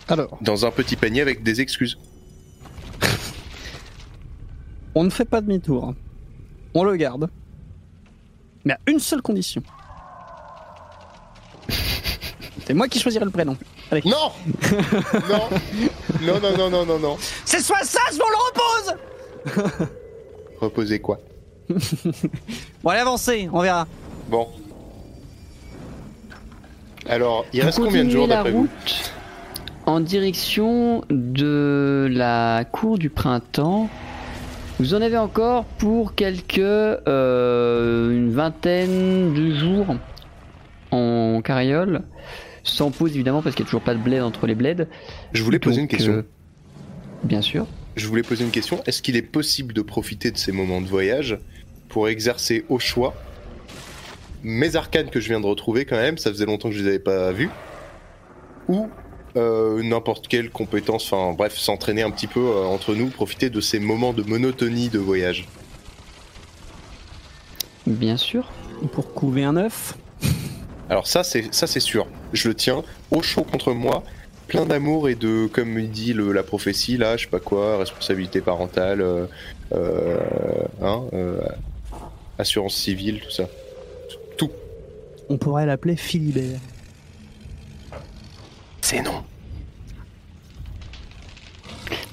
Alors, 0.08 0.38
dans 0.42 0.66
un 0.66 0.72
petit 0.72 0.96
panier 0.96 1.22
avec 1.22 1.44
des 1.44 1.62
excuses. 1.62 1.98
on 4.96 5.04
ne 5.04 5.10
fait 5.10 5.26
pas 5.26 5.42
demi-tour. 5.42 5.94
on 6.74 6.84
le 6.84 6.96
garde. 6.96 7.30
Mais 8.64 8.74
à 8.74 8.80
une 8.88 9.00
seule 9.00 9.22
condition. 9.22 9.62
C'est 12.66 12.74
moi 12.74 12.88
qui 12.88 13.00
choisirai 13.00 13.26
le 13.26 13.32
prénom. 13.32 13.58
Non 14.06 14.32
Non 15.30 15.50
Non, 16.22 16.40
non, 16.42 16.58
non, 16.58 16.70
non, 16.70 16.86
non, 16.86 17.00
non. 17.00 17.18
C'est 17.46 17.60
soit 17.60 17.84
ça, 17.84 18.00
soit 18.12 18.26
on 18.26 18.30
le 18.30 19.54
repose 19.56 19.68
Reposer 20.60 21.00
quoi? 21.00 21.20
Bon, 22.84 22.90
allez, 22.90 23.02
avancez, 23.02 23.50
on 23.52 23.62
verra. 23.62 23.88
Bon. 24.30 24.48
Alors, 27.08 27.46
il 27.54 27.62
reste 27.62 27.80
combien 27.80 28.04
de 28.04 28.10
jours 28.10 28.28
d'après 28.28 28.52
vous? 28.52 28.62
route 28.62 29.12
en 29.86 30.00
direction 30.00 31.04
de 31.10 32.08
la 32.12 32.66
cour 32.72 32.98
du 32.98 33.10
printemps. 33.12 33.90
Vous 34.80 34.94
en 34.94 35.02
avez 35.02 35.18
encore 35.18 35.64
pour 35.78 36.16
quelques 36.16 36.58
euh, 36.60 38.12
une 38.12 38.32
vingtaine 38.34 39.34
de 39.34 39.56
jours 39.56 39.96
en 40.92 41.42
carriole, 41.44 42.02
sans 42.66 42.92
pause 42.92 43.16
évidemment 43.16 43.42
parce 43.42 43.56
qu'il 43.56 43.64
n'y 43.64 43.68
a 43.68 43.70
toujours 43.70 43.84
pas 43.84 43.96
de 43.96 44.00
bled 44.00 44.22
entre 44.22 44.48
les 44.48 44.56
bleds. 44.56 44.88
Je 45.32 45.44
voulais 45.44 45.60
poser 45.60 45.80
une 45.82 45.88
question. 45.88 46.14
euh, 46.14 46.26
bien 47.24 47.42
sûr. 47.42 47.66
Je 47.96 48.08
voulais 48.08 48.24
poser 48.24 48.44
une 48.44 48.52
question. 48.52 48.84
Est-ce 48.86 49.02
qu'il 49.02 49.16
est 49.16 49.22
possible 49.22 49.74
de 49.74 49.82
profiter 49.82 50.32
de 50.32 50.38
ces 50.38 50.52
moments 50.52 50.82
de 50.82 50.88
voyage 50.88 51.40
pour 51.88 52.10
exercer 52.10 52.66
au 52.68 52.80
choix 52.80 53.14
mes 54.44 54.76
arcanes 54.76 55.10
que 55.10 55.20
je 55.20 55.28
viens 55.28 55.42
de 55.42 55.48
retrouver 55.48 55.86
quand 55.86 55.96
même, 55.96 56.20
ça 56.20 56.30
faisait 56.30 56.46
longtemps 56.46 56.70
que 56.70 56.76
je 56.76 56.82
les 56.84 56.90
avais 56.90 57.00
pas 57.00 57.32
vus, 57.32 57.50
ou 58.68 58.88
euh, 59.38 59.82
n'importe 59.82 60.28
quelle 60.28 60.52
compétence, 60.52 61.12
enfin 61.12 61.34
bref, 61.34 61.58
s'entraîner 61.58 62.04
un 62.04 62.12
petit 62.12 62.28
peu 62.28 62.40
euh, 62.40 62.64
entre 62.66 62.94
nous, 62.94 63.08
profiter 63.08 63.50
de 63.50 63.60
ces 63.60 63.80
moments 63.80 64.14
de 64.14 64.22
monotonie 64.22 64.90
de 64.90 65.00
voyage? 65.00 65.48
Bien 67.88 68.18
sûr. 68.18 68.52
Pour 68.94 69.14
couver 69.14 69.44
un 69.44 69.58
œuf? 69.58 69.98
Alors 70.90 71.08
ça 71.08 71.24
c'est 71.24 71.54
ça 71.54 71.66
c'est 71.68 71.80
sûr, 71.80 72.08
je 72.34 72.48
le 72.48 72.54
tiens 72.56 72.84
au 73.12 73.22
chaud 73.24 73.44
contre 73.44 73.74
moi, 73.74 74.04
plein 74.48 74.66
d'amour 74.66 75.10
et 75.10 75.16
de 75.16 75.48
comme 75.48 75.82
dit 75.88 76.14
le- 76.14 76.32
la 76.32 76.44
prophétie 76.44 76.98
là, 76.98 77.18
je 77.18 77.24
sais 77.24 77.30
pas 77.30 77.40
quoi, 77.40 77.78
responsabilité 77.80 78.40
parentale, 78.42 79.02
euh, 79.02 79.26
euh, 79.74 80.18
hein, 80.84 81.04
euh, 81.14 81.40
assurance 82.38 82.76
civile, 82.76 83.20
tout 83.22 83.32
ça. 83.32 83.46
Tout. 84.38 84.52
On 85.30 85.38
pourrait 85.38 85.66
l'appeler 85.66 85.96
Philibert. 85.96 86.60
C'est 88.82 89.02
non. 89.02 89.24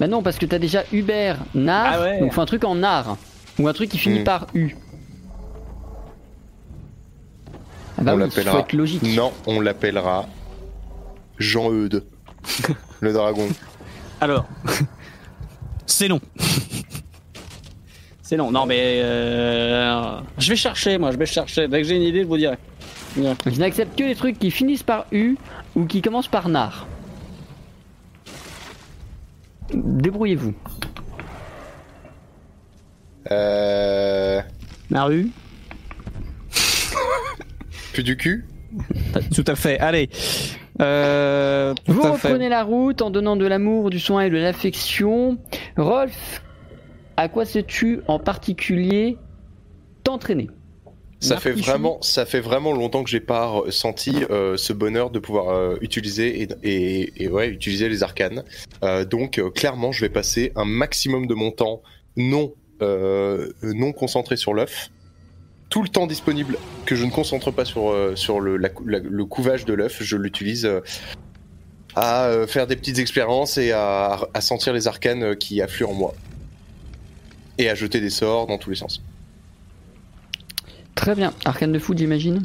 Bah 0.01 0.07
non, 0.07 0.23
parce 0.23 0.39
que 0.39 0.47
t'as 0.47 0.59
déjà 0.59 0.85
Hubert, 0.93 1.39
Nar, 1.55 1.93
Ah 1.95 2.01
ouais. 2.01 2.21
donc 2.21 2.33
faut 2.33 2.41
un 2.41 2.47
truc 2.47 2.65
en 2.65 2.77
Nar. 2.77 3.19
Ou 3.59 3.69
un 3.69 3.73
truc 3.75 3.91
qui 3.91 3.99
finit 3.99 4.21
Hmm. 4.21 4.25
par 4.25 4.47
U. 4.55 4.75
Ah 7.99 8.03
bah 8.03 8.13
On 8.13 8.17
oui, 8.17 8.23
l'appellera. 8.23 8.53
faut 8.53 8.59
être 8.61 8.73
logique. 8.73 9.03
Non, 9.03 9.33
on 9.47 9.61
l'appellera 9.61 10.27
Jean-Eudes, 11.39 12.05
le 13.01 13.13
dragon. 13.13 13.49
Alors, 14.21 14.47
c'est 15.87 16.09
long. 16.09 16.21
c'est 18.23 18.37
long. 18.37 18.51
Non, 18.51 18.67
mais 18.67 19.01
euh, 19.03 20.21
je 20.39 20.49
vais 20.51 20.57
chercher, 20.57 20.99
moi, 20.99 21.11
je 21.11 21.17
vais 21.17 21.27
chercher. 21.27 21.69
Dès 21.69 21.83
que 21.83 21.89
j'ai 21.89 21.97
une 21.97 22.03
idée, 22.03 22.23
je 22.23 22.27
vous 22.29 22.37
dirai. 22.37 22.57
Je 23.17 23.59
n'accepte 23.59 23.99
que 23.99 24.05
les 24.05 24.15
trucs 24.15 24.39
qui 24.39 24.51
finissent 24.51 24.83
par 24.85 25.05
U 25.13 25.37
ou 25.77 25.85
qui 25.85 26.01
commencent 26.01 26.29
par 26.29 26.49
Nar. 26.49 26.87
Débrouillez-vous. 29.75 30.55
Euh... 33.31 34.41
La 34.91 35.05
rue. 35.05 35.31
Plus 37.93 38.03
du 38.03 38.17
cul 38.17 38.45
Tout 39.35 39.45
à 39.47 39.55
fait. 39.55 39.79
Allez. 39.79 40.09
Euh, 40.81 41.75
tout 41.85 41.93
Vous 41.93 42.01
à 42.07 42.17
fait. 42.17 42.29
reprenez 42.29 42.49
la 42.49 42.63
route 42.65 43.03
en 43.03 43.11
donnant 43.11 43.37
de 43.37 43.47
l'amour, 43.47 43.91
du 43.91 43.99
soin 44.01 44.23
et 44.23 44.31
de 44.31 44.37
l'affection. 44.39 45.39
Rolf, 45.77 46.43
à 47.17 47.29
quoi 47.29 47.45
sais-tu 47.45 48.01
en 48.09 48.19
particulier 48.19 49.19
t'entraîner? 50.05 50.49
Ça 51.21 51.37
fait, 51.37 51.53
vraiment, 51.53 52.03
ça 52.03 52.27
fait 52.27 52.41
vraiment 52.41 52.73
longtemps 52.73 53.05
que 53.05 53.11
j'ai 53.11 53.21
pas 53.21 53.47
ressenti 53.47 54.25
euh, 54.31 54.57
ce 54.57 54.73
bonheur 54.73 55.11
de 55.11 55.21
pouvoir 55.21 55.51
euh, 55.51 55.77
utiliser 55.81 56.43
et, 56.43 56.49
et- 56.65 57.23
et 57.23 57.29
ouais, 57.29 57.49
utiliser 57.49 57.89
les 57.89 58.03
arcanes. 58.03 58.43
Euh, 58.83 59.05
donc 59.05 59.39
euh, 59.39 59.49
clairement, 59.51 59.93
je 59.93 60.01
vais 60.01 60.09
passer 60.09 60.51
un 60.57 60.65
maximum 60.65 61.29
de 61.29 61.35
mon 61.35 61.53
temps 61.53 61.81
non, 62.17 62.55
euh, 62.81 63.53
non 63.63 63.93
concentré 63.93 64.37
sur 64.37 64.53
l'œuf. 64.53 64.91
Tout 65.73 65.83
le 65.83 65.89
temps 65.89 66.07
disponible 66.07 66.59
que 66.85 66.95
je 66.95 67.07
ne 67.07 67.11
concentre 67.11 67.51
pas 67.51 67.65
sur, 67.65 67.91
euh, 67.91 68.15
sur 68.15 68.41
le, 68.41 68.59
la- 68.59 68.69
la- 68.85 68.99
le 68.99 69.25
couvage 69.25 69.65
de 69.65 69.73
l'œuf, 69.73 70.03
je 70.03 70.19
l'utilise 70.19 70.67
euh, 70.67 70.81
à 71.97 72.27
euh, 72.27 72.47
faire 72.47 72.67
des 72.67 72.77
petites 72.77 72.99
expériences 72.99 73.57
et 73.57 73.73
à, 73.73 74.21
à 74.35 74.41
sentir 74.43 74.75
les 74.75 74.87
arcanes 74.87 75.35
qui 75.35 75.63
affluent 75.63 75.87
en 75.87 75.95
moi. 75.95 76.13
Et 77.57 77.71
à 77.71 77.75
jeter 77.75 78.01
des 78.03 78.11
sorts 78.11 78.47
dans 78.49 78.59
tous 78.59 78.69
les 78.69 78.77
sens. 78.77 79.01
Très 80.95 81.15
bien. 81.15 81.33
Arcane 81.47 81.73
de 81.73 81.79
foot, 81.79 81.97
j'imagine? 81.97 82.43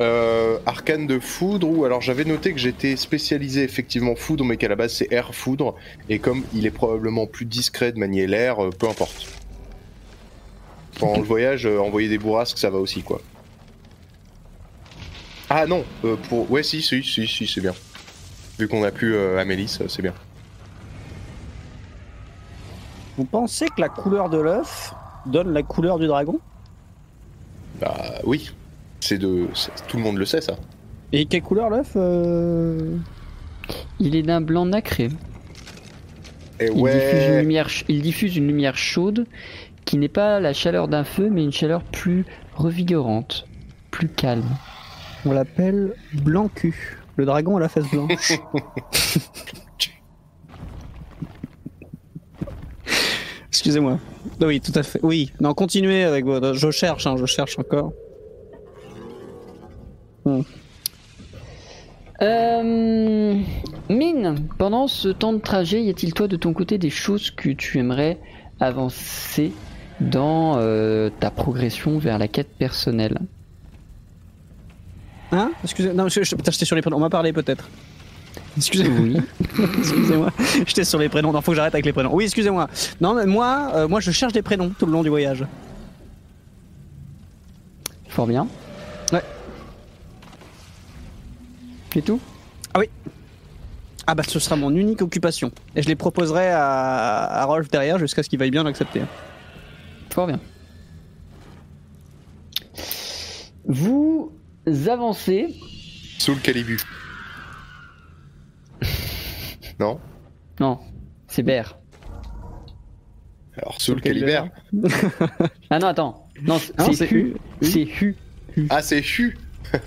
Euh, 0.00 0.58
arcane 0.64 1.08
de 1.08 1.18
foudre 1.18 1.68
ou 1.68 1.84
alors 1.84 2.00
j'avais 2.00 2.24
noté 2.24 2.52
que 2.52 2.60
j'étais 2.60 2.94
spécialisé 2.94 3.64
effectivement 3.64 4.14
foudre 4.14 4.44
mais 4.44 4.56
qu'à 4.56 4.68
la 4.68 4.76
base 4.76 4.92
c'est 4.94 5.12
air 5.12 5.34
foudre 5.34 5.74
et 6.08 6.20
comme 6.20 6.44
il 6.54 6.64
est 6.66 6.70
probablement 6.70 7.26
plus 7.26 7.44
discret 7.46 7.90
de 7.90 7.98
manier 7.98 8.28
l'air 8.28 8.58
peu 8.78 8.88
importe 8.88 9.26
pendant 10.98 11.16
le 11.18 11.22
voyage 11.24 11.66
euh, 11.66 11.78
envoyer 11.80 12.08
des 12.08 12.18
bourrasques 12.18 12.58
ça 12.58 12.70
va 12.70 12.78
aussi 12.78 13.02
quoi. 13.02 13.20
Ah 15.50 15.66
non 15.66 15.84
euh, 16.04 16.16
pour 16.28 16.50
ouais 16.50 16.62
si 16.62 16.82
si 16.82 17.02
si 17.02 17.26
si 17.26 17.46
c'est 17.46 17.60
bien. 17.60 17.74
Vu 18.58 18.68
qu'on 18.68 18.82
a 18.82 18.90
plus 18.90 19.14
euh, 19.14 19.38
Amélis 19.38 19.78
c'est 19.88 20.02
bien. 20.02 20.14
Vous 23.16 23.24
pensez 23.24 23.66
que 23.66 23.80
la 23.80 23.88
couleur 23.88 24.30
de 24.30 24.38
l'œuf 24.38 24.94
donne 25.26 25.52
la 25.52 25.62
couleur 25.62 25.98
du 25.98 26.06
dragon? 26.06 26.38
Bah 27.80 28.14
oui. 28.24 28.50
C'est 29.00 29.18
de 29.18 29.46
tout 29.88 29.96
le 29.96 30.02
monde 30.02 30.18
le 30.18 30.24
sait 30.26 30.40
ça. 30.40 30.56
Et 31.12 31.26
quelle 31.26 31.42
couleur 31.42 31.70
l'œuf 31.70 31.92
euh? 31.96 32.96
Il 33.98 34.14
est 34.16 34.22
d'un 34.22 34.40
blanc 34.40 34.66
nacré. 34.66 35.08
et 36.60 36.66
Il, 36.66 36.74
diffuse 36.74 37.24
une 37.26 37.32
ouais 37.32 37.40
lumière, 37.40 37.68
ch- 37.70 37.84
il 37.88 38.02
diffuse 38.02 38.36
une 38.36 38.46
lumière 38.46 38.76
chaude 38.76 39.26
qui 39.88 39.96
n'est 39.96 40.08
pas 40.08 40.38
la 40.38 40.52
chaleur 40.52 40.86
d'un 40.86 41.02
feu, 41.02 41.30
mais 41.30 41.42
une 41.42 41.50
chaleur 41.50 41.82
plus 41.82 42.26
revigorante, 42.54 43.46
plus 43.90 44.10
calme. 44.10 44.44
On 45.24 45.32
l'appelle 45.32 45.94
blanc 46.12 46.50
cul. 46.54 46.98
Le 47.16 47.24
dragon 47.24 47.56
à 47.56 47.60
la 47.60 47.70
face 47.70 47.90
blanche. 47.90 48.32
Excusez-moi. 53.48 53.98
Oui, 54.42 54.60
tout 54.60 54.72
à 54.74 54.82
fait. 54.82 55.00
Oui, 55.02 55.32
non, 55.40 55.54
continuez 55.54 56.04
avec 56.04 56.26
votre. 56.26 56.52
Je 56.52 56.70
cherche, 56.70 57.06
hein, 57.06 57.16
je 57.16 57.24
cherche 57.24 57.58
encore. 57.58 57.94
Euh, 62.20 63.42
Mine, 63.88 64.34
pendant 64.58 64.86
ce 64.86 65.08
temps 65.08 65.32
de 65.32 65.38
trajet, 65.38 65.82
y 65.82 65.88
a-t-il 65.88 66.12
toi 66.12 66.28
de 66.28 66.36
ton 66.36 66.52
côté 66.52 66.76
des 66.76 66.90
choses 66.90 67.30
que 67.30 67.48
tu 67.48 67.78
aimerais 67.78 68.18
avancer 68.60 69.54
dans 70.00 70.56
euh, 70.58 71.10
ta 71.20 71.30
progression 71.30 71.98
vers 71.98 72.18
la 72.18 72.28
quête 72.28 72.50
personnelle 72.58 73.18
Hein? 75.30 75.50
Excusez 75.62 75.92
Non, 75.92 76.08
je, 76.08 76.22
je- 76.22 76.34
putain, 76.34 76.50
j'étais 76.50 76.64
sur 76.64 76.74
les 76.74 76.80
prénoms. 76.80 76.96
On 76.96 77.00
m'a 77.00 77.10
parlé 77.10 77.34
peut-être. 77.34 77.68
Excusez-moi. 78.56 78.98
Oui. 79.00 79.20
excusez-moi. 79.78 80.30
J'étais 80.66 80.84
sur 80.84 80.98
les 80.98 81.10
prénoms. 81.10 81.32
Non, 81.32 81.42
faut 81.42 81.52
que 81.52 81.56
j'arrête 81.56 81.74
avec 81.74 81.84
les 81.84 81.92
prénoms. 81.92 82.14
Oui, 82.14 82.24
excusez-moi. 82.24 82.66
Non, 83.00 83.12
mais 83.12 83.26
moi, 83.26 83.70
euh, 83.74 83.88
moi, 83.88 84.00
je 84.00 84.10
cherche 84.10 84.32
des 84.32 84.40
prénoms 84.40 84.70
tout 84.78 84.86
le 84.86 84.92
long 84.92 85.02
du 85.02 85.10
voyage. 85.10 85.44
Fort 88.08 88.26
bien. 88.26 88.48
Ouais. 89.12 89.22
C'est 91.92 92.02
tout? 92.02 92.20
Ah 94.10 94.14
bah, 94.14 94.22
ce 94.26 94.38
sera 94.38 94.56
mon 94.56 94.70
unique 94.74 95.02
occupation. 95.02 95.52
Et 95.76 95.82
je 95.82 95.88
les 95.88 95.94
proposerai 95.94 96.48
à, 96.48 97.24
à 97.42 97.44
Rolf 97.44 97.68
derrière 97.68 97.98
jusqu'à 97.98 98.22
ce 98.22 98.30
qu'il 98.30 98.38
veuille 98.38 98.50
bien 98.50 98.62
l'accepter. 98.62 99.02
Fort 100.10 100.26
bien. 100.26 100.40
Vous 103.64 104.32
avancez. 104.88 105.54
sous 106.18 106.34
le 106.34 106.40
calibu 106.40 106.78
non 109.80 110.00
Non, 110.60 110.78
c'est 111.26 111.42
Bert. 111.42 111.78
alors 113.56 113.80
sous 113.80 113.94
le 113.94 114.00
Calibert. 114.00 114.48
calibert 114.70 115.48
Ah 115.70 115.78
non, 115.78 115.88
attends. 115.88 116.28
Non, 116.42 116.58
c'est 116.58 117.10
Hu. 117.10 117.34
Hu. 117.34 117.36
C'est 117.62 117.82
Hu. 118.00 118.16
ah 118.70 118.82
c'est 118.82 119.00
Hu 119.00 119.36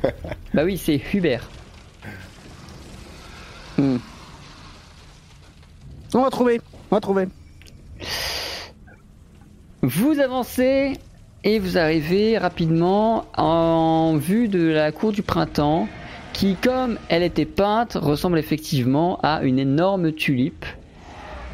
Bah 0.53 0.63
oui, 0.63 0.77
c'est 0.77 1.01
Hubert. 1.13 1.49
Hmm. 3.77 3.97
On 6.13 6.21
va 6.21 6.29
trouver. 6.29 6.61
On 6.91 6.95
va 6.95 7.01
trouver. 7.01 7.25
Vous 9.81 10.19
avancez 10.19 10.93
et 11.43 11.59
vous 11.59 11.77
arrivez 11.77 12.37
rapidement 12.37 13.25
en 13.35 14.15
vue 14.17 14.47
de 14.47 14.67
la 14.67 14.91
cour 14.91 15.11
du 15.11 15.23
printemps 15.23 15.87
qui, 16.33 16.55
comme 16.55 16.97
elle 17.09 17.23
était 17.23 17.45
peinte, 17.45 17.97
ressemble 17.99 18.37
effectivement 18.37 19.19
à 19.23 19.41
une 19.43 19.59
énorme 19.59 20.11
tulipe 20.11 20.65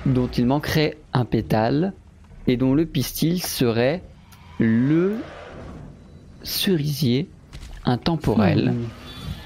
dont 0.06 0.28
il 0.28 0.46
manquerait 0.46 0.98
un 1.14 1.26
pétale 1.26 1.94
et 2.48 2.58
dont 2.58 2.74
le 2.74 2.86
pistil 2.86 3.42
serait 3.42 4.02
le 4.60 5.16
cerisier 6.44 7.30
intemporel. 7.86 8.72
Hmm. 8.72 8.84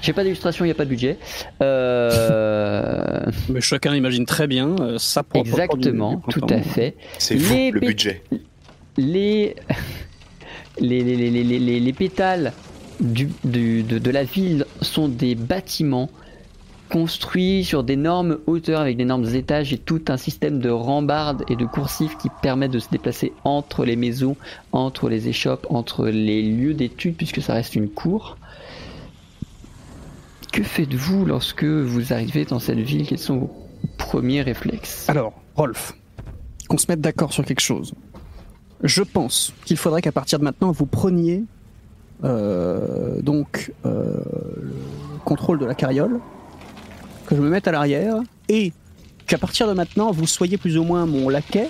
J'ai 0.02 0.12
pas 0.12 0.24
d'illustration, 0.24 0.64
il 0.64 0.68
n'y 0.68 0.72
a 0.72 0.74
pas 0.74 0.84
de 0.84 0.90
budget. 0.90 1.18
Euh, 1.62 3.20
Mais 3.48 3.60
chacun 3.60 3.94
imagine 3.94 4.26
très 4.26 4.48
bien 4.48 4.74
euh, 4.80 4.98
sa 4.98 5.22
propre 5.22 5.46
exactement, 5.48 6.22
du- 6.28 6.34
du 6.34 6.40
tout 6.40 6.46
à 6.52 6.60
fait. 6.60 6.96
C'est 7.18 7.38
fou, 7.38 7.54
Les 7.54 7.70
le 7.70 7.80
budget. 7.80 8.22
Les, 8.96 9.54
les, 10.78 11.02
les, 11.04 11.16
les, 11.16 11.30
les, 11.30 11.44
les- 11.44 11.58
les- 11.58 11.80
les 11.80 11.92
pétales 11.92 12.52
de, 13.00 13.28
de 13.98 14.10
la 14.10 14.24
ville 14.24 14.64
sont 14.80 15.08
des 15.08 15.34
bâtiments 15.34 16.08
construits 16.90 17.64
sur 17.64 17.84
d'énormes 17.84 18.38
hauteurs 18.46 18.80
avec 18.82 18.98
d'énormes 18.98 19.24
étages 19.34 19.72
et 19.72 19.78
tout 19.78 20.02
un 20.08 20.18
système 20.18 20.58
de 20.60 20.68
rambardes 20.68 21.42
et 21.48 21.56
de 21.56 21.64
coursifs 21.64 22.18
qui 22.18 22.28
permet 22.42 22.68
de 22.68 22.78
se 22.78 22.90
déplacer 22.90 23.32
entre 23.44 23.86
les 23.86 23.96
maisons, 23.96 24.36
entre 24.72 25.08
les 25.08 25.26
échoppes, 25.28 25.66
entre 25.70 26.06
les 26.08 26.42
lieux 26.42 26.74
d'études 26.74 27.16
puisque 27.16 27.40
ça 27.40 27.54
reste 27.54 27.74
une 27.76 27.88
cour. 27.88 28.36
Que 30.52 30.62
faites-vous 30.62 31.24
lorsque 31.24 31.64
vous 31.64 32.12
arrivez 32.12 32.44
dans 32.44 32.58
cette 32.58 32.78
ville? 32.78 33.06
Quels 33.06 33.18
sont 33.18 33.38
vos 33.38 33.50
premiers 33.96 34.42
réflexes? 34.42 35.08
Alors, 35.08 35.32
Rolf, 35.56 35.94
qu'on 36.68 36.76
se 36.76 36.84
mette 36.90 37.00
d'accord 37.00 37.32
sur 37.32 37.42
quelque 37.46 37.60
chose. 37.62 37.94
Je 38.82 39.02
pense 39.02 39.52
qu'il 39.64 39.76
faudrait 39.76 40.02
qu'à 40.02 40.12
partir 40.12 40.38
de 40.38 40.44
maintenant, 40.44 40.72
vous 40.72 40.86
preniez 40.86 41.44
euh, 42.24 43.20
donc 43.20 43.72
euh, 43.86 44.14
le 44.60 44.74
contrôle 45.24 45.58
de 45.58 45.64
la 45.64 45.74
carriole, 45.74 46.20
que 47.26 47.36
je 47.36 47.40
me 47.40 47.48
mette 47.48 47.68
à 47.68 47.72
l'arrière, 47.72 48.16
et 48.48 48.72
qu'à 49.26 49.38
partir 49.38 49.68
de 49.68 49.72
maintenant, 49.72 50.10
vous 50.10 50.26
soyez 50.26 50.56
plus 50.56 50.78
ou 50.78 50.84
moins 50.84 51.06
mon 51.06 51.28
laquais, 51.28 51.68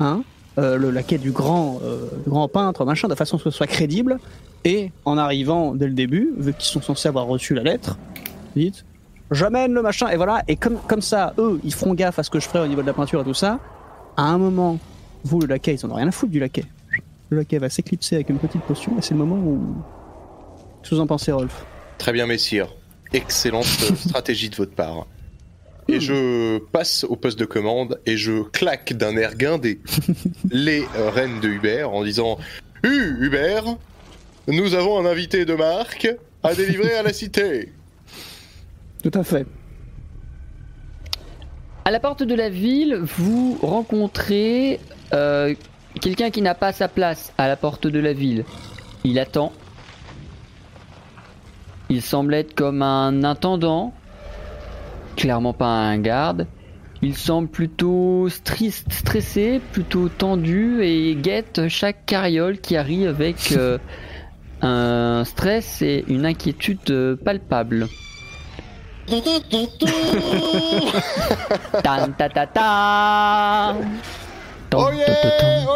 hein, 0.00 0.22
euh, 0.58 0.76
le 0.76 0.90
laquais 0.90 1.18
du 1.18 1.32
grand, 1.32 1.80
euh, 1.82 2.08
du 2.24 2.30
grand 2.30 2.48
peintre, 2.48 2.84
machin, 2.84 3.08
de 3.08 3.14
façon 3.14 3.36
à 3.36 3.38
ce 3.38 3.44
que 3.44 3.50
ce 3.50 3.56
soit 3.56 3.66
crédible, 3.66 4.18
et 4.64 4.92
en 5.04 5.18
arrivant 5.18 5.74
dès 5.74 5.86
le 5.86 5.94
début, 5.94 6.32
vu 6.38 6.52
qu'ils 6.54 6.70
sont 6.70 6.80
censés 6.80 7.08
avoir 7.08 7.26
reçu 7.26 7.54
la 7.54 7.62
lettre, 7.62 7.98
dites 8.56 8.84
j'amène 9.30 9.72
le 9.72 9.82
machin 9.82 10.08
et 10.08 10.16
voilà 10.16 10.42
et 10.48 10.56
comme 10.56 10.76
comme 10.86 11.00
ça 11.00 11.32
eux 11.38 11.58
ils 11.64 11.72
feront 11.72 11.94
gaffe 11.94 12.18
à 12.18 12.22
ce 12.22 12.30
que 12.30 12.38
je 12.38 12.46
ferai 12.46 12.60
au 12.60 12.66
niveau 12.66 12.82
de 12.82 12.86
la 12.86 12.92
peinture 12.92 13.22
et 13.22 13.24
tout 13.24 13.34
ça 13.34 13.58
à 14.16 14.22
un 14.22 14.38
moment 14.38 14.78
vous 15.24 15.40
le 15.40 15.46
laquais 15.46 15.74
ils 15.74 15.84
en 15.84 15.90
ont 15.90 15.94
rien 15.94 16.08
à 16.08 16.12
foutre 16.12 16.32
du 16.32 16.38
laquais 16.38 16.64
le 17.30 17.38
laquais 17.38 17.58
va 17.58 17.68
s'éclipser 17.68 18.16
avec 18.16 18.30
une 18.30 18.38
petite 18.38 18.62
potion 18.62 18.96
et 18.98 19.02
c'est 19.02 19.14
le 19.14 19.20
moment 19.20 19.36
où 19.36 19.76
qu'est-ce 20.82 20.90
que 20.90 20.94
vous 20.94 21.00
en 21.00 21.06
pensez 21.06 21.32
Rolf 21.32 21.64
Très 21.98 22.12
bien, 22.12 22.26
messire. 22.26 22.68
Excellente 23.12 23.64
stratégie 24.06 24.50
de 24.50 24.56
votre 24.56 24.74
part. 24.74 25.06
Et 25.86 26.00
je 26.00 26.58
passe 26.58 27.04
au 27.04 27.14
poste 27.14 27.38
de 27.38 27.44
commande 27.44 28.00
et 28.06 28.16
je 28.16 28.42
claque 28.42 28.94
d'un 28.94 29.16
air 29.16 29.36
guindé 29.36 29.80
les 30.50 30.82
euh, 30.96 31.10
reines 31.10 31.40
de 31.40 31.48
Hubert 31.48 31.90
en 31.90 32.02
disant 32.04 32.38
Hu, 32.82 33.16
Hubert, 33.20 33.76
nous 34.48 34.74
avons 34.74 34.98
un 34.98 35.04
invité 35.04 35.44
de 35.44 35.54
marque 35.54 36.08
à 36.42 36.54
délivrer 36.54 36.94
à 36.94 37.02
la 37.02 37.12
cité. 37.12 37.72
tout 39.02 39.10
à 39.12 39.22
fait 39.22 39.46
À 41.84 41.90
la 41.90 42.00
porte 42.00 42.22
de 42.22 42.34
la 42.34 42.48
ville, 42.48 43.00
vous 43.02 43.58
rencontrez 43.60 44.80
euh, 45.14 45.54
quelqu'un 46.00 46.30
qui 46.30 46.42
n'a 46.42 46.54
pas 46.54 46.72
sa 46.72 46.88
place 46.88 47.32
à 47.38 47.48
la 47.48 47.56
porte 47.56 47.86
de 47.86 47.98
la 47.98 48.12
ville. 48.12 48.44
Il 49.04 49.18
attend. 49.18 49.52
Il 51.88 52.02
semble 52.02 52.34
être 52.34 52.54
comme 52.54 52.82
un 52.82 53.24
intendant, 53.24 53.92
clairement 55.16 55.52
pas 55.52 55.66
un 55.66 55.98
garde. 55.98 56.46
Il 57.02 57.14
semble 57.16 57.48
plutôt 57.48 58.28
triste, 58.44 58.90
stressé, 58.90 59.60
plutôt 59.72 60.08
tendu 60.08 60.82
et 60.82 61.14
guette 61.14 61.68
chaque 61.68 62.06
carriole 62.06 62.58
qui 62.58 62.76
arrive 62.76 63.08
avec 63.08 63.52
euh, 63.56 63.76
un 64.62 65.24
stress 65.24 65.82
et 65.82 66.04
une 66.08 66.24
inquiétude 66.24 66.78
euh, 66.90 67.14
palpable. 67.14 67.88
Tan 71.82 72.12
ta 72.16 72.30
ta 72.30 72.46
ta. 72.46 73.74
Oh 74.76 74.90
yeah, 74.92 75.66
oh 75.68 75.74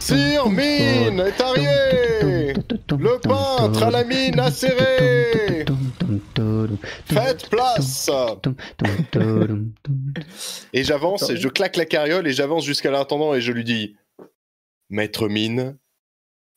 Sire 0.00 0.48
Mine 0.50 1.20
est 1.20 1.40
arrivé 1.40 2.52
Le 2.90 3.20
peintre 3.20 3.82
à 3.82 3.90
la 3.90 4.04
mine 4.04 4.40
acérée 4.40 5.64
Faites 7.06 7.48
place 7.48 8.10
Et 10.72 10.84
j'avance 10.84 11.30
et 11.30 11.36
je 11.36 11.48
claque 11.48 11.76
la 11.76 11.86
carriole 11.86 12.26
et 12.26 12.32
j'avance 12.32 12.64
jusqu'à 12.64 12.90
l'intendant 12.90 13.34
et 13.34 13.40
je 13.40 13.52
lui 13.52 13.64
dis 13.64 13.96
Maître 14.90 15.28
Mine 15.28 15.78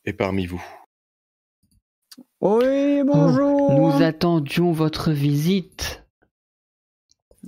est 0.06 0.14
parmi 0.14 0.46
vous. 0.46 0.64
oui 2.42 3.04
bonjour 3.04 3.72
Nous 3.74 4.04
attendions 4.04 4.72
votre 4.72 5.12
visite. 5.12 6.07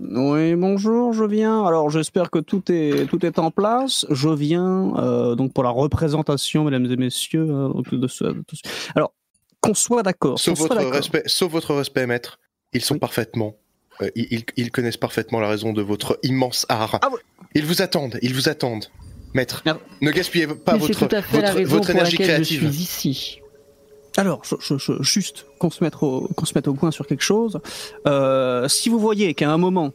Oui, 0.01 0.55
bonjour, 0.55 1.11
je 1.13 1.23
viens. 1.25 1.65
Alors, 1.65 1.89
j'espère 1.89 2.31
que 2.31 2.39
tout 2.39 2.63
est, 2.71 3.05
tout 3.09 3.25
est 3.25 3.37
en 3.37 3.51
place. 3.51 4.05
Je 4.09 4.29
viens 4.29 4.93
euh, 4.97 5.35
donc 5.35 5.53
pour 5.53 5.63
la 5.63 5.69
représentation, 5.71 6.63
mesdames 6.63 6.85
et 6.85 6.95
messieurs. 6.95 7.47
euh, 7.49 7.67
donc 7.73 7.93
de 7.93 8.07
ce- 8.07 8.23
de 8.23 8.43
ce- 8.53 8.61
Alors, 8.95 9.13
qu'on 9.61 9.73
soit 9.73 10.03
d'accord. 10.03 10.39
Sauf 10.39 10.57
votre, 10.59 10.77
respect, 10.77 11.23
sauf 11.25 11.51
votre 11.51 11.73
respect, 11.75 12.07
maître. 12.07 12.39
Ils 12.73 12.81
sont 12.81 12.93
Oui. 12.95 12.99
parfaitement. 12.99 13.55
euh, 14.01 14.09
ils, 14.15 14.71
connaissent 14.71 14.95
parfaitement 14.95 15.41
la 15.41 15.49
raison 15.49 15.73
de 15.73 15.81
votre 15.81 16.17
immense 16.23 16.65
art. 16.69 16.99
Ah. 17.01 17.09
Ils 17.53 17.65
vous 17.65 17.81
attendent, 17.81 18.17
ils 18.21 18.33
vous 18.33 18.47
attendent. 18.47 18.85
Maître, 19.33 19.61
Merde. 19.65 19.79
ne 20.01 20.11
gaspillez 20.11 20.47
pas 20.47 20.73
Mais 20.73 20.79
votre, 20.79 21.07
tout 21.07 21.13
à 21.15 21.21
fait 21.21 21.41
la 21.41 21.51
raison 21.51 21.75
votre 21.75 21.87
pour 21.87 21.95
énergie 21.95 22.17
laquelle 22.17 22.43
je 22.45 22.55
créative. 22.57 22.71
suis 22.71 22.81
ici. 22.81 23.38
Alors, 24.17 24.41
je, 24.43 24.55
je- 24.59 24.77
je- 24.77 25.01
juste 25.03 25.45
qu'on 25.59 25.69
se, 25.69 25.83
mette 25.83 25.93
au, 26.01 26.27
qu'on 26.35 26.45
se 26.45 26.53
mette 26.55 26.67
au 26.67 26.73
point 26.73 26.91
sur 26.91 27.07
quelque 27.07 27.23
chose. 27.23 27.59
Euh, 28.07 28.67
si 28.67 28.89
vous 28.89 28.99
voyez 28.99 29.33
qu'à 29.33 29.49
un 29.51 29.57
moment, 29.57 29.91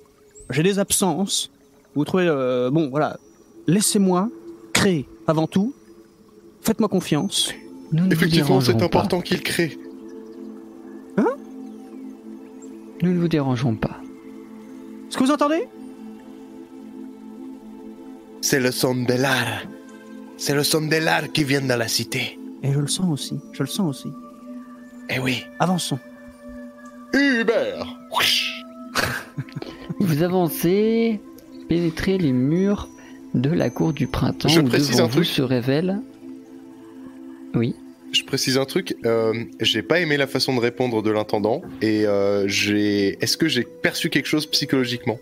j'ai 0.51 0.63
des 0.63 0.79
absences, 0.79 1.51
vous 1.95 2.05
trouvez... 2.05 2.27
euh, 2.29 2.71
bon, 2.71 2.89
voilà. 2.91 3.19
Laissez-moi 3.67 4.29
créer 4.73 5.07
avant 5.27 5.47
tout. 5.47 5.75
Faites-moi 6.63 6.89
confiance. 6.89 7.53
Nous 7.93 8.05
ne 8.05 8.07
vous 8.07 8.13
Effectivement, 8.13 8.61
c'est 8.61 8.77
pas. 8.79 8.85
important 8.85 9.21
qu'il 9.21 9.43
crée. 9.43 9.79
Nous 13.03 13.13
ne 13.13 13.19
vous 13.21 13.29
dérangeons 13.29 13.75
pas. 13.75 14.01
Est-ce 15.09 15.19
que 15.19 15.25
vous 15.25 15.31
entendez? 15.33 15.69
C'est 18.41 18.61
le 18.61 18.71
son 18.71 18.95
de 18.95 19.13
l'art. 19.15 19.63
C'est 20.39 20.55
le 20.55 20.63
son 20.65 20.83
de 20.87 20.97
l'art 20.97 21.31
qui 21.33 21.45
vient 21.45 21.61
de 21.61 21.73
la 21.75 21.89
cité. 21.89 22.39
Et 22.65 22.73
je 22.73 22.79
le 22.81 22.89
sens 22.89 23.07
aussi. 23.13 23.39
Je 23.53 23.63
le 23.63 23.69
sens 23.69 23.89
aussi. 23.89 24.13
Eh 25.11 25.21
oui. 25.21 25.45
Avançons. 25.61 25.99
Hubert. 27.13 27.87
Vous 30.01 30.23
avancez, 30.23 31.21
pénétrez 31.69 32.19
les 32.19 32.33
murs 32.33 32.89
de 33.35 33.51
la 33.51 33.71
cour 33.71 33.93
du 33.93 34.07
printemps 34.07 34.49
Je 34.49 34.61
où 34.61 34.65
précise 34.65 34.93
devant 34.97 35.05
un 35.05 35.07
vous 35.09 35.13
truc. 35.17 35.27
se 35.27 35.43
révèle. 35.43 36.01
Oui. 37.55 37.75
Je 38.13 38.23
précise 38.25 38.59
un 38.59 38.65
truc, 38.65 38.97
euh, 39.05 39.33
j'ai 39.61 39.83
pas 39.83 39.99
aimé 40.01 40.17
la 40.17 40.29
façon 40.29 40.55
de 40.55 40.61
répondre 40.61 41.03
de 41.03 41.11
l'intendant 41.11 41.63
et 41.83 42.07
euh, 42.07 42.47
j'ai. 42.47 43.19
Est-ce 43.23 43.37
que 43.37 43.49
j'ai 43.49 43.65
perçu 43.65 44.09
quelque 44.09 44.27
chose 44.27 44.47
psychologiquement? 44.47 45.19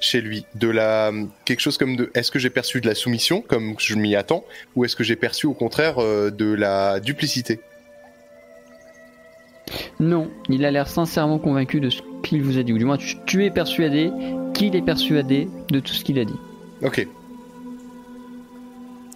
Chez 0.00 0.20
lui 0.20 0.46
de 0.54 0.68
la 0.68 1.12
quelque 1.44 1.60
chose 1.60 1.78
comme 1.78 1.96
de. 1.96 2.10
Est-ce 2.14 2.30
que 2.30 2.38
j'ai 2.38 2.50
perçu 2.50 2.80
de 2.80 2.86
la 2.86 2.94
soumission 2.94 3.42
comme 3.42 3.74
je 3.78 3.94
m'y 3.94 4.14
attends 4.16 4.44
ou 4.76 4.84
est-ce 4.84 4.96
que 4.96 5.04
j'ai 5.04 5.16
perçu 5.16 5.46
au 5.46 5.54
contraire 5.54 5.98
euh, 5.98 6.30
de 6.30 6.52
la 6.52 7.00
duplicité? 7.00 7.60
Non, 10.00 10.30
il 10.48 10.64
a 10.64 10.70
l'air 10.70 10.88
sincèrement 10.88 11.38
convaincu 11.38 11.80
de 11.80 11.90
ce 11.90 12.00
qu'il 12.22 12.42
vous 12.42 12.58
a 12.58 12.62
dit, 12.62 12.72
ou 12.72 12.78
du 12.78 12.84
moins 12.84 12.96
tu, 12.96 13.16
tu 13.26 13.44
es 13.44 13.50
persuadé 13.50 14.10
qu'il 14.54 14.74
est 14.74 14.82
persuadé 14.82 15.48
de 15.70 15.80
tout 15.80 15.92
ce 15.92 16.04
qu'il 16.04 16.18
a 16.18 16.24
dit. 16.24 16.38
Ok. 16.82 17.06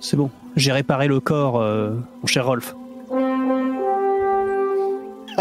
C'est 0.00 0.16
bon. 0.16 0.30
J'ai 0.56 0.72
réparé 0.72 1.06
le 1.06 1.20
corps, 1.20 1.60
euh, 1.60 1.92
mon 2.20 2.26
cher 2.26 2.44
Rolf. 2.44 2.74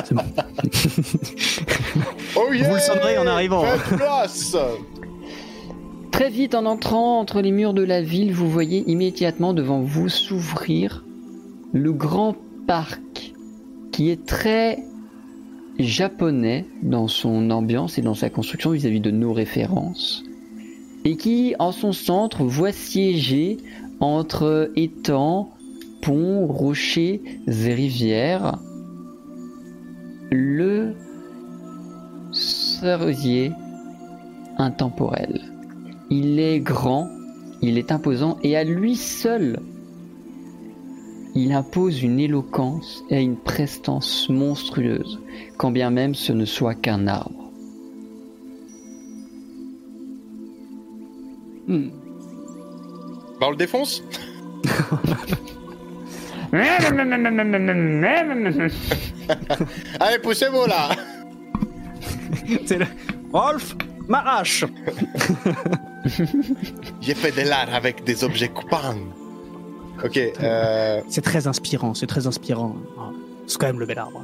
C'est 0.05 0.13
bon. 0.13 0.23
Oh 2.35 2.53
yeah 2.53 2.69
Vous 2.69 2.75
le 2.75 2.79
saurez 2.79 3.17
en 3.17 3.27
arrivant. 3.27 3.63
Faites 3.63 3.97
place 3.97 4.55
Très 6.11 6.29
vite, 6.29 6.55
en 6.55 6.65
entrant 6.65 7.19
entre 7.19 7.41
les 7.41 7.51
murs 7.51 7.73
de 7.73 7.83
la 7.83 8.01
ville, 8.01 8.33
vous 8.33 8.49
voyez 8.49 8.83
immédiatement 8.89 9.53
devant 9.53 9.81
vous 9.81 10.09
s'ouvrir 10.09 11.03
le 11.73 11.93
grand 11.93 12.35
parc 12.67 13.33
qui 13.91 14.09
est 14.09 14.25
très 14.25 14.83
japonais 15.79 16.65
dans 16.83 17.07
son 17.07 17.49
ambiance 17.49 17.97
et 17.97 18.01
dans 18.01 18.13
sa 18.13 18.29
construction 18.29 18.71
vis-à-vis 18.71 18.99
de 18.99 19.11
nos 19.11 19.33
références. 19.33 20.23
et 21.03 21.15
qui, 21.15 21.55
en 21.57 21.71
son 21.71 21.93
centre, 21.93 22.43
voit 22.43 22.71
siéger 22.71 23.57
entre 23.99 24.71
étangs, 24.75 25.49
ponts, 26.01 26.45
rochers 26.45 27.21
et 27.47 27.73
rivières 27.73 28.59
le 30.29 30.93
cerisier 32.31 33.51
intemporel. 34.57 35.50
Il 36.13 36.41
est 36.41 36.59
grand, 36.59 37.09
il 37.61 37.77
est 37.77 37.93
imposant 37.93 38.37
et 38.43 38.57
à 38.57 38.65
lui 38.65 38.97
seul, 38.97 39.61
il 41.35 41.53
impose 41.53 42.03
une 42.03 42.19
éloquence 42.19 43.05
et 43.09 43.21
une 43.21 43.37
prestance 43.37 44.27
monstrueuse, 44.27 45.21
quand 45.55 45.71
bien 45.71 45.89
même 45.89 46.13
ce 46.13 46.33
ne 46.33 46.43
soit 46.43 46.75
qu'un 46.75 47.07
arbre. 47.07 47.49
Hmm. 51.67 51.91
Bah, 53.39 53.47
on 53.47 53.51
le 53.51 53.55
défonce 53.55 54.03
Allez, 60.01 60.19
poussez-vous 60.19 60.65
là 60.65 60.89
C'est 62.65 62.79
le... 62.79 62.85
Rolf, 63.31 63.77
ma 64.11 64.39
hache 64.39 64.65
J'ai 67.01 67.15
fait 67.15 67.31
de 67.31 67.47
l'art 67.47 67.73
avec 67.73 68.03
des 68.03 68.23
objets 68.23 68.49
coupants. 68.49 68.95
Ok, 70.03 70.17
euh, 70.17 71.01
C'est 71.07 71.21
très 71.21 71.47
inspirant, 71.47 71.93
c'est 71.93 72.07
très 72.07 72.27
inspirant. 72.27 72.75
Ah, 72.99 73.11
C'est 73.47 73.57
quand 73.57 73.67
même 73.67 73.79
lever 73.79 73.95
l'arbre. 73.95 74.23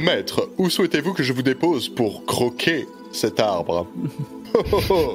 maître, 0.00 0.48
où 0.58 0.70
souhaitez-vous 0.70 1.14
que 1.14 1.22
je 1.22 1.32
vous 1.32 1.42
dépose 1.42 1.88
pour 1.88 2.24
croquer 2.26 2.86
cet 3.12 3.40
arbre? 3.40 3.86
Oh, 4.54 4.60
oh, 4.70 4.80
oh. 4.90 5.14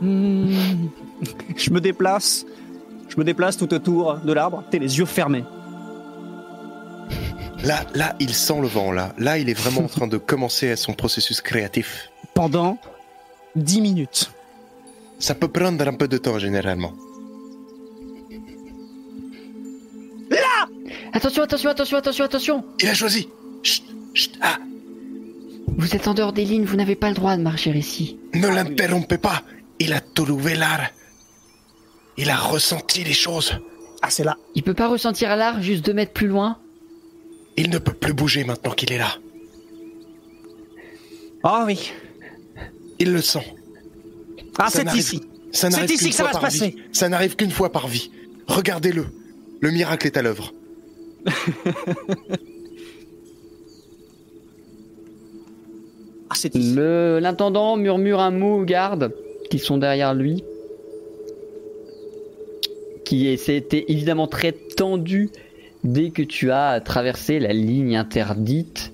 Hmm. 0.00 0.88
Je 1.56 1.70
me 1.70 1.80
déplace, 1.80 2.44
je 3.08 3.14
me 3.16 3.22
déplace 3.22 3.56
tout 3.56 3.72
autour 3.72 4.16
de 4.16 4.32
l'arbre, 4.32 4.64
t'es 4.72 4.80
les 4.80 4.98
yeux 4.98 5.04
fermés. 5.04 5.44
Là, 7.64 7.84
là, 7.94 8.16
il 8.18 8.34
sent 8.34 8.60
le 8.60 8.66
vent, 8.66 8.90
là. 8.90 9.14
Là, 9.18 9.38
il 9.38 9.48
est 9.48 9.54
vraiment 9.54 9.82
en 9.82 9.86
train 9.86 10.08
de 10.08 10.18
commencer 10.18 10.74
son 10.74 10.94
processus 10.94 11.40
créatif. 11.40 12.10
Pendant 12.34 12.76
10 13.56 13.80
minutes. 13.80 14.30
Ça 15.18 15.34
peut 15.34 15.48
prendre 15.48 15.86
un 15.86 15.94
peu 15.94 16.08
de 16.08 16.18
temps, 16.18 16.38
généralement. 16.38 16.92
Attention, 21.12 21.42
attention, 21.42 21.70
attention, 21.70 21.98
attention, 21.98 22.24
attention 22.24 22.64
Il 22.80 22.88
a 22.88 22.94
choisi 22.94 23.28
Chut, 23.62 23.84
chut, 24.14 24.32
ah, 24.40 24.56
Vous 25.76 25.94
êtes 25.94 26.08
en 26.08 26.14
dehors 26.14 26.32
des 26.32 26.44
lignes, 26.44 26.64
vous 26.64 26.76
n'avez 26.76 26.96
pas 26.96 27.08
le 27.10 27.14
droit 27.14 27.36
de 27.36 27.42
marcher 27.42 27.70
ici. 27.70 28.18
ne 28.34 28.48
l'interrompez 28.48 29.18
pas 29.18 29.42
Il 29.78 29.92
a 29.92 30.00
trouvé 30.00 30.54
l'art. 30.54 30.90
Il 32.16 32.30
a 32.30 32.36
ressenti 32.36 33.04
les 33.04 33.12
choses. 33.12 33.58
Ah, 34.00 34.08
c'est 34.10 34.24
là. 34.24 34.36
Il 34.54 34.62
peut 34.62 34.74
pas 34.74 34.88
ressentir 34.88 35.30
à 35.30 35.36
l'art 35.36 35.62
juste 35.62 35.84
deux 35.84 35.92
mètres 35.92 36.12
plus 36.12 36.28
loin 36.28 36.58
Il 37.56 37.70
ne 37.70 37.78
peut 37.78 37.92
plus 37.94 38.14
bouger 38.14 38.44
maintenant 38.44 38.72
qu'il 38.72 38.92
est 38.92 38.98
là. 38.98 39.14
Ah 41.44 41.64
oui. 41.66 41.92
Il 42.98 43.12
le 43.12 43.20
sent. 43.22 43.44
Ah, 44.58 44.68
c'est 44.70 44.92
ici. 44.94 45.20
Ça 45.50 45.70
C'est 45.70 45.76
n'arrive 45.76 45.90
ici 45.90 45.98
qu'une 46.04 46.08
que 46.10 46.14
ça 46.16 46.22
fois 46.24 46.26
va 46.26 46.32
se 46.32 46.40
par 46.40 46.50
passer. 46.50 46.68
vie. 46.70 46.76
Ça 46.92 47.08
n'arrive 47.08 47.36
qu'une 47.36 47.50
fois 47.50 47.70
par 47.72 47.88
vie. 47.88 48.10
Regardez-le. 48.46 49.06
Le 49.60 49.70
miracle 49.70 50.06
est 50.06 50.16
à 50.16 50.22
l'œuvre. 50.22 50.52
Ah, 56.30 56.34
c'est 56.34 56.54
ici. 56.54 56.74
Le- 56.74 57.18
L'intendant 57.20 57.76
murmure 57.76 58.20
un 58.20 58.30
mot 58.30 58.60
aux 58.60 58.64
gardes 58.64 59.12
qui 59.50 59.58
sont 59.58 59.78
derrière 59.78 60.14
lui. 60.14 60.42
Qui 63.04 63.36
c'était 63.36 63.84
évidemment 63.88 64.26
très 64.26 64.52
tendu 64.52 65.30
dès 65.84 66.10
que 66.10 66.22
tu 66.22 66.50
as 66.50 66.80
traversé 66.80 67.38
la 67.38 67.52
ligne 67.52 67.96
interdite. 67.96 68.92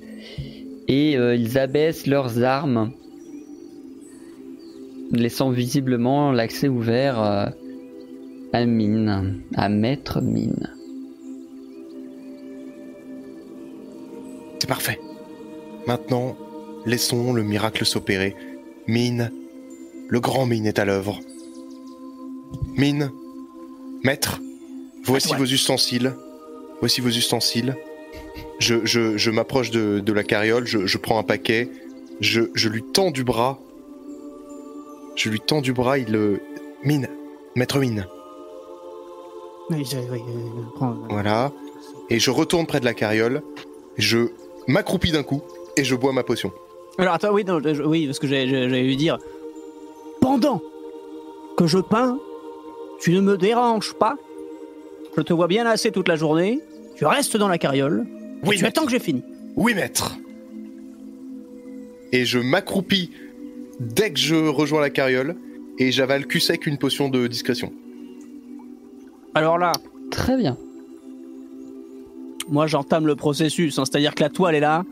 Et 0.88 1.16
euh, 1.18 1.36
ils 1.36 1.58
abaissent 1.58 2.06
leurs 2.06 2.42
armes, 2.42 2.92
laissant 5.10 5.50
visiblement 5.50 6.32
l'accès 6.32 6.68
ouvert 6.68 7.22
euh, 7.22 7.46
à 8.52 8.64
Mine, 8.64 9.42
à 9.54 9.68
Maître 9.68 10.20
Mine. 10.20 10.70
C'est 14.58 14.68
parfait. 14.68 14.98
Maintenant, 15.86 16.36
laissons 16.84 17.32
le 17.32 17.42
miracle 17.42 17.84
s'opérer. 17.84 18.34
Mine, 18.86 19.30
le 20.08 20.20
grand 20.20 20.46
Mine 20.46 20.66
est 20.66 20.78
à 20.78 20.84
l'œuvre. 20.84 21.20
Mine, 22.76 23.10
maître, 24.02 24.40
voici 25.04 25.34
vos 25.34 25.44
ustensiles. 25.44 26.14
Voici 26.80 27.00
vos 27.00 27.08
ustensiles. 27.08 27.76
Je, 28.58 28.84
je, 28.84 29.16
je 29.16 29.30
m'approche 29.30 29.70
de, 29.70 30.00
de 30.00 30.12
la 30.12 30.24
carriole, 30.24 30.66
je, 30.66 30.86
je 30.86 30.98
prends 30.98 31.18
un 31.18 31.22
paquet, 31.22 31.68
je, 32.20 32.42
je 32.54 32.68
lui 32.68 32.82
tends 32.82 33.10
du 33.10 33.24
bras. 33.24 33.60
Je 35.18 35.30
lui 35.30 35.40
tends 35.40 35.60
du 35.60 35.72
bras, 35.72 35.98
il 35.98 36.12
le... 36.12 36.40
Mine, 36.84 37.08
maître 37.56 37.80
Mine. 37.80 38.06
Oui, 39.70 39.84
je- 39.84 39.98
oui, 40.12 40.20
euh, 40.28 40.86
Voilà. 41.10 41.50
Et 42.08 42.20
je 42.20 42.30
retourne 42.30 42.66
près 42.66 42.78
de 42.78 42.84
la 42.84 42.94
carriole, 42.94 43.42
je 43.96 44.28
m'accroupis 44.68 45.10
d'un 45.10 45.24
coup 45.24 45.42
et 45.76 45.82
je 45.82 45.96
bois 45.96 46.12
ma 46.12 46.22
potion. 46.22 46.52
Alors 46.98 47.14
attends, 47.14 47.32
oui, 47.32 47.44
non, 47.44 47.60
je- 47.62 47.82
oui, 47.82 48.06
parce 48.06 48.20
que 48.20 48.28
j'allais 48.28 48.82
lui 48.84 48.96
dire, 48.96 49.18
pendant 50.20 50.62
que 51.56 51.66
je 51.66 51.78
peins, 51.78 52.18
tu 53.00 53.10
ne 53.12 53.20
me 53.20 53.36
déranges 53.36 53.94
pas. 53.94 54.16
Je 55.16 55.22
te 55.22 55.32
vois 55.32 55.48
bien 55.48 55.66
assez 55.66 55.90
toute 55.90 56.06
la 56.06 56.14
journée. 56.16 56.60
Tu 56.96 57.04
restes 57.06 57.36
dans 57.36 57.48
la 57.48 57.58
carriole. 57.58 58.06
et 58.44 58.48
Oui, 58.48 58.56
tu 58.56 58.62
maître. 58.62 58.78
attends 58.78 58.86
que 58.86 58.92
j'ai 58.92 59.00
fini. 59.00 59.22
Oui, 59.56 59.74
maître. 59.74 60.16
Et 62.12 62.24
je 62.24 62.38
m'accroupis 62.38 63.10
dès 63.80 64.12
que 64.12 64.18
je 64.18 64.34
rejoins 64.34 64.80
la 64.80 64.90
carriole 64.90 65.36
et 65.78 65.92
j'avale 65.92 66.26
cul 66.26 66.40
sec 66.40 66.66
une 66.66 66.78
potion 66.78 67.08
de 67.08 67.26
discrétion. 67.26 67.72
Alors 69.34 69.58
là, 69.58 69.72
Très 70.10 70.36
bien. 70.36 70.56
moi 72.48 72.66
j'entame 72.66 73.06
le 73.06 73.14
processus, 73.14 73.78
hein, 73.78 73.84
c'est-à-dire 73.84 74.14
que 74.14 74.22
la 74.22 74.30
toile 74.30 74.54
est 74.54 74.60
là, 74.60 74.84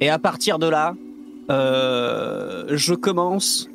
et 0.00 0.10
à 0.10 0.18
partir 0.18 0.58
de 0.58 0.66
là, 0.66 0.94
euh, 1.50 2.64
je 2.70 2.94
commence 2.94 3.68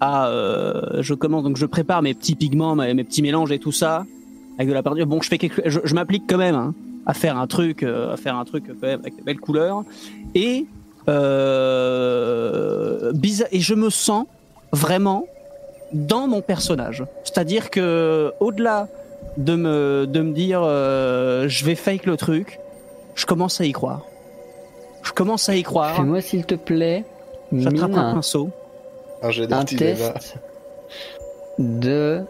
à, 0.00 0.28
euh, 0.28 1.00
je 1.00 1.14
commence 1.14 1.44
donc 1.44 1.56
je 1.56 1.66
prépare 1.66 2.02
mes 2.02 2.14
petits 2.14 2.34
pigments, 2.34 2.74
mes, 2.74 2.92
mes 2.94 3.04
petits 3.04 3.22
mélanges 3.22 3.52
et 3.52 3.58
tout 3.58 3.72
ça 3.72 4.04
avec 4.58 4.68
de 4.68 4.74
la 4.74 4.82
peinture. 4.82 5.06
Bon, 5.06 5.22
je 5.22 5.28
fais 5.28 5.38
quelque, 5.38 5.62
je, 5.66 5.78
je 5.84 5.94
m'applique 5.94 6.24
quand 6.28 6.36
même 6.38 6.56
hein, 6.56 6.74
à 7.06 7.14
faire 7.14 7.38
un 7.38 7.46
truc, 7.46 7.82
euh, 7.84 8.12
à 8.12 8.16
faire 8.16 8.36
un 8.36 8.44
truc 8.44 8.64
quand 8.66 8.86
même 8.86 9.00
avec 9.00 9.16
de 9.16 9.22
belles 9.22 9.38
couleurs 9.40 9.84
et 10.34 10.66
euh, 11.08 13.12
bizarre 13.12 13.48
et 13.52 13.60
je 13.60 13.74
me 13.74 13.90
sens 13.90 14.26
vraiment 14.72 15.26
dans 15.92 16.28
mon 16.28 16.42
personnage. 16.42 17.04
C'est-à-dire 17.24 17.70
que 17.70 18.32
au-delà 18.40 18.88
de 19.36 19.54
me, 19.54 20.06
de 20.06 20.20
me 20.20 20.32
dire 20.32 20.60
euh, 20.62 21.48
je 21.48 21.64
vais 21.64 21.74
fake 21.74 22.06
le 22.06 22.16
truc, 22.16 22.60
je 23.14 23.26
commence 23.26 23.60
à 23.60 23.64
y 23.64 23.72
croire. 23.72 24.02
Je 25.02 25.12
commence 25.12 25.48
à 25.48 25.56
y 25.56 25.62
croire. 25.62 25.96
Fais-moi 25.96 26.20
s'il 26.20 26.44
te 26.44 26.54
plaît, 26.54 27.04
J'attrape 27.52 27.94
un 27.94 28.14
pinceau. 28.14 28.50
Un 29.22 29.28
un 29.28 29.46
d'artisanat. 29.46 30.12
test 30.12 30.36
de... 31.58 32.22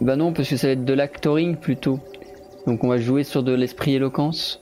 Bah 0.00 0.16
non, 0.16 0.32
parce 0.32 0.48
que 0.48 0.56
ça 0.56 0.68
va 0.68 0.72
être 0.72 0.84
de 0.84 0.94
l'actoring 0.94 1.56
plutôt. 1.56 2.00
Donc 2.66 2.84
on 2.84 2.88
va 2.88 2.98
jouer 2.98 3.24
sur 3.24 3.42
de 3.42 3.52
l'esprit 3.52 3.94
éloquence. 3.94 4.61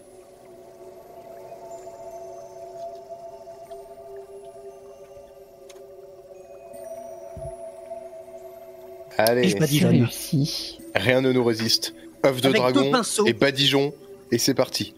Allez, 9.22 9.54
réussi. 9.84 10.78
rien 10.94 11.20
ne 11.20 11.30
nous 11.30 11.44
résiste. 11.44 11.94
œuf 12.24 12.40
de 12.40 12.48
Avec 12.48 12.60
dragon 12.60 12.92
et 13.26 13.34
badigeon 13.34 13.92
et 14.32 14.38
c'est 14.38 14.54
parti. 14.54 14.94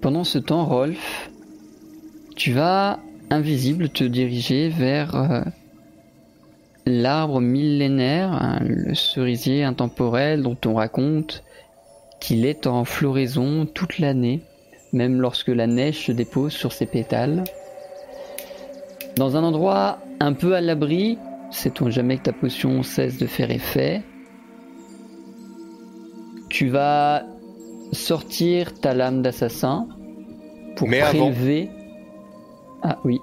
Pendant 0.00 0.24
ce 0.24 0.38
temps, 0.38 0.64
Rolf, 0.64 1.30
tu 2.36 2.52
vas, 2.52 3.00
invisible, 3.28 3.90
te 3.90 4.02
diriger 4.02 4.70
vers 4.70 5.14
euh, 5.14 5.42
l'arbre 6.86 7.40
millénaire, 7.40 8.32
hein, 8.32 8.60
le 8.62 8.94
cerisier 8.94 9.62
intemporel 9.62 10.42
dont 10.42 10.56
on 10.64 10.74
raconte 10.74 11.44
qu'il 12.18 12.46
est 12.46 12.66
en 12.66 12.86
floraison 12.86 13.66
toute 13.66 13.98
l'année, 13.98 14.40
même 14.94 15.20
lorsque 15.20 15.48
la 15.48 15.66
neige 15.66 16.06
se 16.06 16.12
dépose 16.12 16.52
sur 16.52 16.72
ses 16.72 16.86
pétales. 16.86 17.44
Dans 19.16 19.36
un 19.36 19.44
endroit 19.44 19.98
un 20.18 20.32
peu 20.32 20.54
à 20.54 20.62
l'abri, 20.62 21.18
sait-on 21.52 21.90
jamais 21.90 22.16
que 22.18 22.22
ta 22.24 22.32
potion 22.32 22.82
cesse 22.82 23.18
de 23.18 23.26
faire 23.26 23.50
effet? 23.50 24.02
Tu 26.50 26.68
vas 26.68 27.24
sortir 27.92 28.78
ta 28.80 28.94
lame 28.94 29.22
d'assassin 29.22 29.86
pour 30.76 30.88
Mais 30.88 31.00
avant-. 31.00 31.32
Ah 32.82 32.98
oui. 33.04 33.18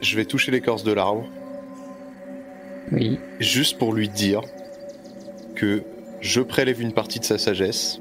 je 0.00 0.16
vais 0.16 0.24
toucher 0.24 0.50
l'écorce 0.50 0.82
de 0.84 0.92
l'arbre, 0.92 1.24
Oui. 2.92 3.18
juste 3.38 3.78
pour 3.78 3.92
lui 3.92 4.08
dire 4.08 4.40
que 5.54 5.82
je 6.20 6.40
prélève 6.40 6.80
une 6.80 6.92
partie 6.92 7.20
de 7.20 7.24
sa 7.24 7.38
sagesse 7.38 8.00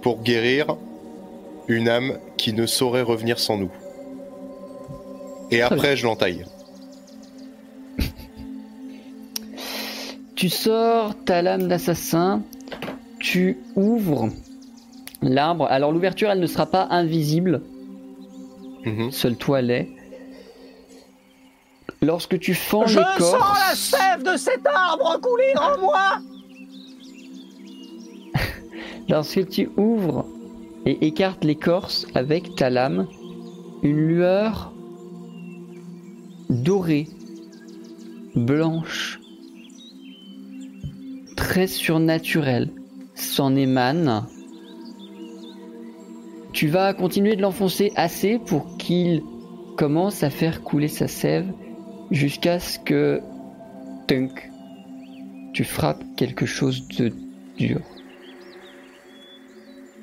pour 0.00 0.22
guérir 0.22 0.76
une 1.68 1.88
âme 1.88 2.18
qui 2.38 2.52
ne 2.54 2.66
saurait 2.66 3.02
revenir 3.02 3.38
sans 3.38 3.58
nous. 3.58 3.70
Et 5.50 5.60
après, 5.60 5.96
je 5.96 6.06
l'entaille. 6.06 6.44
Tu 10.42 10.48
sors 10.48 11.14
ta 11.24 11.40
lame 11.40 11.68
d'assassin, 11.68 12.42
tu 13.20 13.58
ouvres 13.76 14.28
l'arbre. 15.22 15.66
Alors 15.70 15.92
l'ouverture, 15.92 16.32
elle 16.32 16.40
ne 16.40 16.48
sera 16.48 16.66
pas 16.66 16.88
invisible, 16.90 17.62
Mhm. 18.84 19.12
seul 19.12 19.36
toi 19.36 19.62
l'est. 19.62 19.88
Lorsque 22.00 22.40
tu 22.40 22.54
fends 22.54 22.88
Je 22.88 22.98
l'écorce, 22.98 23.20
sens 23.20 23.56
la 23.68 23.76
sève 23.76 24.22
de 24.24 24.36
cet 24.36 24.66
arbre 24.66 25.20
couler 25.20 25.54
en 25.60 25.80
moi 25.80 26.18
lorsque 29.08 29.48
tu 29.48 29.70
ouvres 29.76 30.26
et 30.86 31.06
écartes 31.06 31.44
l'écorce 31.44 32.04
avec 32.16 32.56
ta 32.56 32.68
lame, 32.68 33.06
une 33.84 34.08
lueur 34.08 34.72
dorée, 36.50 37.06
blanche, 38.34 39.20
très 41.42 41.66
surnaturelle 41.66 42.70
s'en 43.16 43.56
émane. 43.56 44.26
Tu 46.52 46.68
vas 46.68 46.94
continuer 46.94 47.34
de 47.34 47.42
l'enfoncer 47.42 47.92
assez 47.96 48.38
pour 48.38 48.76
qu'il 48.76 49.24
commence 49.76 50.22
à 50.22 50.30
faire 50.30 50.62
couler 50.62 50.86
sa 50.86 51.08
sève 51.08 51.52
jusqu'à 52.12 52.60
ce 52.60 52.78
que 52.78 53.20
tunk, 54.06 54.52
tu 55.52 55.64
frappes 55.64 56.04
quelque 56.16 56.46
chose 56.46 56.86
de 56.96 57.12
dur. 57.58 57.80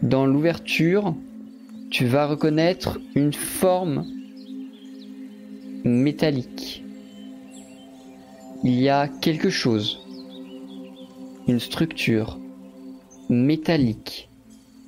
Dans 0.01 0.25
l'ouverture, 0.25 1.15
tu 1.89 2.05
vas 2.05 2.27
reconnaître 2.27 2.99
une 3.15 3.33
forme 3.33 4.05
métallique. 5.85 6.83
Il 8.65 8.77
y 8.77 8.89
a 8.89 9.07
quelque 9.07 9.49
chose, 9.49 10.05
une 11.49 11.59
structure 11.59 12.37
métallique 13.27 14.29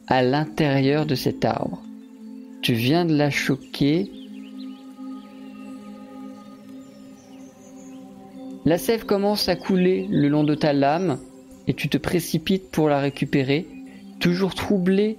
à 0.05 0.21
l'intérieur 0.21 1.07
de 1.07 1.15
cet 1.15 1.43
arbre. 1.43 1.81
Tu 2.61 2.73
viens 2.73 3.03
de 3.03 3.15
la 3.15 3.31
choquer. 3.31 4.11
La 8.63 8.77
sève 8.77 9.05
commence 9.05 9.49
à 9.49 9.55
couler 9.55 10.07
le 10.11 10.27
long 10.27 10.43
de 10.43 10.53
ta 10.53 10.71
lame 10.71 11.17
et 11.65 11.73
tu 11.73 11.89
te 11.89 11.97
précipites 11.97 12.69
pour 12.69 12.89
la 12.89 12.99
récupérer, 12.99 13.65
toujours 14.19 14.53
troublé 14.53 15.17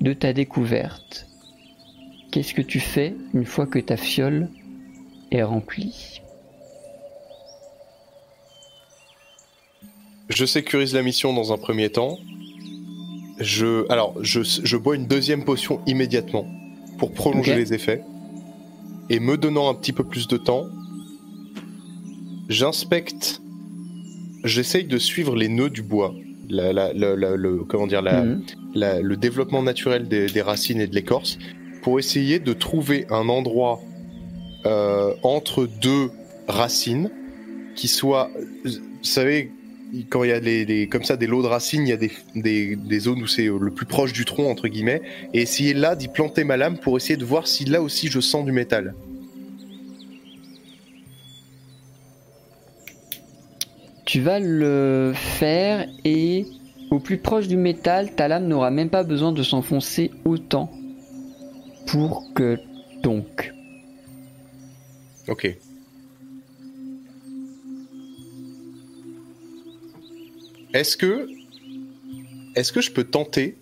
de 0.00 0.12
ta 0.12 0.32
découverte. 0.32 1.26
Qu'est-ce 2.30 2.54
que 2.54 2.62
tu 2.62 2.78
fais 2.78 3.16
une 3.32 3.46
fois 3.46 3.66
que 3.66 3.80
ta 3.80 3.96
fiole 3.96 4.48
est 5.32 5.42
remplie? 5.42 6.13
Je 10.28 10.44
sécurise 10.46 10.94
la 10.94 11.02
mission 11.02 11.32
dans 11.32 11.52
un 11.52 11.58
premier 11.58 11.90
temps. 11.90 12.18
Je, 13.40 13.90
alors, 13.90 14.14
je, 14.22 14.40
je 14.42 14.76
bois 14.76 14.96
une 14.96 15.06
deuxième 15.06 15.44
potion 15.44 15.80
immédiatement 15.86 16.46
pour 16.98 17.12
prolonger 17.12 17.56
les 17.56 17.74
effets. 17.74 18.02
Et 19.10 19.20
me 19.20 19.36
donnant 19.36 19.68
un 19.68 19.74
petit 19.74 19.92
peu 19.92 20.04
plus 20.04 20.28
de 20.28 20.36
temps, 20.36 20.66
j'inspecte. 22.48 23.40
J'essaye 24.44 24.84
de 24.84 24.98
suivre 24.98 25.36
les 25.36 25.48
nœuds 25.48 25.70
du 25.70 25.82
bois. 25.82 26.14
La, 26.48 26.72
la- 26.72 26.92
la- 26.92 27.16
la- 27.16 27.36
le, 27.36 27.58
comment 27.64 27.86
dire, 27.86 28.02
la, 28.02 28.22
Mhm. 28.22 28.42
le 28.74 29.14
développement 29.16 29.62
naturel 29.62 30.08
des, 30.08 30.26
des 30.26 30.42
racines 30.42 30.80
et 30.80 30.86
de 30.86 30.94
l'écorce 30.94 31.38
pour 31.82 31.98
essayer 31.98 32.38
de 32.38 32.52
trouver 32.52 33.06
un 33.10 33.28
endroit 33.28 33.80
euh, 34.66 35.12
entre 35.22 35.66
deux 35.82 36.10
racines 36.48 37.10
qui 37.76 37.88
soit, 37.88 38.30
vous 38.64 38.70
savez, 39.02 39.50
quand 40.10 40.24
il 40.24 40.30
y 40.30 40.32
a 40.32 40.40
les, 40.40 40.64
les- 40.64 40.88
comme 40.88 41.04
ça 41.04 41.16
des 41.16 41.26
lots 41.26 41.42
de 41.42 41.46
racines, 41.46 41.82
il 41.86 41.90
y 41.90 41.92
a 41.92 41.96
des, 41.96 42.10
des, 42.34 42.76
des 42.76 42.98
zones 42.98 43.22
où 43.22 43.26
c'est 43.26 43.46
le 43.46 43.70
plus 43.70 43.86
proche 43.86 44.12
du 44.12 44.24
tronc 44.24 44.50
entre 44.50 44.68
guillemets, 44.68 45.02
et 45.32 45.42
essayer 45.42 45.74
là 45.74 45.94
d'y 45.96 46.08
planter 46.08 46.44
ma 46.44 46.56
lame 46.56 46.78
pour 46.78 46.96
essayer 46.96 47.16
de 47.16 47.24
voir 47.24 47.46
si 47.46 47.64
là 47.64 47.80
aussi 47.82 48.08
je 48.08 48.20
sens 48.20 48.44
du 48.44 48.52
métal. 48.52 48.94
Tu 54.04 54.20
vas 54.20 54.38
le 54.38 55.12
faire 55.14 55.88
et 56.04 56.46
au 56.90 56.98
plus 56.98 57.16
proche 57.18 57.48
du 57.48 57.56
métal, 57.56 58.14
ta 58.14 58.28
lame 58.28 58.46
n'aura 58.46 58.70
même 58.70 58.90
pas 58.90 59.02
besoin 59.02 59.32
de 59.32 59.42
s'enfoncer 59.42 60.10
autant 60.24 60.70
pour 61.86 62.32
que 62.34 62.58
donc. 63.02 63.52
Ok. 65.28 65.56
Est-ce 70.74 70.96
que, 70.96 71.28
est-ce 72.56 72.72
que 72.72 72.80
je 72.80 72.90
peux 72.90 73.04
tenter 73.04 73.56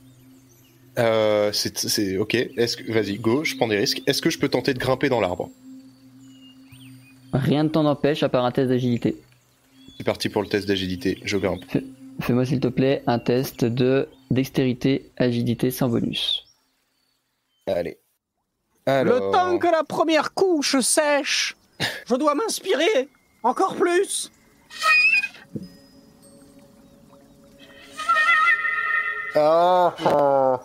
euh, 0.98 1.52
c'est, 1.52 1.78
c'est 1.78 2.18
ok. 2.18 2.34
Est-ce 2.34 2.76
que, 2.76 2.92
vas-y, 2.92 3.16
go. 3.16 3.44
Je 3.44 3.56
prends 3.56 3.68
des 3.68 3.76
risques. 3.76 4.02
Est-ce 4.06 4.20
que 4.20 4.30
je 4.30 4.38
peux 4.38 4.48
tenter 4.48 4.74
de 4.74 4.78
grimper 4.78 5.08
dans 5.08 5.20
l'arbre? 5.20 5.50
Rien 7.32 7.64
ne 7.64 7.68
t'en 7.68 7.86
empêche 7.86 8.22
à 8.22 8.28
part 8.28 8.44
un 8.44 8.50
test 8.50 8.68
d'agilité. 8.68 9.16
C'est 9.96 10.04
parti 10.04 10.28
pour 10.28 10.42
le 10.42 10.48
test 10.48 10.68
d'agilité. 10.68 11.18
Je 11.24 11.38
grimpe. 11.38 11.64
Fais-moi 12.20 12.44
s'il 12.44 12.60
te 12.60 12.68
plaît 12.68 13.02
un 13.06 13.18
test 13.18 13.64
de 13.64 14.08
dextérité, 14.30 15.10
agilité 15.16 15.70
sans 15.70 15.88
bonus. 15.88 16.44
Allez. 17.66 17.98
Alors. 18.84 19.14
Le 19.14 19.32
temps 19.32 19.58
que 19.58 19.68
la 19.68 19.84
première 19.84 20.34
couche 20.34 20.78
sèche, 20.80 21.56
je 22.06 22.14
dois 22.16 22.34
m'inspirer 22.34 23.08
encore 23.42 23.76
plus. 23.76 24.30
Ah, 29.34 29.94
ah. 30.04 30.60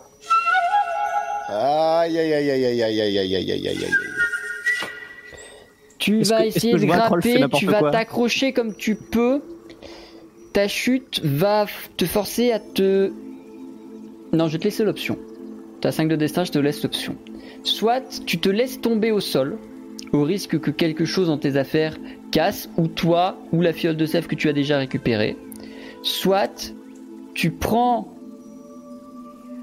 Aïe 1.50 2.18
aïe 2.18 2.32
aïe 2.34 2.50
aïe 2.50 2.64
aïe 2.64 2.82
aïe 2.82 3.00
aïe 3.00 3.18
aïe 3.18 3.34
aïe 3.36 3.52
aïe 3.52 3.68
aïe 3.68 3.84
aïe. 3.84 3.90
Tu 5.98 6.22
vas 6.22 6.42
que- 6.42 6.46
essayer 6.46 6.74
de 6.74 6.84
grimper, 6.86 7.44
tu 7.54 7.66
vas 7.66 7.90
t'accrocher 7.90 8.52
comme 8.52 8.74
tu 8.74 8.94
peux. 8.94 9.40
Ta 10.52 10.68
chute 10.68 11.20
va 11.24 11.66
te 11.96 12.04
forcer 12.04 12.52
à 12.52 12.58
te... 12.58 13.12
Non, 14.32 14.46
je 14.48 14.52
vais 14.52 14.58
te 14.58 14.64
laisser 14.64 14.84
l'option. 14.84 15.18
T'as 15.80 15.92
5 15.92 16.08
de 16.08 16.16
destin, 16.16 16.44
je 16.44 16.50
te 16.52 16.58
laisse 16.58 16.82
l'option. 16.82 17.16
Soit 17.62 18.22
tu 18.26 18.38
te 18.38 18.48
laisses 18.48 18.80
tomber 18.80 19.12
au 19.12 19.20
sol, 19.20 19.58
au 20.12 20.22
risque 20.24 20.58
que 20.58 20.70
quelque 20.70 21.04
chose 21.04 21.28
dans 21.28 21.38
tes 21.38 21.56
affaires 21.56 21.96
casse, 22.32 22.68
ou 22.76 22.88
toi, 22.88 23.36
ou 23.52 23.60
la 23.62 23.72
fiole 23.72 23.96
de 23.96 24.06
sève 24.06 24.26
que 24.26 24.34
tu 24.34 24.48
as 24.48 24.52
déjà 24.52 24.78
récupérée. 24.78 25.36
Soit 26.02 26.72
tu 27.34 27.50
prends 27.50 28.08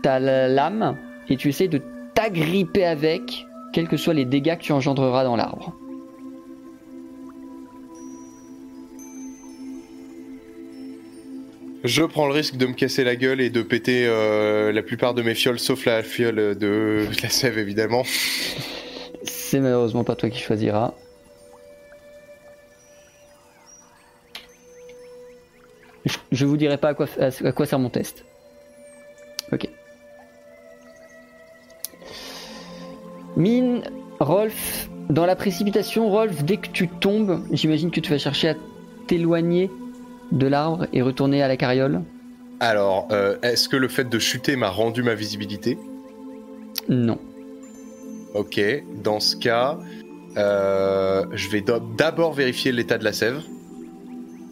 ta 0.06 0.20
la- 0.20 0.48
lame 0.48 0.96
et 1.30 1.36
tu 1.36 1.50
essayes 1.50 1.68
de 1.68 1.82
t'agripper 2.14 2.86
avec, 2.86 3.48
quels 3.74 3.88
que 3.88 3.98
soient 3.98 4.14
les 4.14 4.26
dégâts 4.26 4.56
que 4.56 4.62
tu 4.62 4.72
engendreras 4.72 5.24
dans 5.24 5.36
l'arbre. 5.36 5.74
Je 11.84 12.04
prends 12.04 12.28
le 12.28 12.34
risque 12.34 12.56
de 12.56 12.66
me 12.66 12.74
casser 12.74 13.04
la 13.04 13.16
gueule 13.16 13.42
et 13.42 13.50
de 13.50 13.62
péter 13.62 14.06
euh, 14.08 14.72
la 14.72 14.82
plupart 14.82 15.14
de 15.14 15.22
mes 15.22 15.36
fioles, 15.36 15.60
sauf 15.60 15.86
la 15.86 16.02
fiole 16.02 16.56
de 16.58 17.06
la 17.24 17.30
sève 17.30 17.58
évidemment. 17.60 18.04
C'est 19.24 19.60
malheureusement 19.60 20.04
pas 20.04 20.16
toi 20.16 20.30
qui 20.30 20.40
choisiras. 20.40 20.94
Je, 26.06 26.18
je 26.32 26.46
vous 26.46 26.58
dirai 26.58 26.78
pas 26.78 26.90
à 26.90 26.94
quoi, 26.94 27.08
à 27.20 27.52
quoi 27.52 27.66
sert 27.66 27.80
mon 27.80 27.90
test. 27.90 28.26
Mine, 33.36 33.84
Rolf, 34.20 34.90
dans 35.10 35.26
la 35.26 35.36
précipitation, 35.36 36.10
Rolf, 36.10 36.44
dès 36.44 36.58
que 36.58 36.70
tu 36.70 36.88
tombes, 36.88 37.42
j'imagine 37.52 37.92
que 37.92 38.00
tu 38.00 38.12
vas 38.12 38.18
chercher 38.18 38.50
à 38.50 38.56
t'éloigner 39.08 39.70
de 40.32 40.48
l'arbre 40.48 40.88
et 40.94 41.02
retourner 41.02 41.44
à 41.44 41.48
la 41.48 41.58
carriole. 41.58 42.02
Alors, 42.60 43.08
euh, 43.12 43.38
est-ce 43.44 43.68
que 43.68 43.76
le 43.76 43.88
fait 43.88 44.10
de 44.10 44.20
chuter 44.20 44.56
m'a 44.56 44.70
rendu 44.70 45.04
ma 45.04 45.14
visibilité? 45.14 45.78
Non. 46.88 47.20
Ok, 48.34 48.62
dans 49.04 49.20
ce 49.20 49.36
cas, 49.36 49.78
euh, 50.38 51.26
je 51.34 51.50
vais 51.50 51.64
d'abord 51.98 52.34
vérifier 52.34 52.72
l'état 52.72 52.98
de 52.98 53.04
la 53.04 53.14
sève. 53.14 53.42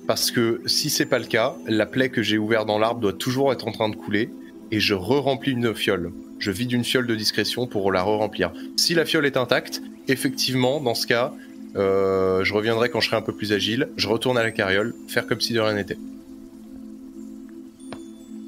Parce 0.07 0.31
que 0.31 0.61
si 0.65 0.89
c'est 0.89 1.05
pas 1.05 1.19
le 1.19 1.25
cas, 1.25 1.55
la 1.65 1.86
plaie 1.86 2.09
que 2.09 2.21
j'ai 2.21 2.38
ouverte 2.38 2.67
dans 2.67 2.77
l'arbre 2.77 2.99
doit 2.99 3.13
toujours 3.13 3.53
être 3.53 3.67
en 3.67 3.71
train 3.71 3.88
de 3.88 3.95
couler 3.95 4.29
et 4.71 4.81
je 4.81 4.93
re-remplis 4.93 5.53
une 5.53 5.73
fiole. 5.73 6.11
Je 6.43 6.51
vide 6.51 6.73
une 6.73 6.83
fiole 6.83 7.07
de 7.07 7.15
discrétion 7.15 7.67
pour 7.67 7.89
la 7.93 8.03
re-remplir. 8.03 8.51
Si 8.75 8.93
la 8.93 9.05
fiole 9.05 9.25
est 9.25 9.37
intacte, 9.37 9.81
effectivement, 10.09 10.81
dans 10.81 10.93
ce 10.93 11.07
cas, 11.07 11.31
Euh, 11.75 12.43
je 12.43 12.53
reviendrai 12.53 12.89
quand 12.89 12.99
je 12.99 13.07
serai 13.07 13.17
un 13.17 13.23
peu 13.23 13.33
plus 13.33 13.51
agile. 13.51 13.89
Je 13.97 14.07
retourne 14.07 14.37
à 14.37 14.43
la 14.43 14.51
carriole, 14.51 14.93
faire 15.07 15.25
comme 15.25 15.41
si 15.41 15.53
de 15.53 15.59
rien 15.59 15.73
n'était. 15.73 15.97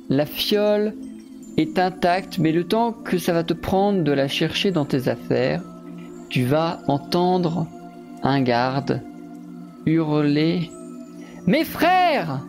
La 0.10 0.28
fiole 0.28 0.94
est 1.58 1.80
intacte, 1.80 2.38
mais 2.38 2.52
le 2.52 2.66
temps 2.66 2.92
que 2.92 3.18
ça 3.18 3.34
va 3.34 3.44
te 3.44 3.56
prendre 3.56 4.04
de 4.04 4.12
la 4.12 4.28
chercher 4.28 4.70
dans 4.70 4.86
tes 4.86 5.08
affaires, 5.08 5.64
tu 6.30 6.44
vas 6.44 6.82
entendre 6.88 7.66
un 8.22 8.42
garde 8.42 9.02
hurler 9.88 10.70
Mes 11.48 11.66
frères 11.66 12.42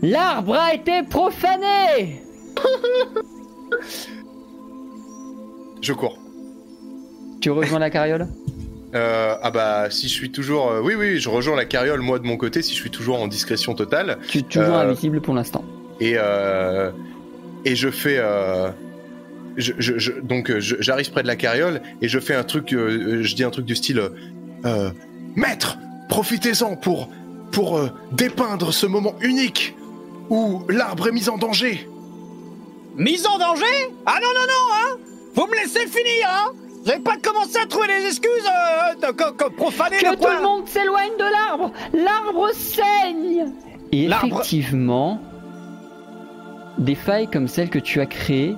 L'arbre 0.00 0.54
a 0.54 0.74
été 0.74 1.02
profané 1.10 2.22
Je 5.84 5.92
cours. 5.92 6.18
Tu 7.40 7.50
rejoins 7.50 7.78
la 7.78 7.90
carriole 7.90 8.26
Euh, 8.94 9.34
ah 9.42 9.50
bah 9.50 9.90
si 9.90 10.06
je 10.06 10.12
suis 10.14 10.30
toujours... 10.30 10.70
euh, 10.70 10.80
oui 10.80 10.94
oui, 10.96 11.18
je 11.18 11.28
rejoins 11.28 11.56
la 11.56 11.64
carriole 11.64 11.98
moi 12.00 12.20
de 12.20 12.24
mon 12.24 12.36
côté 12.36 12.62
si 12.62 12.70
je 12.74 12.80
suis 12.80 12.90
toujours 12.92 13.20
en 13.20 13.26
discrétion 13.26 13.74
totale. 13.74 14.18
Tu 14.28 14.38
es 14.38 14.42
toujours 14.42 14.76
Euh, 14.76 14.86
invisible 14.88 15.20
pour 15.20 15.34
l'instant. 15.34 15.64
Et, 15.98 16.12
euh, 16.16 16.92
et 17.64 17.74
je 17.74 17.88
fais... 17.90 18.18
euh, 18.18 18.70
je, 19.56 19.72
je- 19.78 19.98
je- 19.98 20.12
donc 20.12 20.56
je- 20.60 20.76
j'arrive 20.78 21.10
près 21.10 21.22
de 21.24 21.26
la 21.26 21.34
carriole 21.34 21.82
et 22.02 22.08
je 22.08 22.20
fais 22.20 22.36
un 22.36 22.44
truc, 22.44 22.72
euh, 22.72 23.24
je 23.24 23.34
dis 23.34 23.42
un 23.42 23.50
truc 23.50 23.64
du 23.66 23.74
style... 23.74 24.00
Maître, 25.34 25.76
profitez-en 26.08 26.76
pour, 26.76 27.08
pour 27.50 27.76
euh, 27.76 27.88
dépeindre 28.12 28.72
ce 28.72 28.86
moment 28.86 29.16
unique 29.22 29.74
où 30.30 30.62
l'arbre 30.68 31.08
est 31.08 31.12
mis 31.12 31.28
en 31.28 31.36
danger. 31.36 31.88
Mise 32.96 33.26
en 33.26 33.38
danger? 33.38 33.64
Ah 34.06 34.18
non, 34.22 34.28
non, 34.28 34.46
non, 34.46 34.64
hein? 34.72 34.98
Vous 35.34 35.46
me 35.46 35.54
laissez 35.56 35.86
finir, 35.86 36.28
hein 36.28 36.52
Vous 36.82 36.86
n'avez 36.88 37.02
pas 37.02 37.16
commencé 37.16 37.58
à 37.58 37.66
trouver 37.66 37.88
des 37.88 38.06
excuses 38.06 38.30
euh, 38.46 39.06
de, 39.06 39.12
co- 39.12 39.50
profaner 39.50 39.96
Que 39.98 40.06
le 40.10 40.12
tout 40.16 40.22
coin 40.22 40.36
le 40.36 40.42
monde 40.42 40.68
s'éloigne 40.68 41.16
de 41.18 41.24
l'arbre 41.24 41.72
L'arbre 41.92 42.50
saigne 42.52 43.52
Et 43.92 44.04
effectivement, 44.04 45.18
des 46.78 46.94
failles 46.94 47.28
comme 47.28 47.48
celles 47.48 47.70
que 47.70 47.78
tu 47.78 48.00
as 48.00 48.06
créées 48.06 48.54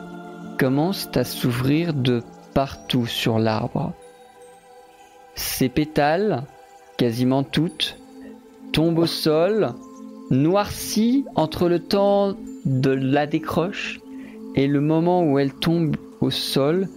commencent 0.59 1.09
à 1.15 1.25
s'ouvrir 1.25 1.93
de 1.95 2.23
partout 2.55 3.07
sur 3.07 3.39
l'arbre. 3.39 3.93
Ces 5.35 5.69
pétales, 5.69 6.45
quasiment 6.97 7.43
toutes, 7.43 7.99
tombent 8.73 8.99
au 9.01 9.07
sol, 9.07 9.75
noircies 10.31 11.25
entre 11.35 11.69
le 11.69 11.79
temps 11.79 12.35
de 12.65 12.91
la 12.91 13.27
décroche 13.27 14.01
et 14.55 14.67
le 14.67 14.81
moment 14.81 15.23
où 15.23 15.39
elles 15.39 15.53
tombent 15.53 15.97
au 16.27 16.31
sol 16.31 16.89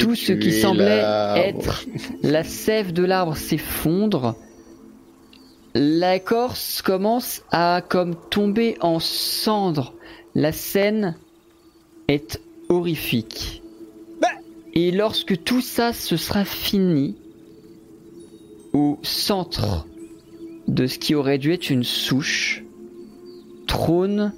tout 0.00 0.14
ce 0.14 0.32
qui 0.32 0.52
semblait 0.52 1.02
être 1.36 1.86
la 2.22 2.44
sève 2.44 2.92
de 2.92 3.02
l'arbre 3.02 3.36
s'effondre. 3.36 4.36
L'écorce 5.74 6.82
commence 6.82 7.42
à 7.50 7.82
comme 7.86 8.14
tomber 8.30 8.76
en 8.80 9.00
cendres. 9.00 9.92
La 10.34 10.52
scène 10.52 11.16
est 12.08 12.40
horrifique. 12.68 13.62
Bah. 14.20 14.28
Et 14.74 14.90
lorsque 14.90 15.42
tout 15.42 15.60
ça 15.60 15.92
se 15.92 16.16
sera 16.16 16.44
fini, 16.44 17.16
au 18.72 18.98
centre 19.02 19.86
de 20.68 20.86
ce 20.86 20.98
qui 20.98 21.14
aurait 21.14 21.38
dû 21.38 21.52
être 21.52 21.70
une 21.70 21.84
souche, 21.84 22.62
trône 23.66 24.32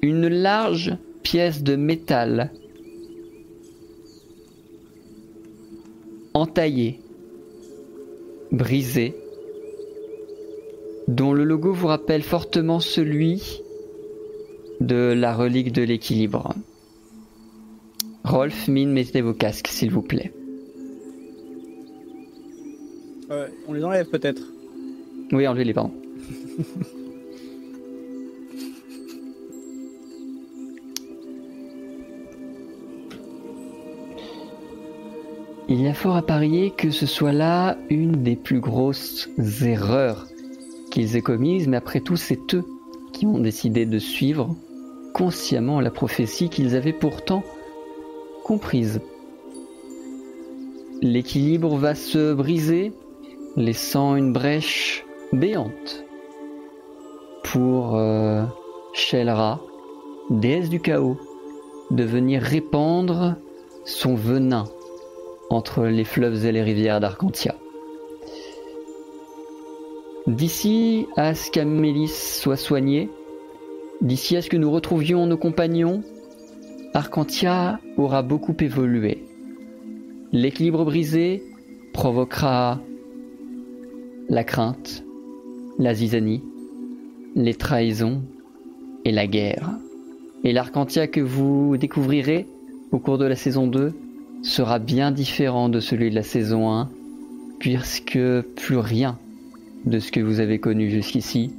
une 0.00 0.28
large 0.28 0.96
pièce 1.22 1.62
de 1.62 1.76
métal 1.76 2.50
entaillé, 6.34 7.00
brisé, 8.50 9.14
dont 11.08 11.32
le 11.32 11.44
logo 11.44 11.72
vous 11.72 11.88
rappelle 11.88 12.22
fortement 12.22 12.80
celui 12.80 13.62
de 14.80 15.12
la 15.16 15.34
relique 15.34 15.72
de 15.72 15.82
l'équilibre. 15.82 16.54
Rolf, 18.24 18.68
Mine, 18.68 18.92
mettez 18.92 19.20
vos 19.20 19.34
casques, 19.34 19.68
s'il 19.68 19.90
vous 19.90 20.02
plaît. 20.02 20.32
Euh, 23.30 23.48
On 23.66 23.72
les 23.72 23.84
enlève 23.84 24.08
peut-être. 24.08 24.42
Oui, 25.32 25.46
enlevez-les, 25.46 25.74
pardon. 25.74 25.92
Il 35.68 35.80
y 35.80 35.86
a 35.86 35.94
fort 35.94 36.16
à 36.16 36.22
parier 36.22 36.70
que 36.70 36.90
ce 36.90 37.06
soit 37.06 37.32
là 37.32 37.76
une 37.88 38.22
des 38.24 38.34
plus 38.34 38.60
grosses 38.60 39.28
erreurs 39.62 40.26
qu'ils 40.90 41.16
aient 41.16 41.22
commises, 41.22 41.68
mais 41.68 41.76
après 41.76 42.00
tout, 42.00 42.16
c'est 42.16 42.54
eux 42.54 42.64
qui 43.12 43.26
ont 43.26 43.38
décidé 43.38 43.86
de 43.86 43.98
suivre 43.98 44.56
consciemment 45.14 45.80
la 45.80 45.90
prophétie 45.90 46.48
qu'ils 46.48 46.74
avaient 46.74 46.92
pourtant 46.92 47.44
comprise. 48.44 49.00
L'équilibre 51.00 51.76
va 51.76 51.94
se 51.94 52.34
briser, 52.34 52.92
laissant 53.56 54.16
une 54.16 54.32
brèche 54.32 55.04
béante 55.32 56.04
pour 57.44 57.96
euh, 57.96 58.44
Shelra, 58.94 59.60
déesse 60.30 60.70
du 60.70 60.80
chaos, 60.80 61.18
de 61.90 62.04
venir 62.04 62.42
répandre 62.42 63.36
son 63.84 64.14
venin 64.14 64.64
entre 65.52 65.84
les 65.84 66.04
fleuves 66.04 66.46
et 66.46 66.52
les 66.52 66.62
rivières 66.62 66.98
d'Arcantia. 66.98 67.54
D'ici 70.26 71.06
à 71.16 71.34
ce 71.34 71.50
qu'Amélis 71.50 72.38
soit 72.40 72.56
soignée, 72.56 73.10
d'ici 74.00 74.36
à 74.36 74.42
ce 74.42 74.48
que 74.48 74.56
nous 74.56 74.70
retrouvions 74.70 75.26
nos 75.26 75.36
compagnons, 75.36 76.02
Arcantia 76.94 77.80
aura 77.98 78.22
beaucoup 78.22 78.56
évolué. 78.60 79.24
L'équilibre 80.32 80.84
brisé 80.84 81.42
provoquera 81.92 82.80
la 84.28 84.44
crainte, 84.44 85.04
la 85.78 85.92
zizanie, 85.92 86.42
les 87.34 87.54
trahisons 87.54 88.22
et 89.04 89.12
la 89.12 89.26
guerre. 89.26 89.70
Et 90.44 90.52
l'Arcantia 90.52 91.06
que 91.08 91.20
vous 91.20 91.76
découvrirez 91.76 92.46
au 92.90 92.98
cours 92.98 93.18
de 93.18 93.26
la 93.26 93.36
saison 93.36 93.66
2 93.66 93.92
sera 94.42 94.78
bien 94.78 95.12
différent 95.12 95.68
de 95.68 95.80
celui 95.80 96.10
de 96.10 96.14
la 96.14 96.22
saison 96.22 96.70
1, 96.70 96.90
puisque 97.58 98.18
plus 98.56 98.76
rien 98.76 99.18
de 99.86 99.98
ce 99.98 100.10
que 100.10 100.20
vous 100.20 100.40
avez 100.40 100.58
connu 100.58 100.90
jusqu'ici 100.90 101.52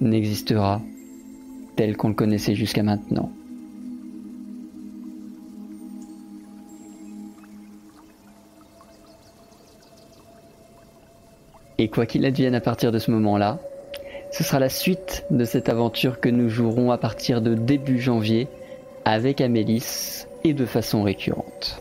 n'existera 0.00 0.80
tel 1.76 1.96
qu'on 1.96 2.08
le 2.08 2.14
connaissait 2.14 2.54
jusqu'à 2.54 2.82
maintenant. 2.82 3.30
Et 11.80 11.88
quoi 11.88 12.06
qu'il 12.06 12.24
advienne 12.26 12.56
à 12.56 12.60
partir 12.60 12.90
de 12.90 12.98
ce 12.98 13.12
moment-là, 13.12 13.60
ce 14.32 14.42
sera 14.42 14.58
la 14.58 14.68
suite 14.68 15.24
de 15.30 15.44
cette 15.44 15.68
aventure 15.68 16.18
que 16.18 16.28
nous 16.28 16.48
jouerons 16.48 16.90
à 16.90 16.98
partir 16.98 17.40
de 17.40 17.54
début 17.54 18.00
janvier 18.00 18.48
avec 19.04 19.40
Amélis 19.40 20.26
et 20.42 20.54
de 20.54 20.66
façon 20.66 21.04
récurrente. 21.04 21.80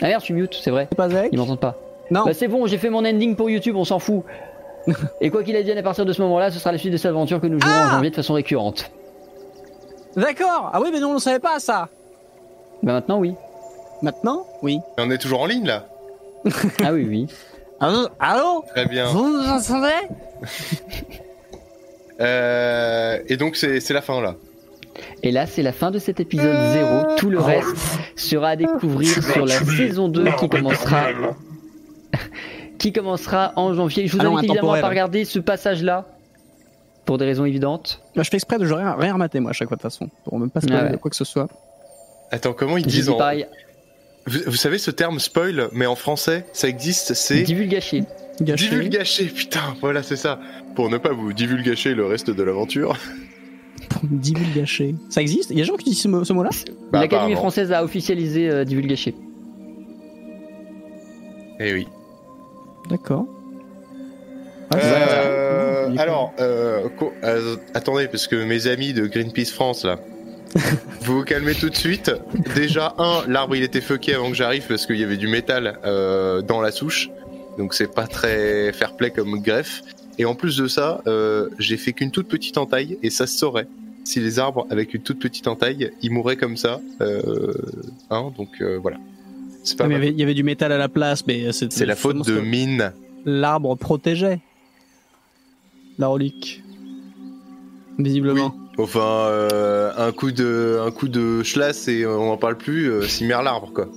Ah 0.00 0.06
merde, 0.08 0.20
je 0.20 0.24
suis 0.26 0.34
mute, 0.34 0.54
c'est 0.60 0.70
vrai. 0.70 0.86
C'est 0.90 0.96
pas 0.96 1.04
avec 1.04 1.30
Ils 1.32 1.38
m'entendent 1.38 1.60
pas. 1.60 1.76
Non. 2.10 2.24
Bah 2.24 2.34
c'est 2.34 2.48
bon, 2.48 2.66
j'ai 2.66 2.78
fait 2.78 2.90
mon 2.90 3.04
ending 3.04 3.36
pour 3.36 3.48
YouTube, 3.48 3.76
on 3.76 3.84
s'en 3.84 3.98
fout. 3.98 4.24
Et 5.20 5.30
quoi 5.30 5.42
qu'il 5.42 5.56
advienne 5.56 5.78
à 5.78 5.82
partir 5.82 6.04
de 6.04 6.12
ce 6.12 6.20
moment-là, 6.22 6.50
ce 6.50 6.58
sera 6.58 6.72
la 6.72 6.78
suite 6.78 6.92
de 6.92 6.96
cette 6.98 7.06
aventure 7.10 7.40
que 7.40 7.46
nous 7.46 7.58
jouerons 7.60 7.72
en 7.74 7.86
Ah 7.86 7.90
janvier 7.92 8.10
de 8.10 8.16
façon 8.16 8.34
récurrente. 8.34 8.90
D'accord. 10.16 10.70
Ah 10.72 10.80
oui, 10.82 10.90
mais 10.92 11.00
non, 11.00 11.10
on 11.10 11.14
ne 11.14 11.18
savait 11.18 11.38
pas 11.38 11.58
ça. 11.58 11.88
Bah 12.82 12.92
maintenant 12.92 13.18
oui. 13.18 13.34
Maintenant 14.02 14.46
Oui. 14.62 14.80
Et 14.98 15.00
on 15.00 15.10
est 15.10 15.16
toujours 15.18 15.40
en 15.40 15.46
ligne 15.46 15.66
là 15.66 15.86
Ah 16.84 16.92
oui 16.92 17.06
oui. 17.08 17.26
Allô 17.80 18.08
Allô 18.20 18.64
Très 18.74 18.86
bien. 18.86 19.06
Vous 19.06 19.26
nous 19.28 19.48
entendez? 19.48 19.88
Euh, 22.20 23.18
et 23.28 23.36
donc 23.36 23.56
c'est 23.56 23.90
la 23.90 24.02
fin 24.02 24.20
là. 24.20 24.34
Et 25.22 25.30
là, 25.30 25.46
c'est 25.46 25.62
la 25.62 25.72
fin 25.72 25.90
de 25.90 25.98
cet 25.98 26.20
épisode 26.20 26.56
0. 26.72 27.16
Tout 27.16 27.30
le 27.30 27.40
reste 27.40 27.76
sera 28.16 28.50
à 28.50 28.56
découvrir 28.56 29.08
sur 29.22 29.46
la 29.46 29.58
saison 29.58 30.08
2 30.08 30.24
qui 30.38 30.48
commencera 30.48 31.06
qui 32.78 32.92
commencera 32.92 33.52
en 33.56 33.74
janvier. 33.74 34.06
Je 34.06 34.16
vous 34.16 34.22
Ah 34.22 34.26
invite 34.28 34.50
évidemment 34.50 34.72
à 34.72 34.80
pas 34.80 34.88
regarder 34.88 35.24
ce 35.24 35.38
passage-là 35.38 36.06
pour 37.04 37.18
des 37.18 37.24
raisons 37.24 37.44
évidentes. 37.44 38.00
Bah, 38.16 38.22
Je 38.22 38.30
fais 38.30 38.36
exprès 38.36 38.58
de 38.58 38.66
rien, 38.66 38.94
rien 38.94 39.14
remater, 39.14 39.40
moi, 39.40 39.50
à 39.50 39.52
chaque 39.52 39.68
fois, 39.68 39.76
de 39.76 39.82
toute 39.82 39.90
façon. 39.90 40.08
Pour 40.24 40.38
même 40.38 40.50
pas 40.50 40.60
spoiler 40.60 40.82
Ah 40.88 40.90
ouais. 40.92 40.98
quoi 40.98 41.10
que 41.10 41.16
ce 41.16 41.24
soit. 41.24 41.48
Attends, 42.30 42.52
comment 42.52 42.76
ils 42.76 42.86
disent 42.86 43.06
dit 43.06 43.10
en... 43.10 43.18
vous, 44.26 44.38
vous 44.46 44.56
savez 44.56 44.78
ce 44.78 44.90
terme 44.90 45.18
spoil, 45.20 45.68
mais 45.72 45.86
en 45.86 45.96
français, 45.96 46.46
ça 46.52 46.68
existe, 46.68 47.14
c'est 47.14 47.42
divulgaché. 47.42 48.04
Gâché. 48.40 48.68
divulgacher. 48.68 49.26
Putain, 49.26 49.76
voilà, 49.80 50.02
c'est 50.02 50.16
ça. 50.16 50.40
Pour 50.74 50.90
ne 50.90 50.98
pas 50.98 51.12
vous 51.12 51.32
divulgacher 51.32 51.94
le 51.94 52.06
reste 52.06 52.30
de 52.30 52.42
l'aventure. 52.42 52.96
Divulgaché. 54.02 54.94
Ça 55.10 55.20
existe? 55.22 55.50
Il 55.50 55.58
y 55.58 55.60
a 55.60 55.64
des 55.64 55.68
gens 55.68 55.76
qui 55.76 55.90
disent 55.90 56.00
ce 56.02 56.08
mot- 56.08 56.24
ce 56.24 56.32
mot-là? 56.32 56.50
Bah, 56.92 57.00
L'Académie 57.00 57.34
française 57.36 57.72
a 57.72 57.82
officialisé 57.84 58.48
euh, 58.50 58.64
divulgaché. 58.64 59.14
Eh 61.60 61.72
oui. 61.72 61.86
D'accord. 62.90 63.26
Ah, 64.70 64.76
Euh, 64.76 65.84
ça. 65.86 65.90
Mmh, 65.90 65.98
alors, 65.98 66.32
euh, 66.40 66.88
co- 66.98 67.12
euh, 67.22 67.56
attendez, 67.74 68.08
parce 68.08 68.26
que 68.26 68.36
mes 68.44 68.66
amis 68.66 68.92
de 68.92 69.06
Greenpeace 69.06 69.52
France, 69.52 69.84
là, 69.84 69.98
vous 71.02 71.18
vous 71.18 71.24
calmez 71.24 71.54
tout 71.54 71.70
de 71.70 71.76
suite. 71.76 72.10
Déjà, 72.54 72.94
un, 72.98 73.22
l'arbre 73.28 73.54
il 73.56 73.62
était 73.62 73.80
fucké 73.80 74.14
avant 74.14 74.28
que 74.30 74.34
j'arrive 74.36 74.64
parce 74.68 74.86
qu'il 74.86 74.96
y 74.96 75.04
avait 75.04 75.16
du 75.16 75.28
métal 75.28 75.78
euh, 75.84 76.42
dans 76.42 76.60
la 76.60 76.70
souche. 76.72 77.08
Donc 77.58 77.74
c'est 77.74 77.92
pas 77.92 78.06
très 78.06 78.72
fair 78.72 78.96
play 78.96 79.10
comme 79.10 79.40
greffe. 79.40 79.82
Et 80.18 80.24
en 80.24 80.34
plus 80.34 80.56
de 80.56 80.66
ça, 80.68 81.02
euh, 81.06 81.48
j'ai 81.58 81.76
fait 81.76 81.92
qu'une 81.92 82.10
toute 82.10 82.28
petite 82.28 82.56
entaille 82.58 82.98
et 83.02 83.10
ça 83.10 83.26
se 83.26 83.36
saurait. 83.36 83.66
Si 84.04 84.20
les 84.20 84.38
arbres 84.38 84.66
avec 84.70 84.94
une 84.94 85.02
toute 85.02 85.18
petite 85.18 85.48
entaille, 85.48 85.90
ils 86.02 86.10
mourraient 86.10 86.36
comme 86.36 86.56
ça. 86.56 86.80
Euh, 87.00 87.52
hein, 88.10 88.32
donc 88.36 88.48
euh, 88.60 88.78
voilà. 88.80 88.98
C'est 89.64 89.76
pas 89.78 89.86
mais 89.86 89.94
il 89.94 89.96
y 89.96 90.00
avait- 90.02 90.10
il 90.10 90.18
y 90.20 90.22
avait 90.22 90.34
du 90.34 90.42
métal 90.44 90.72
à 90.72 90.78
la 90.78 90.88
place, 90.88 91.26
mais 91.26 91.50
c'est 91.52 91.86
la 91.86 91.96
faute 91.96 92.26
de 92.26 92.38
mine. 92.38 92.92
L'arbre 93.24 93.74
protégeait 93.76 94.40
la 95.98 96.08
relique. 96.08 96.62
Visiblement. 97.98 98.54
Enfin, 98.76 99.30
un 99.96 100.12
coup 100.12 100.32
de, 100.32 100.78
un 100.84 100.90
coup 100.90 101.08
de 101.08 101.42
schlass 101.44 101.86
et 101.88 102.04
on 102.06 102.32
en 102.32 102.36
parle 102.36 102.58
plus. 102.58 103.08
Cimer 103.08 103.38
l'arbre 103.42 103.70
quoi. 103.72 103.88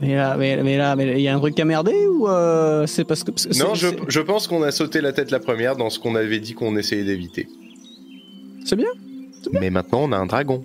Mais 0.00 0.14
là, 0.14 0.36
mais, 0.38 0.56
mais 0.62 0.76
là, 0.78 0.96
mais 0.96 1.12
il 1.16 1.20
y 1.20 1.28
a 1.28 1.34
un 1.34 1.38
truc 1.38 1.58
à 1.60 1.64
merder 1.64 1.94
ou 2.06 2.26
euh, 2.28 2.86
c'est 2.86 3.04
parce 3.04 3.22
que. 3.24 3.32
c'est- 3.36 3.58
Non, 3.58 3.74
je, 3.74 3.88
c'est- 3.88 3.96
je 4.08 4.20
pense 4.20 4.46
qu'on 4.48 4.62
a 4.62 4.70
sauté 4.70 5.00
la 5.00 5.12
tête 5.12 5.30
la 5.30 5.40
première 5.40 5.76
dans 5.76 5.90
ce 5.90 5.98
qu'on 5.98 6.14
avait 6.14 6.38
dit 6.40 6.54
qu'on 6.54 6.76
essayait 6.76 7.04
d'éviter. 7.04 7.48
C'est 8.64 8.76
bien. 8.76 8.88
Mais 9.52 9.70
maintenant, 9.70 10.00
on 10.04 10.12
a 10.12 10.16
un 10.16 10.26
dragon. 10.26 10.62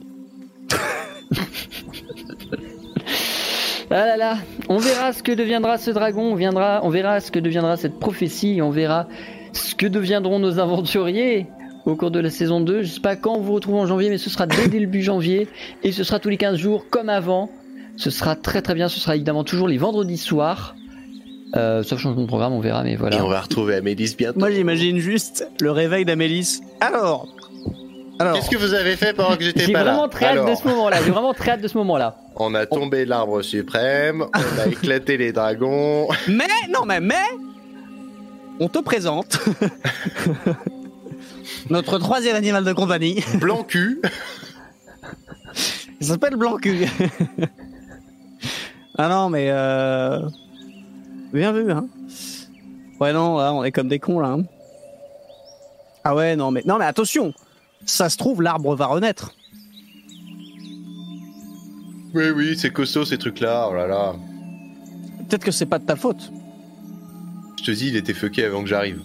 Ah 3.91 4.05
là 4.05 4.17
là, 4.17 4.37
on 4.67 4.77
verra 4.77 5.13
ce 5.13 5.21
que 5.21 5.31
deviendra 5.31 5.77
ce 5.77 5.91
dragon, 5.91 6.31
on, 6.31 6.35
viendra, 6.35 6.81
on 6.83 6.89
verra 6.89 7.19
ce 7.21 7.31
que 7.31 7.39
deviendra 7.39 7.77
cette 7.77 7.99
prophétie, 7.99 8.59
on 8.61 8.71
verra 8.71 9.07
ce 9.53 9.75
que 9.75 9.85
deviendront 9.85 10.39
nos 10.39 10.57
aventuriers 10.59 11.45
au 11.85 11.95
cours 11.95 12.09
de 12.11 12.19
la 12.19 12.29
saison 12.31 12.59
2. 12.61 12.81
Je 12.81 12.87
sais 12.87 12.99
pas 12.99 13.15
quand 13.15 13.35
on 13.35 13.41
vous 13.41 13.53
retrouve 13.53 13.75
en 13.75 13.85
janvier, 13.85 14.09
mais 14.09 14.17
ce 14.17 14.29
sera 14.29 14.47
dès 14.47 14.67
début 14.67 15.03
janvier 15.03 15.47
et 15.83 15.91
ce 15.91 16.03
sera 16.03 16.19
tous 16.19 16.29
les 16.29 16.37
15 16.37 16.57
jours 16.57 16.85
comme 16.89 17.09
avant. 17.09 17.49
Ce 17.97 18.09
sera 18.09 18.35
très 18.35 18.61
très 18.61 18.73
bien, 18.73 18.89
ce 18.89 18.99
sera 18.99 19.15
évidemment 19.15 19.43
toujours 19.43 19.67
les 19.67 19.77
vendredis 19.77 20.17
soirs. 20.17 20.75
Euh, 21.55 21.83
sauf 21.83 21.99
changement 21.99 22.23
de 22.23 22.27
programme, 22.27 22.53
on 22.53 22.59
verra, 22.59 22.83
mais 22.83 22.95
voilà. 22.95 23.17
Et 23.17 23.21
on 23.21 23.29
va 23.29 23.39
retrouver 23.41 23.75
Amélis 23.75 24.15
bientôt. 24.17 24.39
Moi, 24.39 24.51
j'imagine 24.51 24.97
juste 24.97 25.47
le 25.61 25.71
réveil 25.71 26.03
d'Amélis. 26.03 26.61
Alors. 26.81 27.27
Alors. 28.19 28.35
Qu'est-ce 28.35 28.49
que 28.49 28.57
vous 28.57 28.73
avez 28.73 28.95
fait 28.95 29.13
pendant 29.13 29.35
que 29.37 29.43
j'étais 29.43 29.65
J'ai 29.65 29.73
pas 29.73 29.83
là 29.83 29.91
vraiment 29.93 30.09
très 30.09 30.25
hâte 30.25 30.31
Alors, 30.33 30.49
de 30.49 30.55
ce 30.55 30.67
moment-là, 30.67 30.97
j'ai 31.03 31.11
vraiment 31.11 31.33
très 31.33 31.51
hâte 31.51 31.61
de 31.61 31.67
ce 31.67 31.77
moment-là. 31.77 32.17
on 32.35 32.53
a 32.55 32.65
tombé 32.65 33.05
l'arbre 33.05 33.41
suprême, 33.41 34.25
on 34.33 34.59
a 34.59 34.67
éclaté 34.71 35.17
les 35.17 35.31
dragons. 35.31 36.07
Mais 36.27 36.47
non, 36.69 36.85
mais 36.85 36.99
mais 36.99 37.15
on 38.59 38.67
te 38.67 38.79
présente 38.79 39.39
notre 41.69 41.97
troisième 41.99 42.35
animal 42.35 42.63
de 42.63 42.73
compagnie. 42.73 43.23
Blanc 43.35 43.63
cul. 43.63 44.01
Il 46.01 46.07
s'appelle 46.07 46.35
Blancu. 46.35 46.87
Ah 48.97 49.09
non, 49.09 49.29
mais 49.29 49.47
euh... 49.49 50.21
bien 51.33 51.51
vu, 51.51 51.71
hein. 51.71 51.87
Ouais, 52.99 53.11
non, 53.13 53.37
là, 53.37 53.53
on 53.53 53.63
est 53.63 53.71
comme 53.71 53.87
des 53.89 53.99
cons 53.99 54.19
là. 54.19 54.29
hein. 54.29 54.43
Ah 56.03 56.15
ouais, 56.15 56.35
non, 56.35 56.51
mais 56.51 56.61
non, 56.65 56.77
mais 56.77 56.85
attention. 56.85 57.33
Ça 57.85 58.09
se 58.09 58.17
trouve, 58.17 58.41
l'arbre 58.41 58.75
va 58.75 58.85
renaître. 58.87 59.35
Oui, 62.13 62.29
oui, 62.29 62.57
c'est 62.57 62.71
costaud 62.71 63.03
ces 63.05 63.17
trucs-là. 63.17 63.67
Oh 63.69 63.75
là 63.75 63.87
là. 63.87 64.13
Peut-être 65.27 65.43
que 65.43 65.51
c'est 65.51 65.65
pas 65.65 65.79
de 65.79 65.85
ta 65.85 65.95
faute. 65.95 66.31
Je 67.59 67.63
te 67.65 67.71
dis, 67.71 67.87
il 67.89 67.95
était 67.95 68.13
fucké 68.13 68.45
avant 68.45 68.61
que 68.61 68.67
j'arrive. 68.69 69.01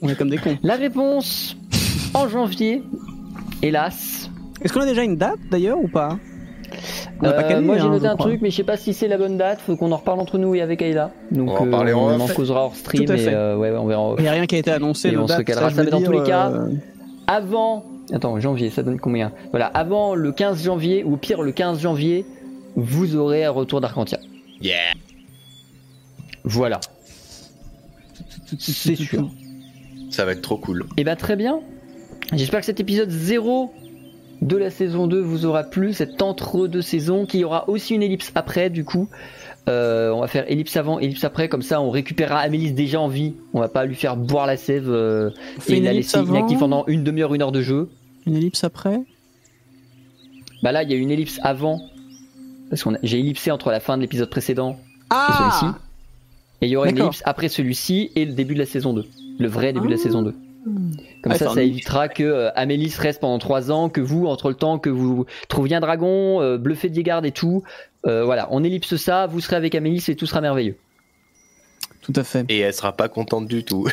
On 0.00 0.08
est 0.08 0.14
comme 0.14 0.30
des 0.30 0.38
cons. 0.38 0.58
La 0.62 0.76
réponse 0.76 1.56
en 2.14 2.28
janvier, 2.28 2.82
hélas. 3.62 4.27
Est-ce 4.62 4.72
qu'on 4.72 4.80
a 4.80 4.86
déjà 4.86 5.02
une 5.04 5.16
date 5.16 5.38
d'ailleurs 5.50 5.78
ou 5.78 5.88
pas 5.88 6.18
On 7.20 7.24
n'a 7.26 7.32
pas 7.32 7.44
Euh, 7.44 7.48
calé, 7.48 7.64
moi 7.66 7.76
j'ai 7.78 7.82
hein, 7.84 7.90
noté 7.90 8.06
un 8.06 8.14
crois. 8.14 8.26
truc, 8.26 8.40
mais 8.42 8.50
je 8.50 8.56
sais 8.56 8.64
pas 8.64 8.76
si 8.76 8.92
c'est 8.92 9.08
la 9.08 9.16
bonne 9.18 9.36
date. 9.38 9.60
Faut 9.60 9.76
qu'on 9.76 9.92
en 9.92 9.96
reparle 9.96 10.20
entre 10.20 10.38
nous 10.38 10.54
et 10.54 10.60
avec 10.60 10.82
Ayla. 10.82 11.12
Donc 11.30 11.48
On 11.60 11.72
en 11.72 11.86
euh, 11.86 11.92
en 11.94 12.12
on 12.12 12.20
off. 12.24 12.30
en 12.30 12.34
causera 12.34 12.64
hors 12.64 12.76
stream 12.76 13.04
Tout 13.06 13.12
à 13.12 13.16
et 13.16 13.28
euh, 13.28 13.56
ouais, 13.56 13.70
on 13.70 13.86
verra. 13.86 14.14
Il 14.18 14.22
n'y 14.22 14.28
a 14.28 14.32
rien 14.32 14.46
qui 14.46 14.56
a 14.56 14.58
été 14.58 14.70
annoncé. 14.70 15.10
Et 15.10 15.16
on 15.16 15.26
se 15.28 15.40
calera 15.42 15.70
ça, 15.70 15.84
mais 15.84 15.90
dans 15.90 16.02
tous 16.02 16.12
les 16.12 16.22
cas, 16.24 16.50
euh, 16.50 16.68
Avant, 17.26 17.84
attends, 18.12 18.38
janvier, 18.40 18.70
ça 18.70 18.82
donne 18.82 18.98
combien? 18.98 19.32
Voilà, 19.50 19.66
avant 19.66 20.14
le 20.14 20.32
15 20.32 20.64
janvier 20.64 21.04
ou 21.04 21.16
pire 21.16 21.42
le 21.42 21.52
15 21.52 21.80
janvier, 21.80 22.24
vous 22.76 23.16
aurez 23.16 23.44
un 23.44 23.50
retour 23.50 23.80
d'Arcantia. 23.80 24.18
Yeah. 24.60 24.74
Voilà. 26.44 26.80
C'est 28.58 28.94
sûr. 28.96 29.28
Ça 30.10 30.24
va 30.24 30.32
être 30.32 30.42
trop 30.42 30.56
cool. 30.56 30.86
Et 30.96 31.04
bah 31.04 31.16
très 31.16 31.36
bien. 31.36 31.60
J'espère 32.32 32.60
que 32.60 32.66
cet 32.66 32.80
épisode 32.80 33.10
0 33.10 33.72
de 34.40 34.56
la 34.56 34.70
saison 34.70 35.06
2 35.06 35.20
vous 35.20 35.46
aura 35.46 35.64
plu, 35.64 35.92
cet 35.92 36.22
entre-deux 36.22 36.82
saisons, 36.82 37.26
qui 37.26 37.44
aura 37.44 37.68
aussi 37.68 37.94
une 37.94 38.02
ellipse 38.02 38.30
après 38.34 38.70
du 38.70 38.84
coup. 38.84 39.08
Euh, 39.68 40.10
on 40.12 40.20
va 40.20 40.28
faire 40.28 40.50
ellipse 40.50 40.76
avant, 40.76 40.98
ellipse 40.98 41.24
après, 41.24 41.48
comme 41.48 41.60
ça 41.62 41.80
on 41.80 41.90
récupérera 41.90 42.38
Amélis 42.38 42.72
déjà 42.72 43.00
en 43.00 43.08
vie. 43.08 43.34
On 43.52 43.60
va 43.60 43.68
pas 43.68 43.84
lui 43.84 43.94
faire 43.94 44.16
boire 44.16 44.46
la 44.46 44.56
sève 44.56 44.88
euh, 44.88 45.30
et 45.68 45.80
la 45.80 45.92
laisser 45.92 46.18
inactive 46.20 46.58
pendant 46.58 46.84
une 46.86 47.04
demi-heure, 47.04 47.34
une 47.34 47.42
heure 47.42 47.52
de 47.52 47.60
jeu. 47.60 47.88
Une 48.26 48.36
ellipse 48.36 48.64
après 48.64 49.00
Bah 50.62 50.72
là 50.72 50.82
il 50.84 50.90
y 50.90 50.94
a 50.94 50.96
une 50.96 51.10
ellipse 51.10 51.38
avant, 51.42 51.80
parce 52.70 52.82
que 52.82 52.90
j'ai 53.02 53.18
ellipsé 53.18 53.50
entre 53.50 53.70
la 53.70 53.80
fin 53.80 53.96
de 53.96 54.02
l'épisode 54.02 54.30
précédent 54.30 54.72
et 54.72 55.04
Ah 55.10 55.50
celui-ci. 55.60 55.74
Et 56.60 56.66
il 56.66 56.70
y 56.70 56.76
aura 56.76 56.88
une 56.88 56.98
ellipse 56.98 57.22
après 57.24 57.48
celui-ci 57.48 58.10
et 58.16 58.24
le 58.24 58.32
début 58.32 58.54
de 58.54 58.60
la 58.60 58.66
saison 58.66 58.92
2. 58.94 59.04
Le 59.38 59.48
vrai 59.48 59.72
début 59.72 59.86
de 59.86 59.92
la 59.92 59.98
Ah. 59.98 60.02
saison 60.02 60.22
2. 60.22 60.34
Comme 60.64 61.32
Ouais, 61.32 61.38
ça, 61.38 61.50
ça 61.54 61.62
évitera 61.62 62.08
que 62.08 62.22
euh, 62.22 62.50
Amélis 62.54 62.94
reste 62.98 63.20
pendant 63.20 63.38
3 63.38 63.70
ans, 63.70 63.88
que 63.88 64.00
vous, 64.00 64.26
entre 64.26 64.48
le 64.48 64.54
temps 64.54 64.78
que 64.78 64.90
vous 64.90 65.26
trouviez 65.48 65.76
un 65.76 65.80
dragon, 65.80 66.40
euh, 66.42 66.58
bluffez 66.58 66.88
Diegard 66.88 67.24
et 67.24 67.32
tout, 67.32 67.62
euh, 68.06 68.24
voilà, 68.24 68.48
on 68.50 68.62
ellipse 68.64 68.96
ça, 68.96 69.26
vous 69.26 69.40
serez 69.40 69.56
avec 69.56 69.74
Amélis 69.74 70.04
et 70.08 70.16
tout 70.16 70.26
sera 70.26 70.40
merveilleux. 70.40 70.76
Tout 72.02 72.12
à 72.16 72.24
fait. 72.24 72.44
Et 72.48 72.58
elle 72.60 72.74
sera 72.74 72.92
pas 72.92 73.08
contente 73.08 73.46
du 73.48 73.64
tout. 73.64 73.86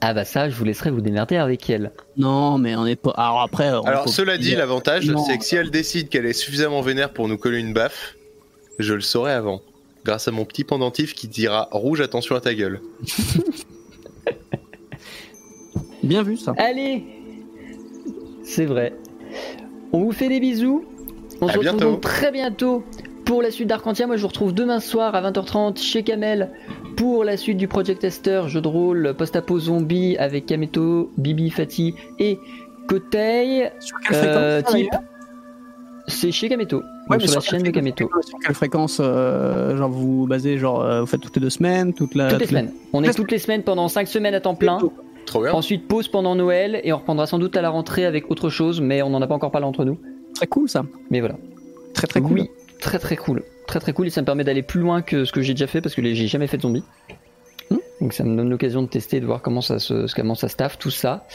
Ah 0.00 0.12
bah 0.12 0.24
ça, 0.24 0.50
je 0.50 0.54
vous 0.54 0.64
laisserai 0.64 0.90
vous 0.90 1.00
démerder 1.00 1.36
avec 1.36 1.68
elle. 1.70 1.92
Non, 2.16 2.58
mais 2.58 2.76
on 2.76 2.84
est 2.86 2.96
pas. 2.96 3.12
Alors 3.16 3.40
après. 3.40 3.70
on 3.72 3.82
Alors, 3.82 4.08
cela 4.08 4.36
dit, 4.36 4.54
l'avantage, 4.54 5.08
Non. 5.08 5.24
c'est 5.24 5.38
que 5.38 5.44
si 5.44 5.56
elle 5.56 5.70
décide 5.70 6.08
qu'elle 6.10 6.26
est 6.26 6.34
suffisamment 6.34 6.82
vénère 6.82 7.12
pour 7.12 7.26
nous 7.26 7.38
coller 7.38 7.58
une 7.58 7.72
baffe, 7.72 8.14
je 8.78 8.92
le 8.92 9.00
saurai 9.00 9.32
avant. 9.32 9.62
Grâce 10.04 10.28
à 10.28 10.30
mon 10.30 10.44
petit 10.44 10.64
pendentif 10.64 11.14
qui 11.14 11.26
dira 11.26 11.68
rouge, 11.72 12.02
attention 12.02 12.36
à 12.36 12.40
ta 12.40 12.54
gueule. 12.54 12.80
Bien 16.04 16.22
vu 16.22 16.36
ça. 16.36 16.52
Allez 16.58 17.04
C'est 18.42 18.66
vrai. 18.66 18.92
On 19.92 20.00
vous 20.00 20.12
fait 20.12 20.28
des 20.28 20.40
bisous. 20.40 20.84
On 21.40 21.46
À 21.48 21.52
se 21.52 21.58
retrouve 21.58 21.62
bientôt. 21.78 21.90
donc 21.92 22.00
très 22.00 22.30
bientôt 22.30 22.82
pour 23.24 23.42
la 23.42 23.50
suite 23.50 23.68
d'Arcantia. 23.68 24.06
Moi, 24.06 24.16
je 24.16 24.22
vous 24.22 24.28
retrouve 24.28 24.52
demain 24.54 24.80
soir 24.80 25.14
à 25.14 25.22
20h30 25.30 25.78
chez 25.78 26.02
Kamel 26.02 26.50
pour 26.96 27.24
la 27.24 27.36
suite 27.36 27.56
du 27.56 27.66
Project 27.68 28.00
Tester, 28.02 28.42
jeu 28.46 28.60
de 28.60 28.68
rôle 28.68 29.14
post-apo 29.16 29.58
zombie 29.58 30.16
avec 30.18 30.46
Kameto, 30.46 31.10
Bibi, 31.16 31.50
Fatih 31.50 31.94
et 32.18 32.38
Kotei. 32.86 33.70
Sur 33.80 33.96
quelle 34.00 34.16
Euh, 34.16 34.62
fréquence 34.62 34.72
ça, 34.72 34.76
type. 34.78 34.90
C'est 36.06 36.32
chez 36.32 36.48
Kameto, 36.50 36.82
Ouais, 37.08 37.16
mais 37.18 37.26
sur 37.26 37.36
la 37.36 37.40
sur 37.40 37.50
chaîne 37.50 37.62
de 37.62 37.70
Kameto. 37.70 38.10
Sur 38.26 38.38
quelle 38.44 38.54
fréquence 38.54 38.98
euh, 39.02 39.74
Genre 39.76 39.88
vous 39.90 40.20
vous 40.20 40.26
basez, 40.26 40.58
genre 40.58 40.82
euh, 40.82 41.00
vous 41.00 41.06
faites 41.06 41.20
toutes 41.22 41.34
les 41.36 41.40
deux 41.42 41.50
semaines, 41.50 41.94
toute 41.94 42.14
la. 42.14 42.28
Toutes 42.28 42.40
les 42.40 42.46
semaines. 42.46 42.72
On 42.92 43.02
est 43.02 43.14
toutes 43.14 43.30
les 43.32 43.38
semaines 43.38 43.62
pendant 43.62 43.88
5 43.88 44.06
semaines 44.06 44.34
à 44.34 44.40
temps 44.40 44.54
plein. 44.54 44.78
Trop 45.26 45.42
bien. 45.42 45.52
Ensuite, 45.52 45.88
pause 45.88 46.08
pendant 46.08 46.34
Noël 46.34 46.80
et 46.84 46.92
on 46.92 46.98
reprendra 46.98 47.26
sans 47.26 47.38
doute 47.38 47.56
à 47.56 47.62
la 47.62 47.70
rentrée 47.70 48.04
avec 48.04 48.30
autre 48.30 48.50
chose, 48.50 48.80
mais 48.80 49.02
on 49.02 49.10
n'en 49.10 49.22
a 49.22 49.26
pas 49.26 49.34
encore 49.34 49.50
parlé 49.50 49.66
entre 49.66 49.84
nous. 49.84 49.98
Très 50.34 50.46
cool 50.46 50.68
ça. 50.68 50.84
Mais 51.10 51.20
voilà. 51.20 51.36
Très 51.94 52.06
très 52.06 52.20
cool. 52.20 52.32
Oui, 52.32 52.50
très 52.80 52.98
très 52.98 53.16
cool. 53.16 53.42
Très 53.66 53.80
très 53.80 53.92
cool 53.92 54.06
et 54.06 54.10
ça 54.10 54.20
me 54.20 54.26
permet 54.26 54.44
d'aller 54.44 54.62
plus 54.62 54.80
loin 54.80 55.02
que 55.02 55.24
ce 55.24 55.32
que 55.32 55.40
j'ai 55.40 55.54
déjà 55.54 55.66
fait 55.66 55.80
parce 55.80 55.94
que 55.94 56.02
j'ai 56.02 56.26
jamais 56.26 56.46
fait 56.46 56.56
de 56.56 56.62
zombie. 56.62 56.84
Hmm. 57.70 57.78
Donc 58.00 58.12
ça 58.12 58.24
me 58.24 58.36
donne 58.36 58.50
l'occasion 58.50 58.82
de 58.82 58.88
tester, 58.88 59.20
de 59.20 59.26
voir 59.26 59.40
comment 59.40 59.62
ça 59.62 59.78
se, 59.78 60.12
comment 60.14 60.34
ça 60.34 60.48
staff, 60.48 60.78
tout 60.78 60.90
ça. 60.90 61.26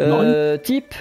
Euh, 0.00 0.56
type 0.58 0.94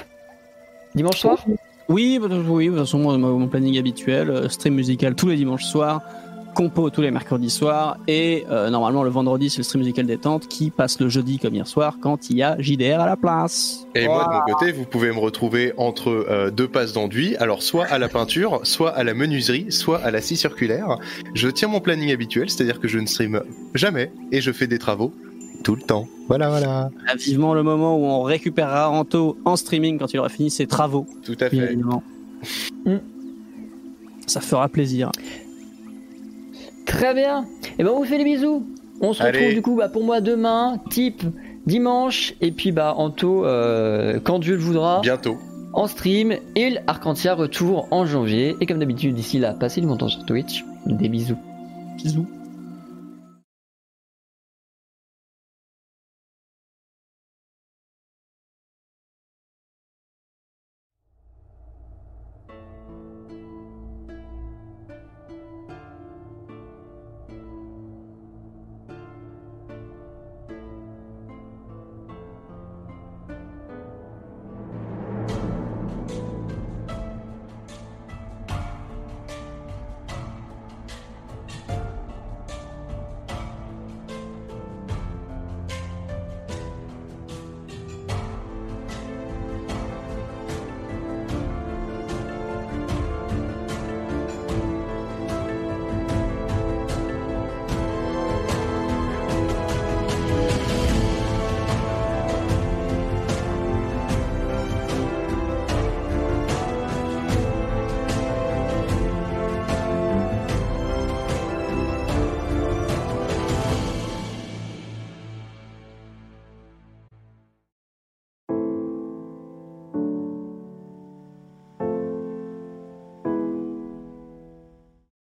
Dimanche 0.95 1.19
soir? 1.19 1.45
Oui, 1.89 2.19
bah, 2.19 2.27
oui, 2.29 2.65
de 2.65 2.71
toute 2.71 2.79
façon, 2.79 3.17
mon 3.17 3.47
planning 3.47 3.77
habituel, 3.77 4.29
euh, 4.29 4.49
stream 4.49 4.75
musical 4.75 5.15
tous 5.15 5.29
les 5.29 5.37
dimanches 5.37 5.63
soirs, 5.63 6.01
compo 6.57 6.89
tous 6.89 7.01
les 7.01 7.11
mercredis 7.11 7.51
soirs, 7.51 7.97
et 8.07 8.43
euh, 8.49 8.71
normalement 8.71 9.03
le 9.03 9.11
vendredi 9.11 9.51
c'est 9.51 9.59
le 9.59 9.63
stream 9.63 9.83
musical 9.83 10.07
détente 10.07 10.47
qui 10.47 10.71
passe 10.71 10.99
le 10.99 11.07
jeudi 11.07 11.37
comme 11.37 11.53
hier 11.53 11.67
soir 11.67 11.97
quand 12.01 12.31
il 12.31 12.37
y 12.37 12.41
a 12.41 12.59
JDR 12.59 12.99
à 12.99 13.05
la 13.05 13.15
place. 13.15 13.85
Et 13.93 14.07
moi, 14.07 14.25
de 14.25 14.33
mon 14.33 14.55
côté, 14.55 14.71
vous 14.71 14.85
pouvez 14.85 15.11
me 15.11 15.19
retrouver 15.19 15.73
entre 15.77 16.09
euh, 16.09 16.49
deux 16.49 16.67
passes 16.67 16.93
d'enduit, 16.93 17.35
alors 17.35 17.61
soit 17.61 17.85
à 17.85 17.99
la 17.99 18.09
peinture, 18.09 18.61
soit 18.63 18.89
à 18.89 19.03
la 19.03 19.13
menuiserie, 19.13 19.71
soit 19.71 19.99
à 19.99 20.09
la 20.09 20.19
scie 20.19 20.35
circulaire. 20.35 20.97
Je 21.35 21.47
tiens 21.47 21.67
mon 21.67 21.79
planning 21.79 22.11
habituel, 22.11 22.49
c'est-à-dire 22.49 22.79
que 22.79 22.87
je 22.87 22.97
ne 22.97 23.05
stream 23.05 23.43
jamais 23.75 24.11
et 24.31 24.41
je 24.41 24.51
fais 24.51 24.65
des 24.65 24.79
travaux 24.79 25.13
tout 25.63 25.75
le 25.75 25.83
temps. 25.83 26.07
Voilà, 26.27 26.49
voilà. 26.49 26.89
Vivement 27.17 27.53
le 27.53 27.61
moment 27.61 27.97
où 27.97 28.05
on 28.05 28.23
récupérera 28.23 28.89
Anto 28.89 29.37
en 29.45 29.55
streaming 29.55 29.99
quand 29.99 30.11
il 30.11 30.17
aura 30.17 30.29
fini 30.29 30.49
ses 30.49 30.65
travaux, 30.65 31.05
Tout 31.23 31.37
à 31.39 31.51
fait. 31.51 31.75
Mm. 31.75 32.97
Ça 34.25 34.41
fera 34.41 34.67
plaisir. 34.69 35.11
Très 36.87 37.13
bien. 37.13 37.45
Et 37.77 37.83
ben 37.83 37.91
on 37.93 37.97
vous 37.99 38.05
fait 38.05 38.17
des 38.17 38.23
bisous. 38.23 38.65
On 39.01 39.13
se 39.13 39.21
Allez. 39.21 39.37
retrouve 39.37 39.53
du 39.53 39.61
coup 39.61 39.75
bah, 39.75 39.89
pour 39.89 40.03
moi 40.03 40.21
demain, 40.21 40.79
type 40.89 41.21
dimanche, 41.67 42.33
et 42.41 42.51
puis 42.51 42.71
bah 42.71 42.95
Anto 42.97 43.45
euh, 43.45 44.19
quand 44.23 44.39
Dieu 44.39 44.55
le 44.55 44.61
voudra, 44.61 45.01
Bientôt. 45.01 45.37
en 45.73 45.85
stream, 45.85 46.33
et 46.55 46.77
Arcantia 46.87 47.35
retour 47.35 47.87
en 47.91 48.05
janvier. 48.07 48.55
Et 48.61 48.65
comme 48.65 48.79
d'habitude 48.79 49.13
d'ici 49.13 49.37
là, 49.37 49.53
passez 49.53 49.81
du 49.81 49.87
bon 49.87 49.97
temps 49.97 50.07
sur 50.07 50.25
Twitch. 50.25 50.65
Des 50.87 51.09
bisous. 51.09 51.37
Bisous. 51.97 52.25